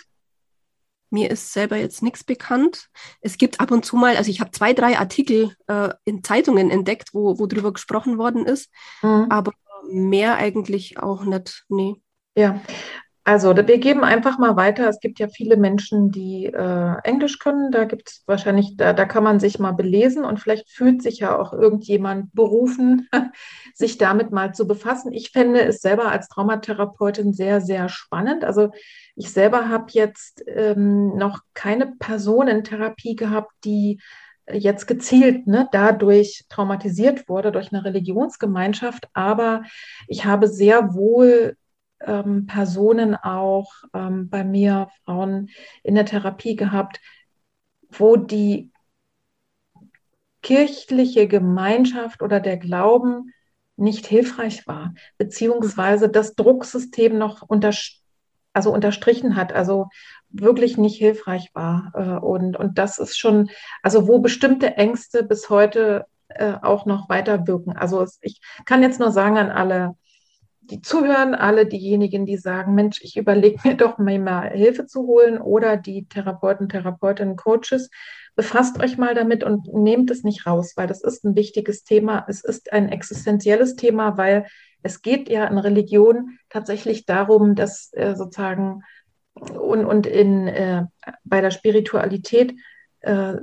[1.09, 2.89] Mir ist selber jetzt nichts bekannt.
[3.21, 6.69] Es gibt ab und zu mal, also ich habe zwei, drei Artikel äh, in Zeitungen
[6.69, 8.71] entdeckt, wo, wo drüber gesprochen worden ist,
[9.01, 9.27] mhm.
[9.29, 9.53] aber
[9.89, 11.65] mehr eigentlich auch nicht.
[11.69, 11.95] Nee.
[12.35, 12.61] Ja,
[13.27, 14.87] also wir geben einfach mal weiter.
[14.87, 17.73] Es gibt ja viele Menschen, die äh, Englisch können.
[17.73, 21.19] Da gibt es wahrscheinlich, da, da kann man sich mal belesen und vielleicht fühlt sich
[21.19, 23.09] ja auch irgendjemand berufen,
[23.73, 25.11] sich damit mal zu befassen.
[25.11, 28.45] Ich fände es selber als Traumatherapeutin sehr, sehr spannend.
[28.45, 28.71] Also
[29.17, 33.99] ich selber habe jetzt ähm, noch keine Personentherapie gehabt, die
[34.49, 39.63] jetzt gezielt ne, dadurch traumatisiert wurde durch eine Religionsgemeinschaft, aber
[40.07, 41.57] ich habe sehr wohl
[42.01, 45.49] ähm, Personen auch ähm, bei mir, Frauen
[45.83, 46.99] in der Therapie gehabt,
[47.89, 48.71] wo die
[50.41, 53.33] kirchliche Gemeinschaft oder der Glauben
[53.75, 58.03] nicht hilfreich war, beziehungsweise das Drucksystem noch unterstützt
[58.57, 59.89] also unterstrichen hat, also
[60.29, 61.91] wirklich nicht hilfreich war.
[61.93, 63.51] Äh, und, und das ist schon,
[63.83, 67.77] also wo bestimmte Ängste bis heute äh, auch noch weiter wirken.
[67.77, 69.95] Also ich kann jetzt nur sagen an alle,
[70.69, 75.39] die zuhören, alle diejenigen, die sagen, Mensch, ich überlege mir doch mal, Hilfe zu holen
[75.39, 77.89] oder die Therapeuten, Therapeutinnen, Coaches,
[78.35, 82.25] befasst euch mal damit und nehmt es nicht raus, weil das ist ein wichtiges Thema.
[82.27, 84.45] Es ist ein existenzielles Thema, weil
[84.83, 88.83] es geht ja in Religion tatsächlich darum, dass äh, sozusagen
[89.33, 90.85] und, und in, äh,
[91.23, 92.53] bei der Spiritualität
[93.01, 93.33] äh,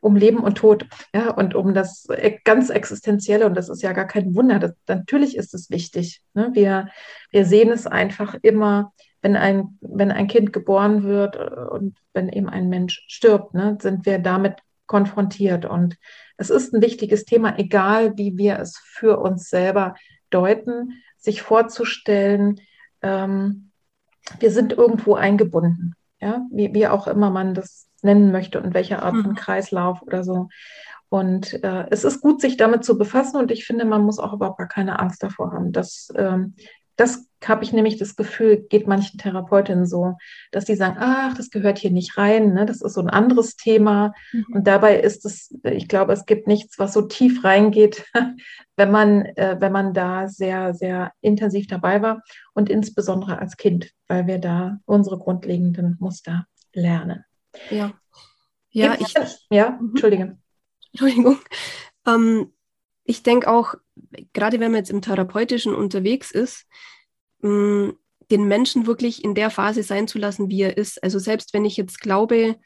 [0.00, 2.08] um Leben und Tod, ja, und um das
[2.44, 6.22] ganz Existenzielle, und das ist ja gar kein Wunder, das, natürlich ist es wichtig.
[6.34, 6.50] Ne?
[6.54, 6.88] Wir,
[7.30, 12.28] wir sehen es einfach immer, wenn ein, wenn ein Kind geboren wird äh, und wenn
[12.28, 14.56] eben ein Mensch stirbt, ne, sind wir damit
[14.86, 15.66] konfrontiert.
[15.66, 15.96] Und
[16.36, 19.94] es ist ein wichtiges Thema, egal wie wir es für uns selber
[20.30, 22.60] deuten, sich vorzustellen,
[23.02, 23.70] ähm,
[24.38, 29.02] wir sind irgendwo eingebunden, ja, wie, wie auch immer man das nennen möchte und welche
[29.02, 29.36] Art von mhm.
[29.36, 30.48] Kreislauf oder so.
[31.08, 34.32] Und äh, es ist gut, sich damit zu befassen und ich finde, man muss auch
[34.32, 36.54] überhaupt gar keine Angst davor haben, dass ähm,
[37.00, 40.16] das habe ich nämlich das Gefühl, geht manchen Therapeutinnen so,
[40.50, 42.66] dass die sagen, ach, das gehört hier nicht rein, ne?
[42.66, 44.12] das ist so ein anderes Thema.
[44.32, 44.46] Mhm.
[44.52, 48.04] Und dabei ist es, ich glaube, es gibt nichts, was so tief reingeht,
[48.76, 52.22] wenn man, äh, wenn man da sehr, sehr intensiv dabei war
[52.52, 56.44] und insbesondere als Kind, weil wir da unsere grundlegenden Muster
[56.74, 57.24] lernen.
[57.70, 57.92] Ja.
[58.72, 59.14] Ja, ich,
[59.50, 59.90] ja, mhm.
[59.90, 60.38] Entschuldige.
[60.92, 61.38] Entschuldigung.
[62.06, 62.52] Ähm,
[63.04, 63.74] ich denke auch,
[64.32, 66.66] gerade wenn man jetzt im Therapeutischen unterwegs ist,
[67.40, 67.98] mh, mm,
[68.30, 71.02] den Menschen wirklich in der Phase sein zu lassen, wie er ist.
[71.02, 72.56] Also selbst wenn ich jetzt glaube,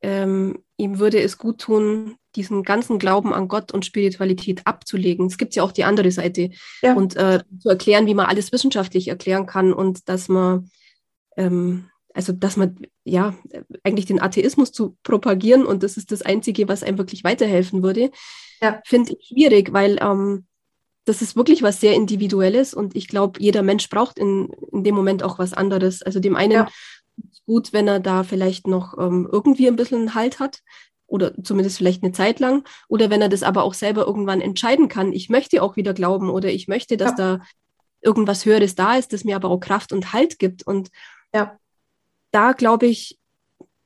[0.00, 5.26] ähm, ihm würde es gut tun, diesen ganzen Glauben an Gott und Spiritualität abzulegen.
[5.26, 6.50] Es gibt ja auch die andere Seite.
[6.80, 6.94] Ja.
[6.94, 10.70] Und äh, zu erklären, wie man alles wissenschaftlich erklären kann und dass man,
[11.36, 13.34] ähm, also dass man, ja,
[13.84, 18.10] eigentlich den Atheismus zu propagieren und das ist das Einzige, was einem wirklich weiterhelfen würde,
[18.60, 18.80] ja.
[18.84, 20.46] finde ich schwierig, weil ähm,
[21.04, 24.94] das ist wirklich was sehr Individuelles und ich glaube, jeder Mensch braucht in, in dem
[24.94, 26.02] Moment auch was anderes.
[26.02, 26.68] Also dem einen ja.
[27.46, 30.60] gut, wenn er da vielleicht noch ähm, irgendwie ein bisschen Halt hat
[31.06, 34.88] oder zumindest vielleicht eine Zeit lang oder wenn er das aber auch selber irgendwann entscheiden
[34.88, 37.16] kann, ich möchte auch wieder glauben oder ich möchte, dass ja.
[37.16, 37.40] da
[38.00, 40.66] irgendwas Höheres da ist, das mir aber auch Kraft und Halt gibt.
[40.66, 40.90] Und
[41.34, 41.58] ja.
[42.32, 43.18] Da glaube ich,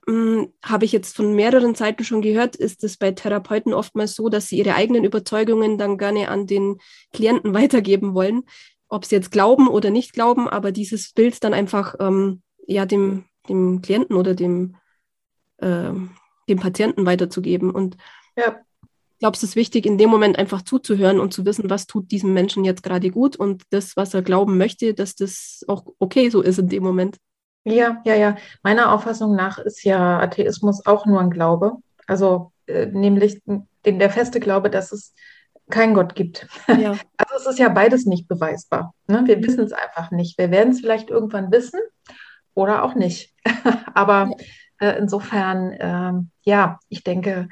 [0.08, 4.28] hm, habe ich jetzt von mehreren Seiten schon gehört, ist es bei Therapeuten oftmals so,
[4.28, 6.78] dass sie ihre eigenen Überzeugungen dann gerne an den
[7.12, 8.44] Klienten weitergeben wollen,
[8.88, 13.24] ob sie jetzt glauben oder nicht glauben, aber dieses Bild dann einfach ähm, ja dem,
[13.48, 14.76] dem Klienten oder dem,
[15.58, 15.90] äh,
[16.48, 17.72] dem Patienten weiterzugeben.
[17.72, 17.96] Und
[18.36, 18.60] ja.
[18.82, 22.12] ich glaube, es ist wichtig, in dem Moment einfach zuzuhören und zu wissen, was tut
[22.12, 26.30] diesem Menschen jetzt gerade gut und das, was er glauben möchte, dass das auch okay
[26.30, 27.18] so ist in dem Moment.
[27.66, 28.36] Ja, ja, ja.
[28.62, 31.72] Meiner Auffassung nach ist ja Atheismus auch nur ein Glaube.
[32.06, 35.14] Also äh, nämlich den, der feste Glaube, dass es
[35.68, 36.46] keinen Gott gibt.
[36.68, 36.96] Ja.
[37.18, 38.94] Also es ist ja beides nicht beweisbar.
[39.08, 39.24] Ne?
[39.26, 40.38] Wir wissen es einfach nicht.
[40.38, 41.80] Wir werden es vielleicht irgendwann wissen
[42.54, 43.34] oder auch nicht.
[43.94, 44.30] Aber
[44.78, 46.12] äh, insofern, äh,
[46.42, 47.48] ja, ich denke,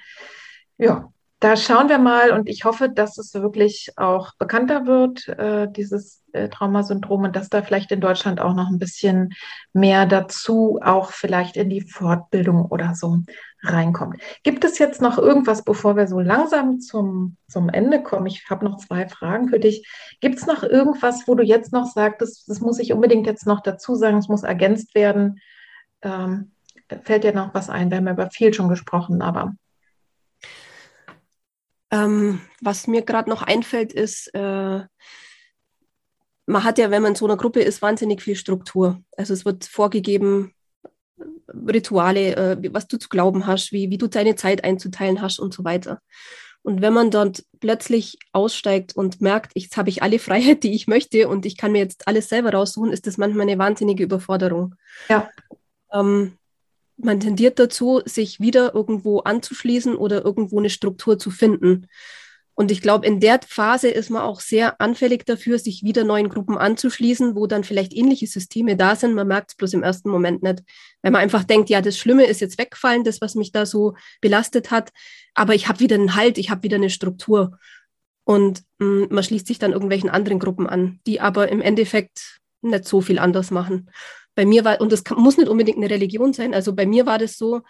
[0.79, 1.13] ja,
[1.45, 6.25] da schauen wir mal und ich hoffe, dass es wirklich auch bekannter wird, äh, dieses
[6.33, 9.35] äh, Traumasyndrom und dass da vielleicht in Deutschland auch noch ein bisschen
[9.75, 13.19] mehr dazu, auch vielleicht in die Fortbildung oder so
[13.63, 14.23] reinkommt.
[14.43, 18.25] Gibt es jetzt noch irgendwas, bevor wir so langsam zum, zum Ende kommen?
[18.25, 19.87] Ich habe noch zwei Fragen für dich.
[20.23, 23.61] Gibt es noch irgendwas, wo du jetzt noch sagst, das, muss ich unbedingt jetzt noch
[23.61, 25.41] dazu sagen, es muss ergänzt werden?
[26.01, 26.53] Ähm,
[27.03, 27.91] fällt dir noch was ein?
[27.91, 29.53] Wir haben über viel schon gesprochen, aber.
[31.95, 34.81] Ähm, was mir gerade noch einfällt, ist, äh,
[36.47, 39.01] man hat ja, wenn man in so einer Gruppe ist, wahnsinnig viel Struktur.
[39.17, 40.53] Also es wird vorgegeben,
[41.49, 45.55] Rituale, äh, was du zu glauben hast, wie, wie du deine Zeit einzuteilen hast und
[45.55, 46.01] so weiter.
[46.63, 50.89] Und wenn man dort plötzlich aussteigt und merkt, jetzt habe ich alle Freiheit, die ich
[50.89, 54.75] möchte und ich kann mir jetzt alles selber raussuchen, ist das manchmal eine wahnsinnige Überforderung.
[55.09, 55.31] Ja.
[55.93, 56.39] Ähm,
[56.97, 61.87] man tendiert dazu, sich wieder irgendwo anzuschließen oder irgendwo eine Struktur zu finden.
[62.57, 66.29] Und ich glaube, in der Phase ist man auch sehr anfällig dafür, sich wieder neuen
[66.29, 69.15] Gruppen anzuschließen, wo dann vielleicht ähnliche Systeme da sind.
[69.15, 70.63] Man merkt es bloß im ersten Moment nicht,
[71.03, 73.95] weil man einfach denkt, ja, das Schlimme ist jetzt weggefallen, das, was mich da so
[74.21, 74.93] belastet hat,
[75.35, 77.59] aber ich habe wieder einen Halt, ich habe wieder eine Struktur.
[78.23, 82.41] Und mh, mm, man schließt sich dann irgendwelchen anderen Gruppen an, die aber im Endeffekt
[82.63, 83.91] nicht so viel anders machen.
[84.35, 87.07] Bei mir war, und das kann, muss nicht unbedingt eine Religion sein, also bei mir
[87.07, 87.63] war das so,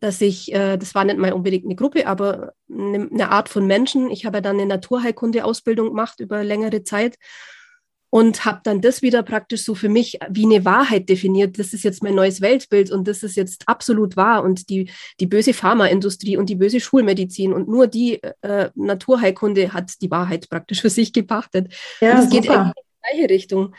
[0.00, 3.66] dass ich, äh, das war nicht mal unbedingt eine Gruppe, aber eine, eine Art von
[3.66, 4.10] Menschen.
[4.10, 7.18] Ich habe dann eine Naturheilkunde-Ausbildung gemacht über längere Zeit
[8.10, 11.58] und habe dann das wieder praktisch so für mich wie eine Wahrheit definiert.
[11.58, 15.26] Das ist jetzt mein neues Weltbild und das ist jetzt absolut wahr und die, die
[15.26, 20.82] böse Pharmaindustrie und die böse Schulmedizin und nur die äh, Naturheilkunde hat die Wahrheit praktisch
[20.82, 21.72] für sich gepachtet.
[22.00, 23.74] Ja, und es geht in die gleiche Richtung.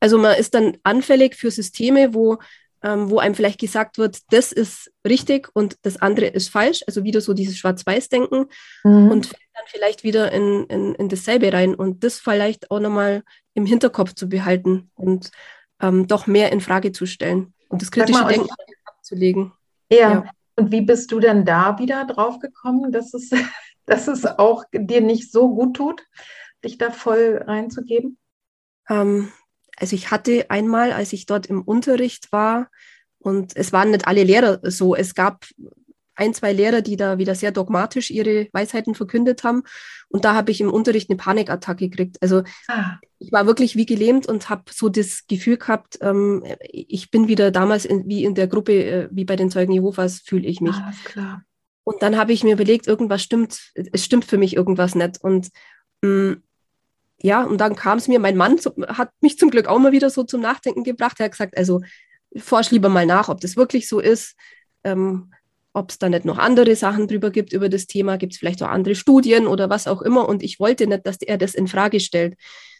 [0.00, 2.38] Also man ist dann anfällig für Systeme, wo
[2.82, 7.04] ähm, wo einem vielleicht gesagt wird, das ist richtig und das andere ist falsch, also
[7.04, 8.46] wieder so dieses Schwarz-Weiß-Denken
[8.84, 9.10] mhm.
[9.10, 13.24] und fällt dann vielleicht wieder in, in, in dasselbe rein und das vielleicht auch nochmal
[13.54, 15.30] im Hinterkopf zu behalten und
[15.80, 18.48] ähm, doch mehr in Frage zu stellen und das kritische mal, Denken
[18.84, 19.52] abzulegen.
[19.90, 19.98] Ja.
[19.98, 20.30] ja.
[20.56, 23.30] Und wie bist du denn da wieder drauf gekommen, dass es,
[23.86, 26.06] dass es auch dir nicht so gut tut,
[26.64, 28.18] dich da voll reinzugeben?
[28.88, 29.32] Ähm,
[29.78, 32.68] also ich hatte einmal, als ich dort im Unterricht war,
[33.20, 35.44] und es waren nicht alle Lehrer so, es gab
[36.18, 39.62] ein, zwei Lehrer, die da wieder sehr dogmatisch ihre Weisheiten verkündet haben.
[40.08, 42.16] Und da habe ich im Unterricht eine Panikattacke gekriegt.
[42.20, 42.98] Also ah.
[43.18, 47.50] ich war wirklich wie gelähmt und habe so das Gefühl gehabt, ähm, ich bin wieder
[47.52, 50.74] damals in, wie in der Gruppe, äh, wie bei den Zeugen Jehovas, fühle ich mich.
[50.74, 51.42] Ah, klar.
[51.84, 55.22] Und dann habe ich mir überlegt, irgendwas stimmt, es stimmt für mich irgendwas nicht.
[55.22, 55.50] Und
[56.02, 56.42] mh, mm,
[57.20, 59.92] ja, und dann kam es mir, mein Mann zu, hat mich zum Glück auch mal
[59.92, 61.16] wieder so zum Nachdenken gebracht.
[61.18, 61.80] Er hat gesagt, also
[62.36, 64.36] forsch lieber mal nach, ob das wirklich so ist,
[64.84, 65.32] ähm,
[65.72, 68.62] ob es da nicht noch andere Sachen drüber gibt über das Thema, gibt es vielleicht
[68.62, 70.28] auch andere Studien oder was auch immer.
[70.28, 72.36] Und ich wollte nicht, dass er das in Frage stellt,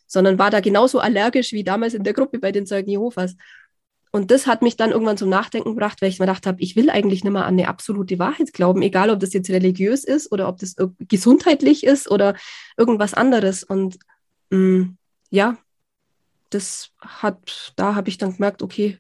[0.07, 3.37] sondern war da genauso allergisch wie damals in der Gruppe bei den Zeugen Jehovas.
[4.11, 6.77] Und das hat mich dann irgendwann zum Nachdenken gebracht, weil ich mir gedacht habe, ich
[6.77, 10.33] will eigentlich nicht mehr an eine absolute Wahrheit glauben, egal ob das jetzt religiös ist
[10.33, 10.77] oder ob das
[11.09, 12.35] gesundheitlich ist oder
[12.79, 13.65] irgendwas anderes.
[13.65, 13.99] Und
[14.51, 15.59] ja,
[16.51, 18.99] das hat, da habe ich dann gemerkt, okay,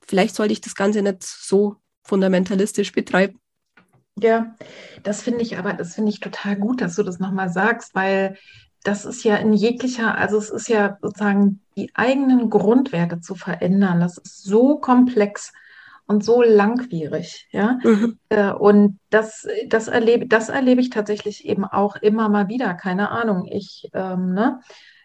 [0.00, 3.40] vielleicht sollte ich das Ganze nicht so fundamentalistisch betreiben.
[4.20, 4.54] Ja,
[5.02, 8.36] das finde ich aber, das finde ich total gut, dass du das nochmal sagst, weil
[8.82, 14.00] das ist ja in jeglicher, also es ist ja sozusagen die eigenen Grundwerte zu verändern.
[14.00, 15.52] Das ist so komplex
[16.08, 17.78] und so langwierig, ja.
[17.84, 18.18] Mhm.
[18.30, 22.72] Äh, und das, das erlebe, das erlebe ich tatsächlich eben auch immer mal wieder.
[22.74, 23.46] Keine Ahnung.
[23.46, 24.60] Ich, ähm, ne,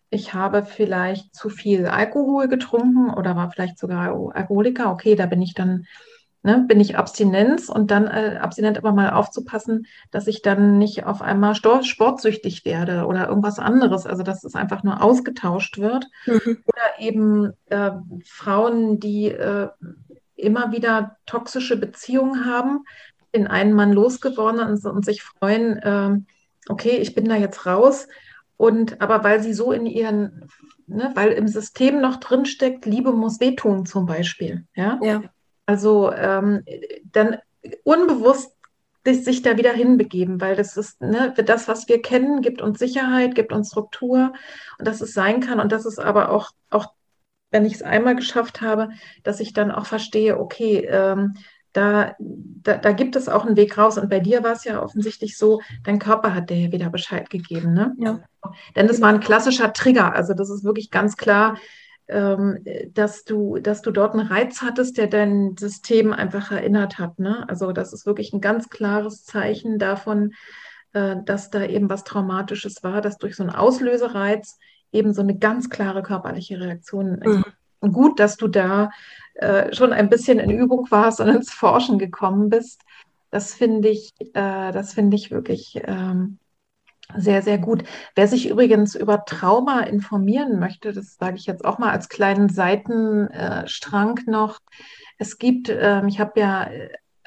[0.10, 4.92] ich habe vielleicht zu viel Alkohol getrunken oder war vielleicht sogar Alkoholiker.
[4.92, 5.88] Okay, da bin ich dann,
[6.42, 11.06] ne, bin ich Abstinenz und dann äh, abstinent aber mal aufzupassen, dass ich dann nicht
[11.06, 14.06] auf einmal sportsüchtig werde oder irgendwas anderes.
[14.06, 16.06] Also dass es einfach nur ausgetauscht wird.
[16.28, 16.64] Mhm.
[16.66, 17.92] Oder eben äh,
[18.24, 19.68] Frauen, die äh,
[20.44, 22.86] immer wieder toxische Beziehungen haben,
[23.36, 26.20] den einen Mann losgeworden und, und sich freuen, äh,
[26.70, 28.08] okay, ich bin da jetzt raus.
[28.58, 30.48] Und aber weil sie so in ihren,
[30.86, 34.66] ne, weil im System noch drinsteckt, Liebe muss wehtun zum Beispiel.
[34.76, 35.00] Ja.
[35.02, 35.24] ja.
[35.66, 36.64] Also ähm,
[37.12, 37.38] dann
[37.84, 38.56] unbewusst
[39.06, 43.36] sich da wieder hinbegeben, weil das ist, ne, das, was wir kennen, gibt uns Sicherheit,
[43.36, 44.34] gibt uns Struktur
[44.80, 46.94] und dass es sein kann und dass es aber auch, auch
[47.54, 48.90] wenn ich es einmal geschafft habe,
[49.24, 51.36] dass ich dann auch verstehe, okay, ähm,
[51.72, 53.98] da, da, da, gibt es auch einen Weg raus.
[53.98, 57.30] Und bei dir war es ja offensichtlich so, dein Körper hat dir ja wieder Bescheid
[57.30, 57.74] gegeben.
[57.74, 57.96] Ne?
[57.98, 58.20] Ja.
[58.76, 60.14] Denn das war ein klassischer Trigger.
[60.14, 61.58] Also das ist wirklich ganz klar,
[62.08, 62.64] ähm,
[62.94, 67.18] dass, du, dass du dort einen Reiz hattest, der dein System einfach erinnert hat.
[67.18, 67.46] Ne?
[67.48, 70.34] Also das ist wirklich ein ganz klares Zeichen davon,
[70.94, 74.60] äh, dass da eben was Traumatisches war, dass durch so einen Auslösereiz
[74.94, 77.20] eben so eine ganz klare körperliche Reaktion.
[77.24, 77.44] Mhm.
[77.80, 78.92] Und gut, dass du da
[79.36, 82.82] äh, schon ein bisschen in Übung warst und ins Forschen gekommen bist.
[83.32, 86.38] Das finde ich, äh, das finde ich wirklich ähm,
[87.18, 87.84] sehr, sehr gut.
[88.16, 92.50] Wer sich übrigens über Trauma informieren möchte, das sage ich jetzt auch mal als kleinen
[92.50, 94.60] Seitenstrang noch.
[95.18, 96.70] Es gibt, ähm, ich habe ja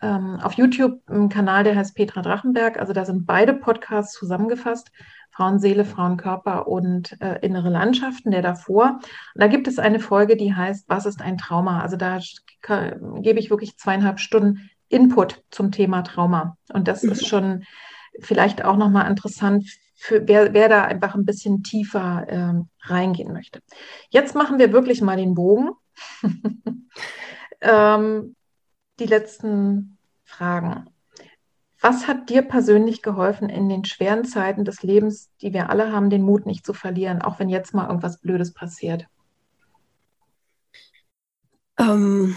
[0.02, 2.78] ähm, auf YouTube einen Kanal, der heißt Petra Drachenberg.
[2.78, 4.90] Also da sind beide Podcasts zusammengefasst.
[5.30, 9.00] Frauenseele, Frauenkörper und äh, innere Landschaften, der davor.
[9.34, 11.82] Und da gibt es eine Folge, die heißt, was ist ein Trauma?
[11.82, 12.18] Also da
[13.20, 16.56] gebe ich wirklich zweieinhalb Stunden Input zum Thema Trauma.
[16.72, 17.12] Und das mhm.
[17.12, 17.64] ist schon
[18.20, 23.60] vielleicht auch nochmal interessant für wer, wer da einfach ein bisschen tiefer ähm, reingehen möchte.
[24.10, 25.70] Jetzt machen wir wirklich mal den Bogen.
[27.60, 28.36] ähm,
[28.98, 30.90] die letzten Fragen.
[31.80, 36.10] Was hat dir persönlich geholfen, in den schweren Zeiten des Lebens, die wir alle haben,
[36.10, 39.06] den Mut nicht zu verlieren, auch wenn jetzt mal irgendwas Blödes passiert?
[41.78, 42.34] Ähm,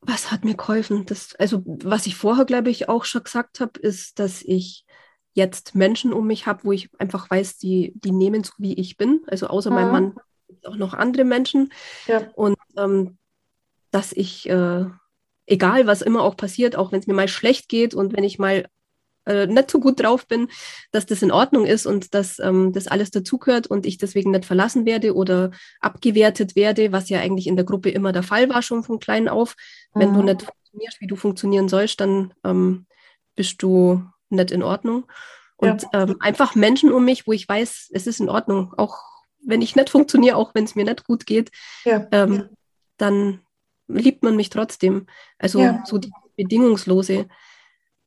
[0.00, 1.04] was hat mir geholfen?
[1.04, 4.86] Das, also, was ich vorher, glaube ich, auch schon gesagt habe, ist, dass ich
[5.34, 8.96] jetzt Menschen um mich habe, wo ich einfach weiß, die, die nehmen so, wie ich
[8.96, 9.22] bin.
[9.26, 9.76] Also außer mhm.
[9.76, 10.16] meinem Mann
[10.64, 11.72] auch noch andere Menschen.
[12.06, 12.22] Ja.
[12.34, 13.17] Und ähm,
[13.98, 14.84] dass ich, äh,
[15.46, 18.38] egal was immer auch passiert, auch wenn es mir mal schlecht geht und wenn ich
[18.38, 18.68] mal
[19.26, 20.48] äh, nicht so gut drauf bin,
[20.92, 24.44] dass das in Ordnung ist und dass ähm, das alles dazugehört und ich deswegen nicht
[24.44, 25.50] verlassen werde oder
[25.80, 29.28] abgewertet werde, was ja eigentlich in der Gruppe immer der Fall war, schon von klein
[29.28, 29.56] auf.
[29.94, 30.00] Mhm.
[30.00, 30.24] Wenn du mhm.
[30.26, 32.86] nicht funktionierst, wie du funktionieren sollst, dann ähm,
[33.34, 35.06] bist du nicht in Ordnung.
[35.56, 36.04] Und ja.
[36.04, 38.98] ähm, einfach Menschen um mich, wo ich weiß, es ist in Ordnung, auch
[39.44, 41.50] wenn ich nicht funktioniere, auch wenn es mir nicht gut geht,
[41.84, 42.06] ja.
[42.12, 42.48] ähm,
[42.96, 43.40] dann
[43.88, 45.06] liebt man mich trotzdem.
[45.38, 45.82] Also ja.
[45.84, 47.28] so die bedingungslose.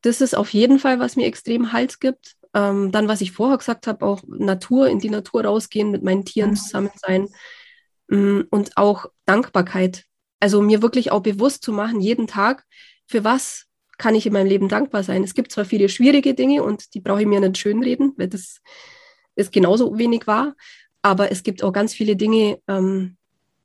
[0.02, 2.36] Das ist auf jeden Fall, was mir extrem Halt gibt.
[2.54, 6.26] Ähm, dann, was ich vorher gesagt habe, auch Natur, in die Natur rausgehen, mit meinen
[6.26, 6.56] Tieren mhm.
[6.56, 7.28] zusammen sein
[8.10, 10.06] mm, und auch Dankbarkeit.
[10.40, 12.66] Also mir wirklich auch bewusst zu machen, jeden Tag,
[13.08, 13.68] für was
[13.98, 15.24] kann ich in meinem Leben dankbar sein.
[15.24, 18.60] Es gibt zwar viele schwierige Dinge und die brauche ich mir nicht schönreden, weil das
[19.36, 20.56] ist genauso wenig wahr,
[21.04, 23.18] aber es gibt auch ganz viele Dinge, ähm,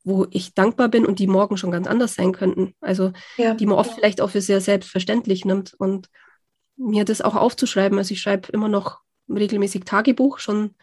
[0.07, 2.75] wo ich dankbar bin und die morgen schon ganz anders sein könnten.
[2.81, 3.55] Also ja.
[3.55, 5.75] die man oft vielleicht auch für sehr selbstverständlich nimmt.
[5.75, 6.09] Und
[6.77, 7.99] mir das auch aufzuschreiben.
[7.99, 10.39] Also ich schreibe immer noch regelmäßig Tagebuch.
[10.39, 10.75] Schon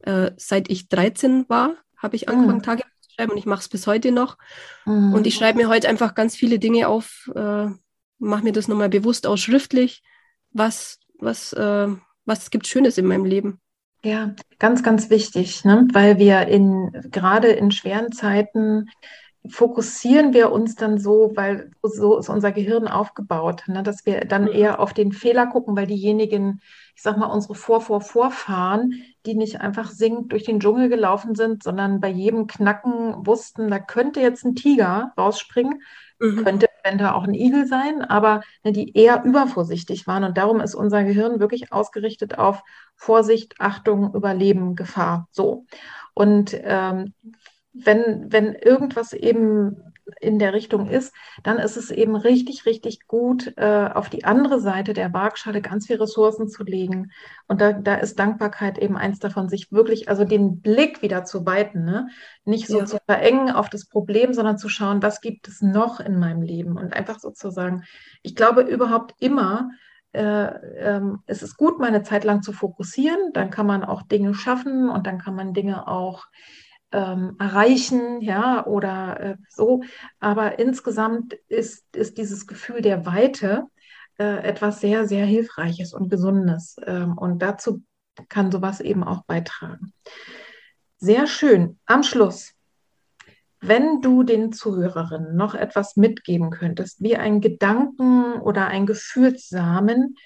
[0.00, 2.62] äh, seit ich 13 war, habe ich angefangen, mhm.
[2.62, 4.38] Tagebuch zu schreiben und ich mache es bis heute noch.
[4.86, 5.12] Mhm.
[5.12, 7.66] Und ich schreibe mir heute einfach ganz viele Dinge auf, äh,
[8.18, 10.02] mache mir das nochmal bewusst auch schriftlich,
[10.50, 11.88] was, was, äh,
[12.24, 13.60] was gibt Schönes in meinem Leben.
[14.04, 15.86] Ja, ganz, ganz wichtig, ne?
[15.92, 18.88] weil wir in gerade in schweren Zeiten
[19.46, 23.82] fokussieren wir uns dann so, weil so ist unser Gehirn aufgebaut, ne?
[23.82, 24.52] dass wir dann mhm.
[24.52, 26.60] eher auf den Fehler gucken, weil diejenigen,
[26.94, 31.34] ich sag mal, unsere Vor, Vor, Vorfahren, die nicht einfach singend durch den Dschungel gelaufen
[31.34, 35.82] sind, sondern bei jedem Knacken wussten, da könnte jetzt ein Tiger rausspringen,
[36.18, 36.44] mhm.
[36.44, 40.24] könnte eventuell auch ein Igel sein, aber ne, die eher übervorsichtig waren.
[40.24, 42.62] Und darum ist unser Gehirn wirklich ausgerichtet auf
[42.96, 45.28] Vorsicht, Achtung, Überleben, Gefahr.
[45.30, 45.66] So.
[46.14, 47.14] Und ähm,
[47.84, 49.76] wenn, wenn irgendwas eben
[50.20, 54.60] in der Richtung ist, dann ist es eben richtig, richtig gut, äh, auf die andere
[54.60, 57.12] Seite der Waagschale ganz viel Ressourcen zu legen.
[57.46, 61.44] Und da, da ist Dankbarkeit eben eins davon, sich wirklich, also den Blick wieder zu
[61.46, 62.08] weiten, ne?
[62.44, 62.86] nicht so ja.
[62.86, 66.78] zu verengen auf das Problem, sondern zu schauen, was gibt es noch in meinem Leben
[66.78, 67.84] und einfach sozusagen,
[68.22, 69.70] ich glaube überhaupt immer,
[70.12, 74.34] äh, ähm, es ist gut, meine Zeit lang zu fokussieren, dann kann man auch Dinge
[74.34, 76.24] schaffen und dann kann man Dinge auch
[76.92, 79.82] ähm, erreichen, ja, oder äh, so.
[80.20, 83.64] Aber insgesamt ist, ist dieses Gefühl der Weite
[84.18, 86.76] äh, etwas sehr, sehr Hilfreiches und Gesundes.
[86.86, 87.82] Ähm, und dazu
[88.28, 89.92] kann sowas eben auch beitragen.
[90.98, 91.78] Sehr schön.
[91.86, 92.54] Am Schluss,
[93.60, 100.16] wenn du den Zuhörerinnen noch etwas mitgeben könntest, wie ein Gedanken oder ein Gefühlssamen,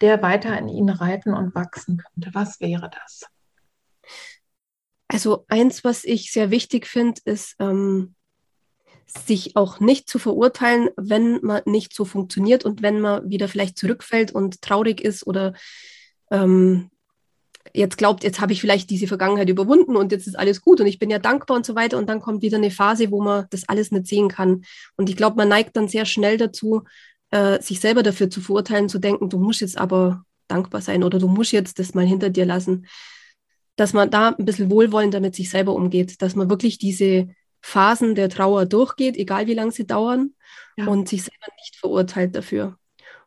[0.00, 3.24] der weiter in ihnen reiten und wachsen könnte, was wäre das?
[5.08, 8.14] Also eins, was ich sehr wichtig finde, ist, ähm,
[9.06, 13.78] sich auch nicht zu verurteilen, wenn man nicht so funktioniert und wenn man wieder vielleicht
[13.78, 15.54] zurückfällt und traurig ist oder
[16.30, 16.90] ähm,
[17.72, 20.86] jetzt glaubt, jetzt habe ich vielleicht diese Vergangenheit überwunden und jetzt ist alles gut und
[20.86, 21.96] ich bin ja dankbar und so weiter.
[21.96, 24.64] Und dann kommt wieder eine Phase, wo man das alles nicht sehen kann.
[24.96, 26.84] Und ich glaube, man neigt dann sehr schnell dazu,
[27.30, 31.18] äh, sich selber dafür zu verurteilen, zu denken, du musst jetzt aber dankbar sein oder
[31.18, 32.86] du musst jetzt das mal hinter dir lassen
[33.78, 37.28] dass man da ein bisschen wohlwollender mit sich selber umgeht, dass man wirklich diese
[37.60, 40.34] Phasen der Trauer durchgeht, egal wie lange sie dauern,
[40.76, 40.86] ja.
[40.88, 42.76] und sich selber nicht verurteilt dafür.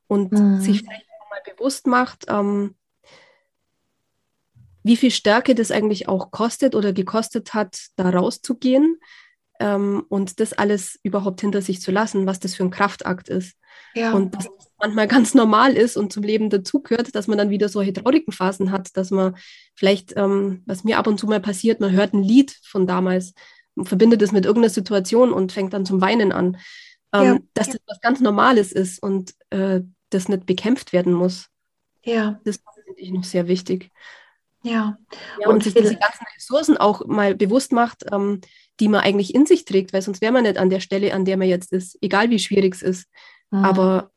[0.08, 0.60] Und mhm.
[0.60, 2.76] sich vielleicht mal bewusst macht, ähm,
[4.84, 9.00] wie viel Stärke das eigentlich auch kostet oder gekostet hat, da rauszugehen
[9.62, 13.56] ähm, und das alles überhaupt hinter sich zu lassen, was das für ein Kraftakt ist.
[13.94, 14.14] Ja.
[14.14, 17.70] Und dass das manchmal ganz normal ist und zum Leben dazugehört, dass man dann wieder
[17.70, 19.36] solche traurigen Phasen hat, dass man
[19.76, 23.34] vielleicht, ähm, was mir ab und zu mal passiert, man hört ein Lied von damals
[23.84, 26.58] verbindet es mit irgendeiner Situation und fängt dann zum Weinen an.
[27.14, 27.38] Ähm, ja.
[27.54, 31.48] Dass das was ganz Normales ist und äh, das nicht bekämpft werden muss.
[32.04, 32.40] Ja.
[32.44, 33.92] Das finde ich noch sehr wichtig.
[34.64, 34.98] Ja.
[35.40, 38.42] ja und, und sich diese ganzen Ressourcen auch mal bewusst macht, ähm,
[38.80, 41.26] die man eigentlich in sich trägt, weil sonst wäre man nicht an der Stelle, an
[41.26, 43.08] der man jetzt ist, egal wie schwierig es ist.
[43.52, 43.66] Mhm.
[43.66, 44.12] Aber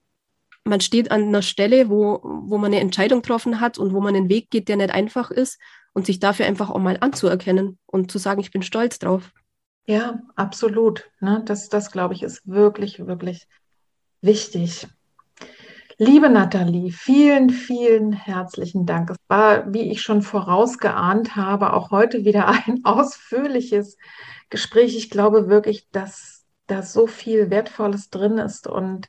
[0.65, 4.17] man steht an einer Stelle, wo, wo man eine Entscheidung getroffen hat und wo man
[4.17, 5.61] einen Weg geht, der nicht einfach ist
[5.93, 9.33] und sich dafür einfach auch mal anzuerkennen und zu sagen, ich bin stolz drauf.
[9.87, 11.11] Ja, absolut.
[11.21, 11.43] Ne?
[11.45, 13.47] Das, das glaube ich, ist wirklich, wirklich
[14.23, 14.87] wichtig.
[15.99, 19.11] Liebe Nathalie, vielen, vielen herzlichen Dank.
[19.11, 23.97] Es war, wie ich schon vorausgeahnt habe, auch heute wieder ein ausführliches
[24.51, 24.97] Gespräch.
[24.97, 29.07] Ich glaube wirklich, dass da so viel Wertvolles drin ist und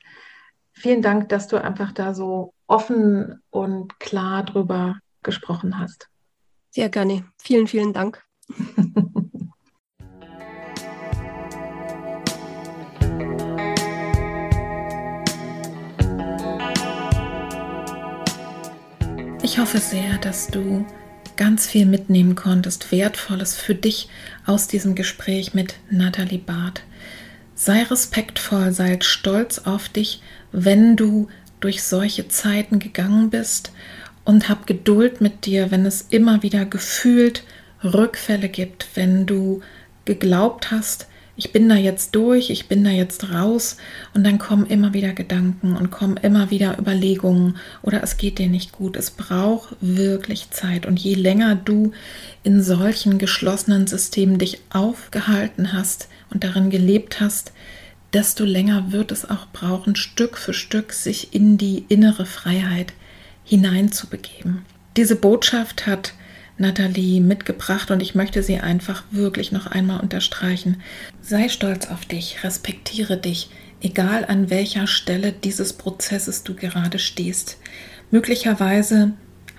[0.73, 6.09] vielen Dank, dass du einfach da so offen und klar drüber gesprochen hast.
[6.69, 7.25] Sehr gerne.
[7.41, 8.23] Vielen, vielen Dank.
[19.55, 20.85] Ich hoffe sehr, dass du
[21.37, 24.09] ganz viel mitnehmen konntest, wertvolles für dich
[24.45, 26.81] aus diesem Gespräch mit Nathalie Barth.
[27.55, 30.21] Sei respektvoll, sei stolz auf dich,
[30.51, 31.29] wenn du
[31.61, 33.71] durch solche Zeiten gegangen bist
[34.25, 37.45] und hab Geduld mit dir, wenn es immer wieder gefühlt
[37.81, 39.61] Rückfälle gibt, wenn du
[40.03, 41.07] geglaubt hast,
[41.37, 43.77] ich bin da jetzt durch, ich bin da jetzt raus
[44.13, 48.47] und dann kommen immer wieder Gedanken und kommen immer wieder Überlegungen oder es geht dir
[48.47, 48.95] nicht gut.
[48.95, 51.91] Es braucht wirklich Zeit und je länger du
[52.43, 57.51] in solchen geschlossenen Systemen dich aufgehalten hast und darin gelebt hast,
[58.13, 62.93] desto länger wird es auch brauchen, Stück für Stück sich in die innere Freiheit
[63.43, 64.65] hineinzubegeben.
[64.95, 66.13] Diese Botschaft hat
[66.57, 70.81] Nathalie mitgebracht und ich möchte sie einfach wirklich noch einmal unterstreichen.
[71.21, 73.49] Sei stolz auf dich, respektiere dich,
[73.81, 77.57] egal an welcher Stelle dieses Prozesses du gerade stehst.
[78.11, 79.13] Möglicherweise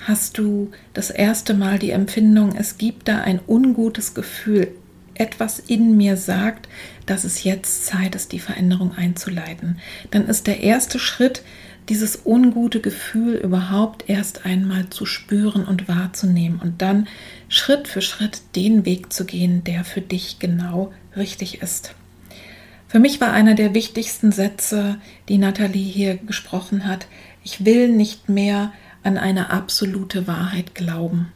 [0.06, 4.68] hast du das erste Mal die Empfindung, es gibt da ein ungutes Gefühl.
[5.14, 6.68] Etwas in mir sagt,
[7.06, 9.78] dass es jetzt Zeit ist, die Veränderung einzuleiten.
[10.10, 11.42] Dann ist der erste Schritt,
[11.88, 17.06] dieses ungute Gefühl überhaupt erst einmal zu spüren und wahrzunehmen und dann
[17.48, 21.94] Schritt für Schritt den Weg zu gehen, der für dich genau richtig ist.
[22.88, 24.98] Für mich war einer der wichtigsten Sätze,
[25.28, 27.06] die Nathalie hier gesprochen hat,
[27.42, 28.72] ich will nicht mehr
[29.02, 31.32] an eine absolute Wahrheit glauben.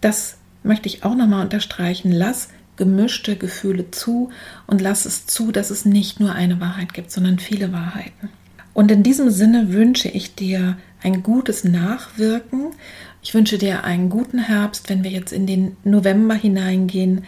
[0.00, 2.10] Das möchte ich auch nochmal unterstreichen.
[2.10, 4.30] Lass gemischte Gefühle zu
[4.66, 8.30] und lass es zu, dass es nicht nur eine Wahrheit gibt, sondern viele Wahrheiten.
[8.74, 12.70] Und in diesem Sinne wünsche ich dir ein gutes Nachwirken.
[13.22, 17.24] Ich wünsche dir einen guten Herbst, wenn wir jetzt in den November hineingehen.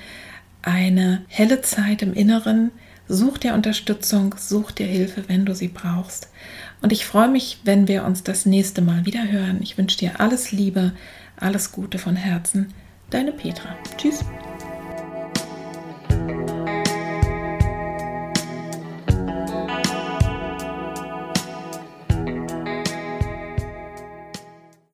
[0.62, 2.70] Eine helle Zeit im Inneren.
[3.06, 6.28] Such dir Unterstützung, such dir Hilfe, wenn du sie brauchst.
[6.80, 9.58] Und ich freue mich, wenn wir uns das nächste Mal wieder hören.
[9.62, 10.92] Ich wünsche dir alles Liebe,
[11.36, 12.72] alles Gute von Herzen.
[13.10, 13.76] Deine Petra.
[13.98, 14.24] Tschüss.